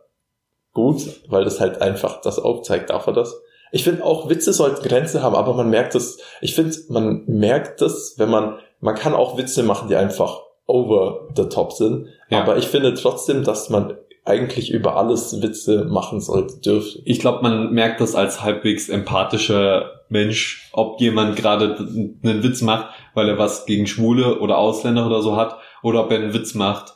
gut, 0.72 1.02
weil 1.28 1.44
das 1.44 1.60
halt 1.60 1.82
einfach 1.82 2.22
das 2.22 2.38
aufzeigt, 2.38 2.88
darf 2.88 3.06
er 3.06 3.12
das. 3.12 3.38
Ich 3.70 3.84
finde 3.84 4.02
auch 4.02 4.30
Witze 4.30 4.54
sollten 4.54 4.82
Grenzen 4.82 5.22
haben, 5.22 5.36
aber 5.36 5.52
man 5.52 5.68
merkt 5.68 5.94
das, 5.94 6.16
ich 6.40 6.54
finde, 6.54 6.74
man 6.88 7.24
merkt 7.26 7.82
das, 7.82 8.14
wenn 8.16 8.30
man, 8.30 8.58
man 8.80 8.94
kann 8.94 9.12
auch 9.12 9.36
Witze 9.36 9.62
machen, 9.62 9.88
die 9.88 9.96
einfach 9.96 10.40
over 10.66 11.28
the 11.36 11.50
top 11.50 11.72
sind. 11.72 12.06
Ja. 12.30 12.40
Aber 12.42 12.56
ich 12.56 12.68
finde 12.68 12.94
trotzdem, 12.94 13.44
dass 13.44 13.68
man 13.68 13.98
eigentlich 14.24 14.70
über 14.70 14.96
alles 14.96 15.42
Witze 15.42 15.84
machen 15.84 16.20
sollte, 16.20 16.58
dürfte. 16.60 17.02
Ich 17.04 17.20
glaube, 17.20 17.42
man 17.42 17.72
merkt 17.72 18.00
das 18.00 18.14
als 18.14 18.42
halbwegs 18.42 18.88
empathischer 18.88 20.00
Mensch, 20.08 20.70
ob 20.72 21.00
jemand 21.00 21.36
gerade 21.36 21.76
einen 22.22 22.42
Witz 22.42 22.62
macht, 22.62 22.88
weil 23.14 23.28
er 23.28 23.38
was 23.38 23.66
gegen 23.66 23.86
Schwule 23.86 24.40
oder 24.40 24.56
Ausländer 24.56 25.06
oder 25.06 25.20
so 25.20 25.36
hat, 25.36 25.58
oder 25.82 26.04
ob 26.04 26.10
er 26.10 26.18
einen 26.18 26.34
Witz 26.34 26.54
macht, 26.54 26.94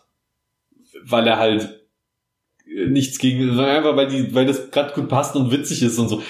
weil 1.05 1.27
er 1.27 1.39
halt 1.39 1.87
nichts 2.87 3.19
gegen, 3.19 3.59
einfach 3.61 3.97
weil 3.97 4.09
die, 4.09 4.35
weil 4.35 4.47
das 4.47 4.71
gerade 4.71 4.95
gut 4.95 5.09
passt 5.09 5.37
und 5.37 5.51
witzig 5.51 5.83
ist 5.83 5.99
und 5.99 6.09
so. 6.09 6.23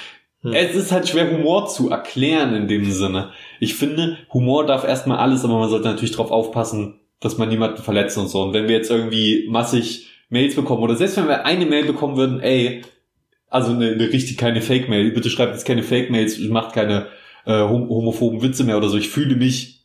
Hm. 0.43 0.53
Es 0.53 0.75
ist 0.75 0.91
halt 0.91 1.09
schwer, 1.09 1.31
Humor 1.31 1.69
zu 1.69 1.91
erklären 1.91 2.55
in 2.55 2.69
dem 2.69 2.91
Sinne. 2.91 3.33
Ich 3.61 3.75
finde, 3.75 4.19
Humor 4.33 4.67
darf 4.67 4.85
erstmal 4.85 5.19
alles, 5.19 5.45
aber 5.45 5.59
man 5.59 5.69
sollte 5.69 5.89
natürlich 5.89 6.13
darauf 6.13 6.31
aufpassen, 6.31 7.01
dass 7.21 7.39
man 7.39 7.49
niemanden 7.49 7.83
verletzt 7.83 8.19
und 8.19 8.29
so. 8.29 8.43
Und 8.43 8.53
wenn 8.53 8.69
wir 8.69 8.77
jetzt 8.77 8.91
irgendwie 8.91 9.47
massig 9.49 10.09
Mails 10.29 10.55
bekommen 10.55 10.83
oder 10.83 10.97
selbst 10.97 11.16
wenn 11.16 11.29
wir 11.29 11.47
eine 11.47 11.66
Mail 11.66 11.85
bekommen 11.85 12.16
würden, 12.16 12.41
ey, 12.41 12.83
also 13.49 13.72
eine, 13.72 13.93
eine 13.93 14.12
richtig 14.12 14.37
keine 14.37 14.61
Fake-Mail, 14.61 15.11
bitte 15.12 15.31
schreibt 15.31 15.55
jetzt 15.55 15.66
keine 15.66 15.83
Fake-Mails, 15.83 16.39
macht 16.49 16.74
keine 16.74 17.07
äh, 17.47 17.61
homophoben 17.61 18.43
Witze 18.43 18.64
mehr 18.64 18.76
oder 18.76 18.89
so. 18.89 18.99
Ich 18.99 19.09
fühle 19.09 19.37
mich 19.37 19.79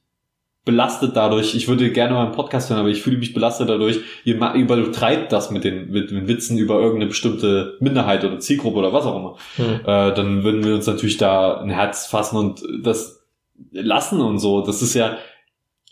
belastet 0.66 1.16
dadurch. 1.16 1.56
Ich 1.56 1.68
würde 1.68 1.92
gerne 1.92 2.14
mal 2.14 2.26
einen 2.26 2.36
Podcast 2.36 2.70
hören, 2.70 2.80
aber 2.80 2.90
ich 2.90 3.02
fühle 3.02 3.18
mich 3.18 3.34
belastet 3.34 3.70
dadurch. 3.70 4.00
Ihr 4.24 4.36
übertreibt 4.36 5.32
das 5.32 5.52
mit 5.52 5.64
den, 5.64 5.92
mit 5.92 6.12
den 6.12 6.28
Witzen 6.28 6.58
über 6.58 6.76
irgendeine 6.76 7.08
bestimmte 7.08 7.78
Minderheit 7.80 8.24
oder 8.24 8.40
Zielgruppe 8.40 8.80
oder 8.80 8.94
was 8.94 9.06
auch 9.06 9.18
immer. 9.18 9.36
Hm. 9.58 9.80
Äh, 9.82 10.14
dann 10.14 10.44
würden 10.44 10.64
wir 10.64 10.76
uns 10.76 10.88
natürlich 10.88 11.18
da 11.18 11.60
ein 11.60 11.70
Herz 11.70 12.08
fassen 12.08 12.38
und 12.38 12.64
das 12.82 13.26
lassen 13.72 14.22
und 14.22 14.40
so. 14.40 14.62
Das 14.62 14.82
ist 14.82 14.94
ja, 14.94 15.18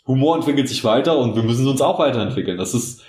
Humor 0.06 0.36
entwickelt 0.36 0.68
sich 0.68 0.84
weiter 0.84 1.18
und 1.18 1.36
wir 1.36 1.42
müssen 1.42 1.66
uns 1.66 1.80
auch 1.80 1.98
weiterentwickeln. 1.98 2.56
Das 2.56 2.74
ist, 2.74 3.01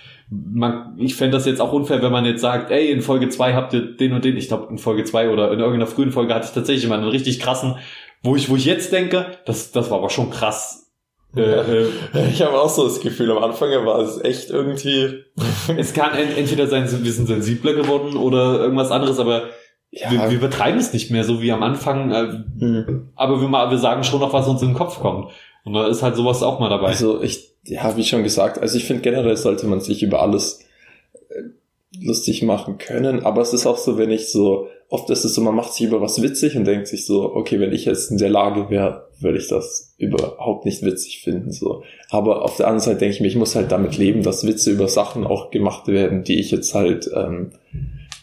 man, 0.53 0.95
ich 0.97 1.15
fände 1.15 1.37
das 1.37 1.45
jetzt 1.45 1.61
auch 1.61 1.73
unfair, 1.73 2.01
wenn 2.01 2.11
man 2.11 2.25
jetzt 2.25 2.41
sagt, 2.41 2.71
ey, 2.71 2.91
in 2.91 3.01
Folge 3.01 3.29
2 3.29 3.53
habt 3.53 3.73
ihr 3.73 3.81
den 3.95 4.13
und 4.13 4.23
den, 4.25 4.37
ich 4.37 4.47
glaube 4.47 4.67
in 4.71 4.77
Folge 4.77 5.03
2 5.03 5.29
oder 5.29 5.51
in 5.51 5.59
irgendeiner 5.59 5.87
frühen 5.87 6.11
Folge 6.11 6.33
hatte 6.33 6.45
ich 6.47 6.53
tatsächlich 6.53 6.87
mal 6.89 6.97
einen 6.99 7.07
richtig 7.09 7.39
krassen 7.39 7.75
Wo 8.23 8.35
ich, 8.35 8.49
wo 8.49 8.55
ich 8.55 8.65
jetzt 8.65 8.91
denke, 8.93 9.25
das, 9.45 9.71
das 9.71 9.89
war 9.91 9.97
aber 9.99 10.09
schon 10.09 10.29
krass. 10.29 10.91
Äh, 11.35 11.41
äh, 11.41 11.87
Ich 12.31 12.41
habe 12.41 12.59
auch 12.61 12.69
so 12.69 12.83
das 12.85 12.99
Gefühl, 13.01 13.31
am 13.31 13.43
Anfang 13.43 13.69
war 13.85 13.99
es 13.99 14.21
echt 14.23 14.49
irgendwie. 14.51 15.23
es 15.77 15.93
kann 15.93 16.13
ent- 16.13 16.37
entweder 16.37 16.67
sein, 16.67 16.87
wir 17.03 17.11
sind 17.11 17.27
sensibler 17.27 17.73
geworden 17.73 18.15
oder 18.17 18.59
irgendwas 18.59 18.91
anderes, 18.91 19.19
aber 19.19 19.49
Ja. 19.91 20.11
wir, 20.11 20.31
wir 20.31 20.39
betreiben 20.39 20.77
es 20.77 20.93
nicht 20.93 21.09
mehr 21.11 21.23
so 21.23 21.41
wie 21.41 21.51
am 21.51 21.63
Anfang, 21.63 22.11
äh, 22.11 22.27
Hm. 22.59 23.09
aber 23.15 23.41
wir, 23.41 23.47
ma- 23.47 23.69
wir 23.71 23.77
sagen 23.79 24.03
schon 24.03 24.19
noch, 24.19 24.31
was 24.33 24.47
uns 24.47 24.61
in 24.61 24.69
den 24.69 24.77
Kopf 24.77 24.99
kommt. 24.99 25.31
Und 25.63 25.73
da 25.73 25.87
ist 25.87 26.03
halt 26.03 26.15
sowas 26.15 26.43
auch 26.43 26.59
mal 26.59 26.69
dabei. 26.69 26.87
Also 26.87 27.21
ich, 27.21 27.55
ja, 27.63 27.95
wie 27.95 28.03
schon 28.03 28.23
gesagt, 28.23 28.59
also 28.59 28.77
ich 28.77 28.85
finde 28.85 29.01
generell 29.01 29.37
sollte 29.37 29.67
man 29.67 29.79
sich 29.79 30.03
über 30.03 30.21
alles 30.21 30.59
äh, 31.29 32.03
lustig 32.03 32.43
machen 32.43 32.77
können, 32.77 33.25
aber 33.25 33.41
es 33.41 33.53
ist 33.53 33.65
auch 33.65 33.77
so, 33.77 33.97
wenn 33.97 34.11
ich 34.11 34.31
so, 34.31 34.67
oft 34.89 35.09
ist 35.09 35.23
es 35.23 35.33
so, 35.33 35.41
man 35.41 35.55
macht 35.55 35.73
sich 35.73 35.87
über 35.87 36.01
was 36.01 36.21
witzig 36.21 36.55
und 36.55 36.65
denkt 36.65 36.87
sich 36.87 37.05
so, 37.05 37.33
okay, 37.33 37.59
wenn 37.59 37.71
ich 37.71 37.85
jetzt 37.85 38.11
in 38.11 38.17
der 38.17 38.29
Lage 38.29 38.69
wäre, 38.69 39.07
würde 39.19 39.37
ich 39.37 39.47
das 39.47 39.95
überhaupt 39.97 40.65
nicht 40.65 40.83
witzig 40.83 41.21
finden, 41.21 41.51
so. 41.51 41.83
Aber 42.09 42.43
auf 42.43 42.57
der 42.57 42.67
anderen 42.67 42.81
Seite 42.81 42.99
denke 42.99 43.15
ich 43.15 43.21
mir, 43.21 43.27
ich 43.27 43.35
muss 43.35 43.55
halt 43.55 43.71
damit 43.71 43.97
leben, 43.97 44.21
dass 44.21 44.45
Witze 44.45 44.71
über 44.71 44.87
Sachen 44.87 45.25
auch 45.25 45.49
gemacht 45.49 45.87
werden, 45.87 46.23
die 46.23 46.39
ich 46.39 46.51
jetzt 46.51 46.75
halt 46.75 47.09
ähm, 47.15 47.53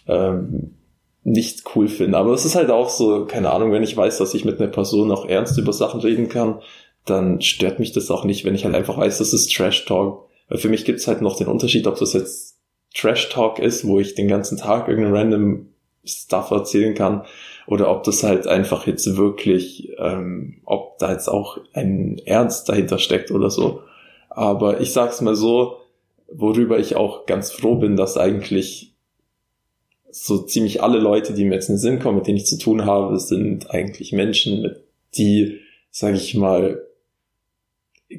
ähm, 0.07 0.75
nicht 1.23 1.65
cool 1.75 1.89
finde. 1.89 2.19
Aber 2.19 2.33
es 2.33 2.45
ist 2.45 2.55
halt 2.55 2.71
auch 2.71 2.89
so, 2.89 3.27
keine 3.27 3.51
Ahnung, 3.51 3.73
wenn 3.73 3.83
ich 3.83 3.97
weiß, 3.97 4.19
dass 4.19 4.35
ich 4.35 4.45
mit 4.45 4.61
einer 4.61 4.71
Person 4.71 5.11
auch 5.11 5.27
ernst 5.27 5.59
über 5.59 5.73
Sachen 5.73 6.01
reden 6.01 6.29
kann, 6.29 6.61
dann 7.05 7.41
stört 7.41 7.79
mich 7.79 7.93
das 7.93 8.11
auch 8.11 8.25
nicht, 8.25 8.45
wenn 8.45 8.55
ich 8.55 8.65
halt 8.65 8.75
einfach 8.75 8.97
weiß, 8.97 9.19
das 9.19 9.33
ist 9.33 9.53
Trash 9.55 9.85
Talk. 9.85 10.29
Weil 10.49 10.59
für 10.59 10.69
mich 10.69 10.85
gibt's 10.85 11.07
halt 11.07 11.23
noch 11.23 11.37
den 11.37 11.47
Unterschied, 11.47 11.87
ob 11.87 11.99
das 11.99 12.13
jetzt 12.13 12.59
Trash 12.95 13.29
Talk 13.29 13.59
ist, 13.59 13.87
wo 13.87 14.01
ich 14.01 14.15
den 14.15 14.29
ganzen 14.29 14.59
Tag 14.59 14.89
irgendeinen 14.89 15.17
random 15.17 15.67
Stuff 16.05 16.51
erzählen 16.51 16.95
kann, 16.95 17.25
oder 17.67 17.91
ob 17.91 18.03
das 18.05 18.23
halt 18.23 18.47
einfach 18.47 18.87
jetzt 18.87 19.17
wirklich, 19.17 19.93
ähm, 19.99 20.61
ob 20.65 20.99
da 20.99 21.13
jetzt 21.13 21.29
auch 21.29 21.59
ein 21.73 22.21
Ernst 22.25 22.69
dahinter 22.69 22.99
steckt 22.99 23.31
oder 23.31 23.51
so. 23.51 23.83
Aber 24.29 24.81
ich 24.81 24.93
sag's 24.93 25.21
mal 25.21 25.37
so, 25.37 25.77
worüber 26.33 26.79
ich 26.79 26.97
auch 26.97 27.27
ganz 27.27 27.53
froh 27.53 27.77
bin, 27.77 27.97
dass 27.97 28.17
eigentlich 28.17 28.95
so 30.11 30.39
ziemlich 30.39 30.83
alle 30.83 30.99
Leute, 30.99 31.33
die 31.33 31.45
mir 31.45 31.55
jetzt 31.55 31.69
in 31.69 31.77
den 31.77 31.81
Sinn 31.81 31.99
kommen, 32.01 32.19
mit 32.19 32.27
denen 32.27 32.39
ich 32.39 32.47
zu 32.47 32.59
tun 32.59 32.85
habe, 32.85 33.19
sind 33.19 33.71
eigentlich 33.71 34.13
Menschen, 34.13 34.75
die, 35.15 35.61
sage 35.91 36.17
ich 36.17 36.35
mal, 36.35 36.83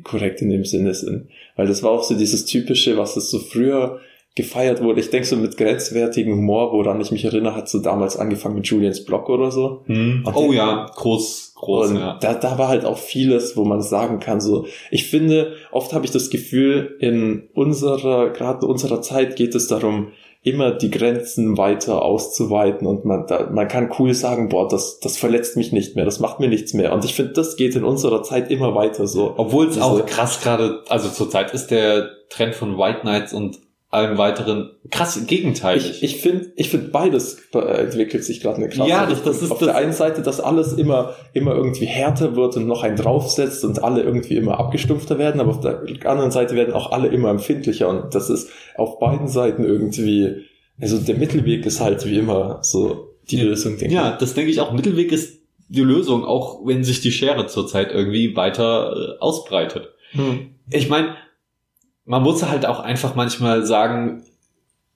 korrekt 0.03 0.41
in 0.41 0.49
dem 0.49 0.65
Sinne 0.65 0.93
sind. 0.93 1.27
Weil 1.55 1.67
das 1.67 1.83
war 1.83 1.91
auch 1.91 2.03
so 2.03 2.15
dieses 2.15 2.45
typische, 2.45 2.97
was 2.97 3.17
es 3.17 3.29
so 3.29 3.39
früher 3.39 3.99
gefeiert 4.35 4.81
wurde. 4.81 5.01
Ich 5.01 5.09
denke 5.09 5.27
so 5.27 5.35
mit 5.35 5.57
grenzwertigem 5.57 6.33
Humor, 6.33 6.71
woran 6.71 7.01
ich 7.01 7.11
mich 7.11 7.25
erinnere, 7.25 7.55
hat 7.55 7.67
so 7.67 7.79
damals 7.79 8.15
angefangen 8.15 8.55
mit 8.55 8.65
Julians 8.65 9.03
Blog 9.03 9.29
oder 9.29 9.51
so. 9.51 9.83
Hm. 9.87 10.25
Oh 10.33 10.53
ja, 10.53 10.89
groß, 10.95 11.53
groß, 11.55 11.89
Und 11.89 11.97
ja. 11.97 12.17
da, 12.21 12.35
da 12.35 12.57
war 12.57 12.69
halt 12.69 12.85
auch 12.85 12.97
vieles, 12.97 13.57
wo 13.57 13.65
man 13.65 13.81
sagen 13.81 14.19
kann, 14.19 14.39
so, 14.39 14.67
ich 14.89 15.07
finde, 15.09 15.55
oft 15.71 15.91
habe 15.91 16.05
ich 16.05 16.11
das 16.11 16.29
Gefühl, 16.29 16.95
in 17.01 17.49
unserer, 17.53 18.29
gerade 18.29 18.65
in 18.65 18.71
unserer 18.71 19.01
Zeit 19.01 19.35
geht 19.35 19.53
es 19.53 19.67
darum, 19.67 20.07
immer 20.43 20.71
die 20.71 20.89
Grenzen 20.89 21.57
weiter 21.57 22.01
auszuweiten 22.01 22.87
und 22.87 23.05
man, 23.05 23.27
da, 23.27 23.49
man 23.51 23.67
kann 23.67 23.91
cool 23.99 24.13
sagen, 24.13 24.49
boah, 24.49 24.67
das, 24.67 24.99
das 24.99 25.17
verletzt 25.17 25.55
mich 25.55 25.71
nicht 25.71 25.95
mehr, 25.95 26.03
das 26.03 26.19
macht 26.19 26.39
mir 26.39 26.47
nichts 26.47 26.73
mehr. 26.73 26.93
Und 26.93 27.05
ich 27.05 27.13
finde, 27.13 27.33
das 27.33 27.55
geht 27.57 27.75
in 27.75 27.83
unserer 27.83 28.23
Zeit 28.23 28.49
immer 28.49 28.73
weiter 28.73 29.05
so. 29.05 29.35
Obwohl 29.37 29.67
es 29.67 29.77
auch 29.77 30.03
krass 30.05 30.41
gerade, 30.41 30.83
also 30.89 31.09
zurzeit 31.09 31.53
ist 31.53 31.67
der 31.67 32.09
Trend 32.29 32.55
von 32.55 32.77
White 32.77 33.01
Knights 33.01 33.33
und 33.33 33.59
allem 33.91 34.17
weiteren 34.17 34.71
krass 34.89 35.21
gegenteilig. 35.27 36.01
Ich, 36.01 36.03
ich 36.15 36.21
finde, 36.21 36.53
ich 36.55 36.69
finde 36.69 36.87
beides 36.87 37.37
äh, 37.53 37.59
entwickelt 37.59 38.23
sich 38.23 38.39
gerade 38.41 38.55
eine 38.57 38.69
krasse 38.69 38.89
Ja, 38.89 39.05
das- 39.05 39.23
das 39.23 39.41
ist- 39.41 39.51
Auf 39.51 39.59
das- 39.59 39.67
der 39.67 39.75
einen 39.77 39.91
Seite, 39.93 40.21
dass 40.21 40.39
alles 40.39 40.73
immer, 40.73 41.13
immer 41.33 41.53
irgendwie 41.53 41.85
härter 41.85 42.35
wird 42.37 42.55
und 42.55 42.67
noch 42.67 42.83
einen 42.83 42.95
draufsetzt 42.95 43.65
und 43.65 43.83
alle 43.83 44.01
irgendwie 44.01 44.35
immer 44.37 44.59
abgestumpfter 44.59 45.17
werden, 45.19 45.41
aber 45.41 45.51
auf 45.51 45.59
der 45.59 45.83
anderen 46.05 46.31
Seite 46.31 46.55
werden 46.55 46.73
auch 46.73 46.91
alle 46.91 47.09
immer 47.09 47.29
empfindlicher 47.29 47.89
und 47.89 48.15
das 48.15 48.29
ist 48.29 48.49
auf 48.75 48.97
beiden 48.99 49.27
Seiten 49.27 49.65
irgendwie, 49.65 50.45
also 50.79 50.97
der 50.97 51.15
Mittelweg 51.17 51.65
ist 51.65 51.81
halt 51.81 52.05
wie 52.05 52.17
immer 52.17 52.59
so 52.61 53.09
die 53.29 53.37
Ja. 53.37 53.43
Lösung, 53.43 53.77
denke 53.77 53.93
ja, 53.93 54.15
das 54.17 54.33
denke 54.33 54.51
ich 54.51 54.61
auch. 54.61 54.71
Mittelweg 54.71 55.11
ist 55.11 55.41
die 55.67 55.81
Lösung, 55.81 56.25
auch 56.25 56.65
wenn 56.65 56.83
sich 56.83 57.01
die 57.01 57.11
Schere 57.11 57.47
zurzeit 57.47 57.91
irgendwie 57.91 58.35
weiter 58.35 58.93
äh, 59.17 59.19
ausbreitet. 59.21 59.89
ich. 60.13 60.19
Hm. 60.19 60.39
Ich 60.69 60.89
meine, 60.89 61.15
man 62.05 62.23
muss 62.23 62.43
halt 62.43 62.65
auch 62.65 62.79
einfach 62.79 63.15
manchmal 63.15 63.65
sagen, 63.65 64.23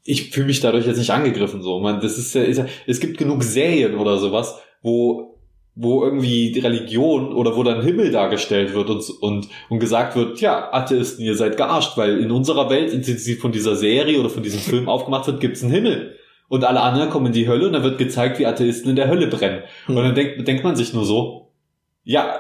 ich 0.04 0.32
fühle 0.32 0.48
mich 0.48 0.60
dadurch 0.60 0.86
jetzt 0.86 0.98
nicht 0.98 1.12
angegriffen 1.12 1.62
so. 1.62 1.80
Man, 1.80 2.00
das 2.00 2.18
ist 2.18 2.36
ja, 2.36 2.44
ist 2.44 2.58
ja, 2.58 2.66
es 2.86 3.00
gibt 3.00 3.18
genug 3.18 3.44
Serien 3.44 3.96
oder 3.96 4.18
sowas, 4.18 4.60
wo 4.82 5.36
wo 5.76 6.04
irgendwie 6.06 6.54
die 6.54 6.62
Religion 6.62 7.34
oder 7.34 7.56
wo 7.58 7.64
dann 7.64 7.84
Himmel 7.84 8.10
dargestellt 8.10 8.74
wird 8.74 8.90
und, 8.90 9.10
und, 9.22 9.50
und 9.70 9.80
gesagt 9.80 10.16
wird, 10.16 10.40
ja, 10.40 10.72
Atheisten, 10.72 11.24
ihr 11.26 11.36
seid 11.36 11.58
gearscht, 11.58 11.98
weil 11.98 12.20
in 12.20 12.32
unserer 12.32 12.70
Welt, 12.70 12.94
in 12.94 13.02
die 13.02 13.36
von 13.36 13.52
dieser 13.52 13.76
Serie 13.76 14.20
oder 14.20 14.30
von 14.30 14.42
diesem 14.42 14.62
Film 14.62 14.88
aufgemacht 14.88 15.28
wird, 15.28 15.42
gibt's 15.42 15.64
einen 15.64 15.74
Himmel. 15.74 16.16
Und 16.48 16.64
alle 16.64 16.80
anderen 16.80 17.10
kommen 17.10 17.26
in 17.28 17.34
die 17.34 17.48
Hölle 17.48 17.68
und 17.68 17.74
dann 17.74 17.84
wird 17.84 17.98
gezeigt, 17.98 18.40
wie 18.40 18.46
Atheisten 18.46 18.90
in 18.90 18.96
der 18.96 19.10
Hölle 19.10 19.28
brennen. 19.28 19.64
Und 19.88 19.96
dann 19.98 20.16
denkt, 20.16 20.48
denkt 20.48 20.64
man 20.64 20.78
sich 20.78 20.94
nur 20.94 21.04
so, 21.04 21.52
ja, 22.06 22.40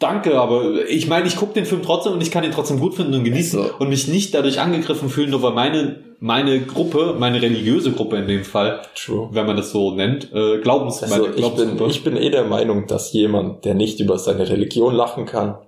danke, 0.00 0.38
aber 0.40 0.88
ich 0.88 1.06
meine, 1.06 1.28
ich 1.28 1.36
gucke 1.36 1.54
den 1.54 1.64
Film 1.66 1.82
trotzdem 1.84 2.14
und 2.14 2.20
ich 2.20 2.32
kann 2.32 2.42
ihn 2.42 2.50
trotzdem 2.50 2.80
gut 2.80 2.94
finden 2.96 3.14
und 3.14 3.22
genießen 3.24 3.60
Also- 3.60 3.74
und 3.78 3.88
mich 3.88 4.08
nicht 4.08 4.34
dadurch 4.34 4.58
angegriffen 4.58 5.08
fühlen, 5.08 5.30
nur 5.30 5.42
weil 5.42 5.52
meine, 5.52 6.00
meine 6.18 6.60
Gruppe, 6.60 7.14
meine 7.18 7.40
religiöse 7.40 7.92
Gruppe 7.92 8.16
in 8.16 8.26
dem 8.26 8.44
Fall, 8.44 8.82
True. 8.96 9.28
wenn 9.30 9.46
man 9.46 9.56
das 9.56 9.70
so 9.70 9.94
nennt, 9.94 10.32
äh, 10.32 10.58
Glaubens, 10.58 11.02
Also 11.02 11.16
meine 11.16 11.34
ich 11.36 11.48
bin, 11.54 11.88
ich 11.88 12.02
bin 12.02 12.16
eh 12.16 12.30
der 12.30 12.44
Meinung, 12.44 12.86
dass 12.88 13.12
jemand, 13.12 13.64
der 13.64 13.74
nicht 13.74 14.00
über 14.00 14.18
seine 14.18 14.48
Religion 14.48 14.94
lachen 14.94 15.26
kann, 15.26 15.58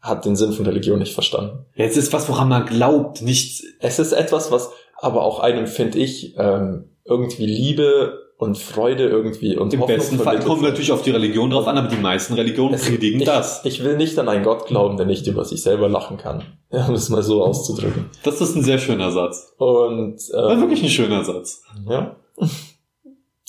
hat 0.00 0.24
den 0.24 0.34
Sinn 0.34 0.52
von 0.52 0.64
Religion 0.64 0.98
nicht 0.98 1.12
verstanden. 1.12 1.66
Es 1.74 1.96
ist 1.96 2.12
was, 2.12 2.28
woran 2.28 2.48
man 2.48 2.64
glaubt, 2.64 3.20
nicht, 3.20 3.62
Es 3.80 3.98
ist 3.98 4.12
etwas, 4.12 4.50
was 4.50 4.70
aber 4.96 5.22
auch 5.22 5.40
einem, 5.40 5.66
finde 5.66 5.98
ich, 5.98 6.34
ähm, 6.38 6.84
irgendwie 7.04 7.46
Liebe 7.46 8.29
und 8.40 8.56
Freude 8.56 9.06
irgendwie 9.06 9.56
und 9.58 9.74
im 9.74 9.80
Hoffnung 9.80 9.98
besten 9.98 10.18
Fall 10.18 10.40
kommt 10.40 10.62
natürlich 10.62 10.92
auf 10.92 11.02
die 11.02 11.10
Religion 11.10 11.50
drauf 11.50 11.66
an, 11.68 11.76
aber 11.76 11.88
die 11.88 11.96
meisten 12.00 12.32
Religionen 12.32 12.74
Es- 12.74 12.86
predigen 12.88 13.20
ich, 13.20 13.26
das. 13.26 13.64
Ich 13.66 13.84
will 13.84 13.98
nicht 13.98 14.18
an 14.18 14.30
einen 14.30 14.42
Gott 14.44 14.66
glauben, 14.66 14.96
der 14.96 15.04
nicht 15.04 15.26
über 15.26 15.44
sich 15.44 15.62
selber 15.62 15.88
lachen 15.90 16.16
kann. 16.16 16.42
Ja, 16.72 16.86
um 16.88 16.94
es 16.94 17.10
mal 17.10 17.22
so 17.22 17.44
auszudrücken. 17.44 18.06
Das 18.22 18.40
ist 18.40 18.56
ein 18.56 18.62
sehr 18.62 18.78
schöner 18.78 19.10
Satz. 19.10 19.54
Und 19.58 20.14
Das 20.16 20.30
ähm, 20.54 20.60
wirklich 20.62 20.82
ein 20.82 20.88
schöner 20.88 21.22
Satz. 21.22 21.62
ja. 21.88 22.16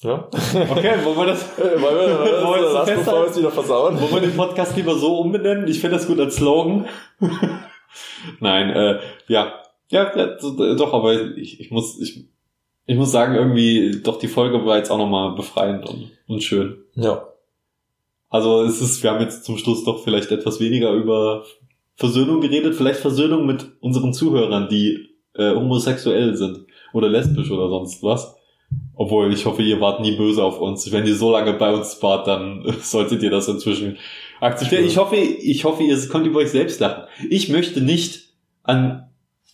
Ja. 0.04 0.28
Okay, 0.34 0.94
wollen 1.04 1.16
wir 1.16 1.26
das, 1.28 1.46
Wollen 1.60 1.74
wir, 1.74 1.82
wollen 1.84 2.08
wir, 2.08 2.44
Wollen 2.44 2.56
wir 2.56 2.62
das 2.64 2.74
das, 2.74 2.74
lass, 2.74 2.90
festhalten? 2.90 3.06
bevor 3.06 3.22
wir 3.22 3.30
es 3.30 3.38
wieder 3.38 3.52
versauen? 3.52 4.02
Wollen 4.02 4.14
wir 4.16 4.22
den 4.22 4.36
Podcast 4.36 4.76
lieber 4.76 4.96
so 4.96 5.20
umbenennen? 5.20 5.68
Ich 5.68 5.80
finde 5.80 5.98
das 5.98 6.08
gut 6.08 6.20
als 6.20 6.38
Slogan. 6.38 6.88
Nein, 8.40 8.70
äh, 8.72 9.00
ja. 9.28 9.54
Ja, 9.90 10.12
ja 10.18 10.24
äh, 10.26 10.76
doch, 10.76 10.92
aber 10.94 11.14
ich, 11.38 11.60
ich 11.60 11.70
muss, 11.70 12.00
ich, 12.02 12.26
ich 12.92 12.98
muss 12.98 13.14
sagen, 13.14 13.36
irgendwie, 13.36 14.02
doch 14.04 14.20
die 14.20 14.28
Folge 14.28 14.66
war 14.66 14.76
jetzt 14.76 14.92
auch 14.92 14.98
nochmal 14.98 15.34
befreiend 15.34 15.86
und, 15.86 16.12
und 16.28 16.44
schön. 16.44 16.76
Ja. 16.96 17.26
Also 18.28 18.64
es 18.64 18.82
ist, 18.82 19.02
wir 19.02 19.12
haben 19.12 19.22
jetzt 19.22 19.46
zum 19.46 19.58
Schluss 19.58 19.86
doch 19.86 20.04
vielleicht 20.04 20.30
etwas 20.30 20.60
weniger 20.60 20.92
über 20.92 21.46
Versöhnung 21.96 22.42
geredet, 22.42 22.76
vielleicht 22.76 23.00
Versöhnung 23.00 23.46
mit 23.46 23.66
unseren 23.80 24.12
Zuhörern, 24.12 24.68
die 24.68 25.08
äh, 25.36 25.56
homosexuell 25.56 26.36
sind 26.36 26.66
oder 26.92 27.08
lesbisch 27.08 27.50
oder 27.50 27.70
sonst 27.70 28.04
was. 28.04 28.36
Obwohl, 28.94 29.32
ich 29.32 29.46
hoffe, 29.46 29.62
ihr 29.62 29.80
wart 29.80 30.02
nie 30.02 30.18
böse 30.18 30.44
auf 30.44 30.60
uns. 30.60 30.92
Wenn 30.92 31.08
ihr 31.08 31.16
so 31.16 31.32
lange 31.32 31.54
bei 31.54 31.74
uns 31.74 32.04
wart, 32.04 32.28
dann 32.28 32.76
solltet 32.82 33.24
ihr 33.24 33.32
das 33.32 33.48
inzwischen 33.48 34.00
akzeptieren. 34.42 34.84
Ich 34.84 34.98
hoffe, 34.98 35.16
ich 35.16 35.64
hoffe, 35.64 35.84
ihr 35.84 35.98
könnt 36.10 36.28
über 36.28 36.40
euch 36.40 36.52
selbst 36.52 36.82
lachen. 36.82 37.06
Ich 37.30 37.48
möchte 37.48 37.80
nicht 37.80 38.34
an 38.64 39.10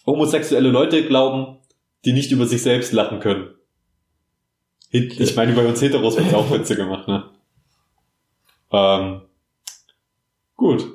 homosexuelle 0.07 0.71
Leute 0.71 1.05
glauben, 1.05 1.57
die 2.08 2.14
nicht 2.14 2.32
über 2.32 2.45
sich 2.45 2.64
selbst 2.64 2.93
lachen 2.93 3.20
können. 3.20 3.49
Ich 4.89 5.36
meine, 5.36 5.51
bei 5.51 5.66
uns 5.66 5.82
Heteros 5.82 6.18
wird 6.18 6.34
auch 6.34 6.49
Witze 6.49 6.78
gemacht, 6.78 7.08
ne? 7.10 7.26
Ähm, 8.72 9.22
gut. 10.55 10.88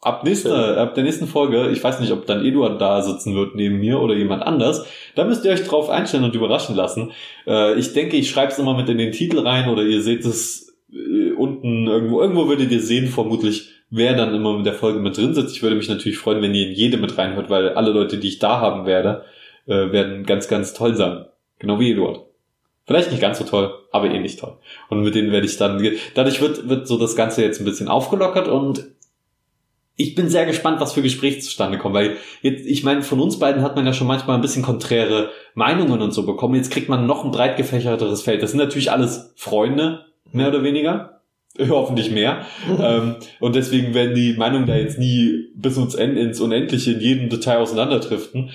Ab 0.00 0.22
nächster, 0.22 0.78
ab 0.78 0.94
der 0.94 1.02
nächsten 1.02 1.26
Folge, 1.26 1.70
ich 1.70 1.82
weiß 1.82 1.98
nicht, 1.98 2.12
ob 2.12 2.24
dann 2.26 2.44
Eduard 2.44 2.80
da 2.80 3.02
sitzen 3.02 3.34
wird 3.34 3.56
neben 3.56 3.80
mir 3.80 4.00
oder 4.00 4.14
jemand 4.14 4.42
anders, 4.44 4.86
da 5.16 5.24
müsst 5.24 5.44
ihr 5.44 5.50
euch 5.50 5.64
drauf 5.64 5.90
einstellen 5.90 6.24
und 6.24 6.36
überraschen 6.36 6.76
lassen. 6.76 7.10
Äh, 7.46 7.78
ich 7.78 7.92
denke, 7.94 8.16
ich 8.16 8.30
schreibe 8.30 8.52
es 8.52 8.58
immer 8.58 8.76
mit 8.76 8.88
in 8.88 8.98
den 8.98 9.12
Titel 9.12 9.40
rein 9.40 9.68
oder 9.68 9.82
ihr 9.82 10.02
seht 10.02 10.24
es 10.24 10.76
äh, 10.92 11.32
unten 11.32 11.88
irgendwo. 11.88 12.20
Irgendwo 12.20 12.46
würdet 12.48 12.70
ihr 12.70 12.80
sehen, 12.80 13.08
vermutlich, 13.08 13.70
wer 13.90 14.14
dann 14.14 14.34
immer 14.34 14.56
mit 14.56 14.66
der 14.66 14.74
Folge 14.74 15.00
mit 15.00 15.16
drin 15.16 15.34
sitzt. 15.34 15.56
Ich 15.56 15.62
würde 15.62 15.76
mich 15.76 15.88
natürlich 15.88 16.18
freuen, 16.18 16.42
wenn 16.42 16.54
ihr 16.54 16.68
in 16.68 16.74
jede 16.74 16.98
mit 16.98 17.18
reinhört, 17.18 17.50
weil 17.50 17.70
alle 17.70 17.90
Leute, 17.90 18.18
die 18.18 18.28
ich 18.28 18.38
da 18.38 18.60
haben 18.60 18.86
werde, 18.86 19.24
äh, 19.66 19.92
werden 19.92 20.24
ganz, 20.24 20.48
ganz 20.48 20.74
toll 20.74 20.94
sein. 20.94 21.26
Genau 21.58 21.78
wie 21.80 21.92
Eduard. 21.92 22.20
Vielleicht 22.86 23.10
nicht 23.10 23.20
ganz 23.20 23.38
so 23.38 23.44
toll, 23.44 23.72
aber 23.92 24.10
ähnlich 24.10 24.36
toll. 24.36 24.58
Und 24.90 25.02
mit 25.02 25.14
denen 25.14 25.32
werde 25.32 25.46
ich 25.46 25.56
dann, 25.56 25.82
dadurch 26.14 26.40
wird, 26.40 26.68
wird 26.68 26.86
so 26.86 26.98
das 26.98 27.16
Ganze 27.16 27.42
jetzt 27.42 27.60
ein 27.60 27.64
bisschen 27.64 27.88
aufgelockert 27.88 28.48
und 28.48 28.84
ich 29.96 30.16
bin 30.16 30.28
sehr 30.28 30.44
gespannt, 30.44 30.80
was 30.80 30.92
für 30.92 31.02
Gespräche 31.02 31.38
zustande 31.38 31.78
kommen, 31.78 31.94
weil 31.94 32.16
jetzt, 32.42 32.66
ich 32.66 32.82
meine, 32.82 33.02
von 33.02 33.20
uns 33.20 33.38
beiden 33.38 33.62
hat 33.62 33.76
man 33.76 33.86
ja 33.86 33.92
schon 33.92 34.08
manchmal 34.08 34.36
ein 34.36 34.42
bisschen 34.42 34.64
konträre 34.64 35.30
Meinungen 35.54 36.02
und 36.02 36.12
so 36.12 36.26
bekommen. 36.26 36.56
Jetzt 36.56 36.72
kriegt 36.72 36.88
man 36.88 37.06
noch 37.06 37.24
ein 37.24 37.30
breit 37.30 37.56
gefächerteres 37.56 38.22
Feld. 38.22 38.42
Das 38.42 38.50
sind 38.50 38.58
natürlich 38.58 38.90
alles 38.90 39.32
Freunde, 39.36 40.06
mehr 40.32 40.48
oder 40.48 40.64
weniger. 40.64 41.14
hoffentlich 41.68 42.10
mehr. 42.10 42.44
ähm, 42.80 43.16
und 43.40 43.54
deswegen 43.54 43.94
werden 43.94 44.14
die 44.14 44.34
Meinungen 44.34 44.66
da 44.66 44.74
jetzt 44.74 44.98
nie 44.98 45.48
bis 45.54 45.76
uns 45.76 45.94
ins 45.94 46.40
Unendliche 46.40 46.92
in 46.92 47.00
jedem 47.00 47.28
Detail 47.28 47.58
auseinanderdriften. 47.58 48.50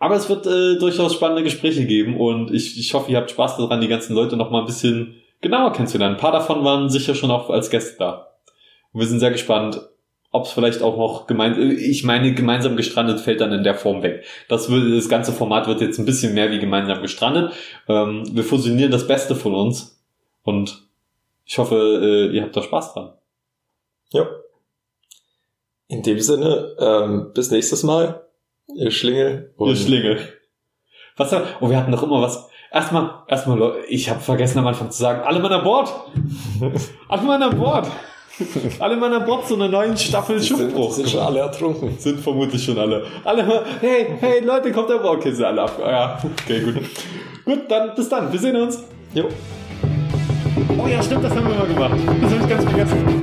Aber 0.00 0.16
es 0.16 0.28
wird 0.30 0.46
äh, 0.46 0.78
durchaus 0.78 1.14
spannende 1.14 1.44
Gespräche 1.44 1.84
geben 1.84 2.16
und 2.16 2.50
ich, 2.50 2.78
ich 2.78 2.94
hoffe, 2.94 3.12
ihr 3.12 3.18
habt 3.18 3.30
Spaß 3.30 3.58
daran, 3.58 3.82
die 3.82 3.88
ganzen 3.88 4.14
Leute 4.14 4.34
noch 4.36 4.50
mal 4.50 4.60
ein 4.60 4.66
bisschen 4.66 5.20
genauer 5.42 5.72
kennenzulernen. 5.72 6.14
Ein 6.14 6.20
paar 6.20 6.32
davon 6.32 6.64
waren 6.64 6.88
sicher 6.88 7.14
schon 7.14 7.30
auch 7.30 7.50
als 7.50 7.68
Gäste 7.68 7.96
da. 7.98 8.28
Und 8.92 9.00
wir 9.00 9.06
sind 9.06 9.20
sehr 9.20 9.30
gespannt, 9.30 9.80
ob 10.32 10.46
es 10.46 10.52
vielleicht 10.52 10.80
auch 10.80 10.96
noch 10.96 11.26
gemein, 11.26 11.60
ich 11.78 12.02
meine, 12.02 12.32
gemeinsam 12.32 12.76
gestrandet 12.76 13.20
fällt 13.20 13.42
dann 13.42 13.52
in 13.52 13.62
der 13.62 13.74
Form 13.74 14.02
weg. 14.02 14.24
Das 14.48 14.70
würde, 14.70 14.94
das 14.94 15.10
ganze 15.10 15.32
Format 15.32 15.66
wird 15.66 15.82
jetzt 15.82 15.98
ein 15.98 16.06
bisschen 16.06 16.32
mehr 16.32 16.50
wie 16.50 16.60
gemeinsam 16.60 17.02
gestrandet. 17.02 17.52
Ähm, 17.86 18.24
wir 18.32 18.44
fusionieren 18.44 18.90
das 18.90 19.06
Beste 19.06 19.34
von 19.34 19.54
uns 19.54 20.02
und 20.44 20.88
ich 21.44 21.58
hoffe, 21.58 21.76
äh, 21.76 22.34
ihr 22.34 22.42
habt 22.42 22.56
da 22.56 22.62
Spaß 22.62 22.94
dran. 22.94 23.12
Ja. 24.12 24.26
In 25.88 26.02
dem 26.02 26.20
Sinne, 26.20 26.74
ähm, 26.78 27.32
bis 27.34 27.50
nächstes 27.50 27.82
Mal. 27.82 28.24
Ihr 28.76 28.90
Schlingel. 28.90 29.54
Ihr 29.58 29.76
Schlingel. 29.76 30.18
Was, 31.16 31.34
oh, 31.60 31.68
wir 31.68 31.76
hatten 31.76 31.90
noch 31.90 32.02
immer 32.02 32.22
was. 32.22 32.48
Erstmal, 32.72 33.10
erstmal, 33.26 33.74
ich 33.88 34.08
habe 34.08 34.20
vergessen 34.20 34.58
am 34.58 34.66
Anfang 34.66 34.90
zu 34.90 35.02
sagen, 35.02 35.22
alle 35.22 35.40
Mann 35.40 35.52
an 35.52 35.64
Bord. 35.64 35.92
alle 37.08 37.22
Mann 37.22 37.42
an 37.42 37.58
Bord. 37.58 37.86
Alle 38.78 38.96
Mann 38.96 39.12
an 39.12 39.26
Bord 39.26 39.46
zu 39.46 39.54
einer 39.54 39.68
neuen 39.68 39.96
Staffel 39.96 40.42
Schiffbruch. 40.42 40.92
Sind, 40.92 41.06
sind 41.06 41.10
schon 41.10 41.20
alle 41.20 41.40
ertrunken. 41.40 41.98
Sind 41.98 42.20
vermutlich 42.20 42.64
schon 42.64 42.78
alle. 42.78 43.04
Alle, 43.24 43.64
hey, 43.80 44.06
hey, 44.18 44.40
Leute, 44.40 44.72
kommt 44.72 44.90
an 44.90 45.02
Bord. 45.02 45.18
Okay, 45.18 45.32
sind 45.32 45.44
alle 45.44 45.62
ab. 45.62 45.78
Ja, 45.78 46.18
okay, 46.42 46.60
gut. 46.60 46.76
gut, 47.44 47.70
dann, 47.70 47.94
bis 47.94 48.08
dann. 48.08 48.32
Wir 48.32 48.38
sehen 48.38 48.56
uns. 48.56 48.82
Jo. 49.12 49.24
Oh 50.78 50.86
ja, 50.86 51.02
stimmt, 51.02 51.24
das 51.24 51.34
haben 51.34 51.48
wir 51.48 51.54
mal 51.54 51.66
gemacht. 51.66 51.98
Das 52.22 52.32
habe 52.32 52.42
ich 52.42 52.48
ganz 52.48 52.64
vergessen. 52.64 53.19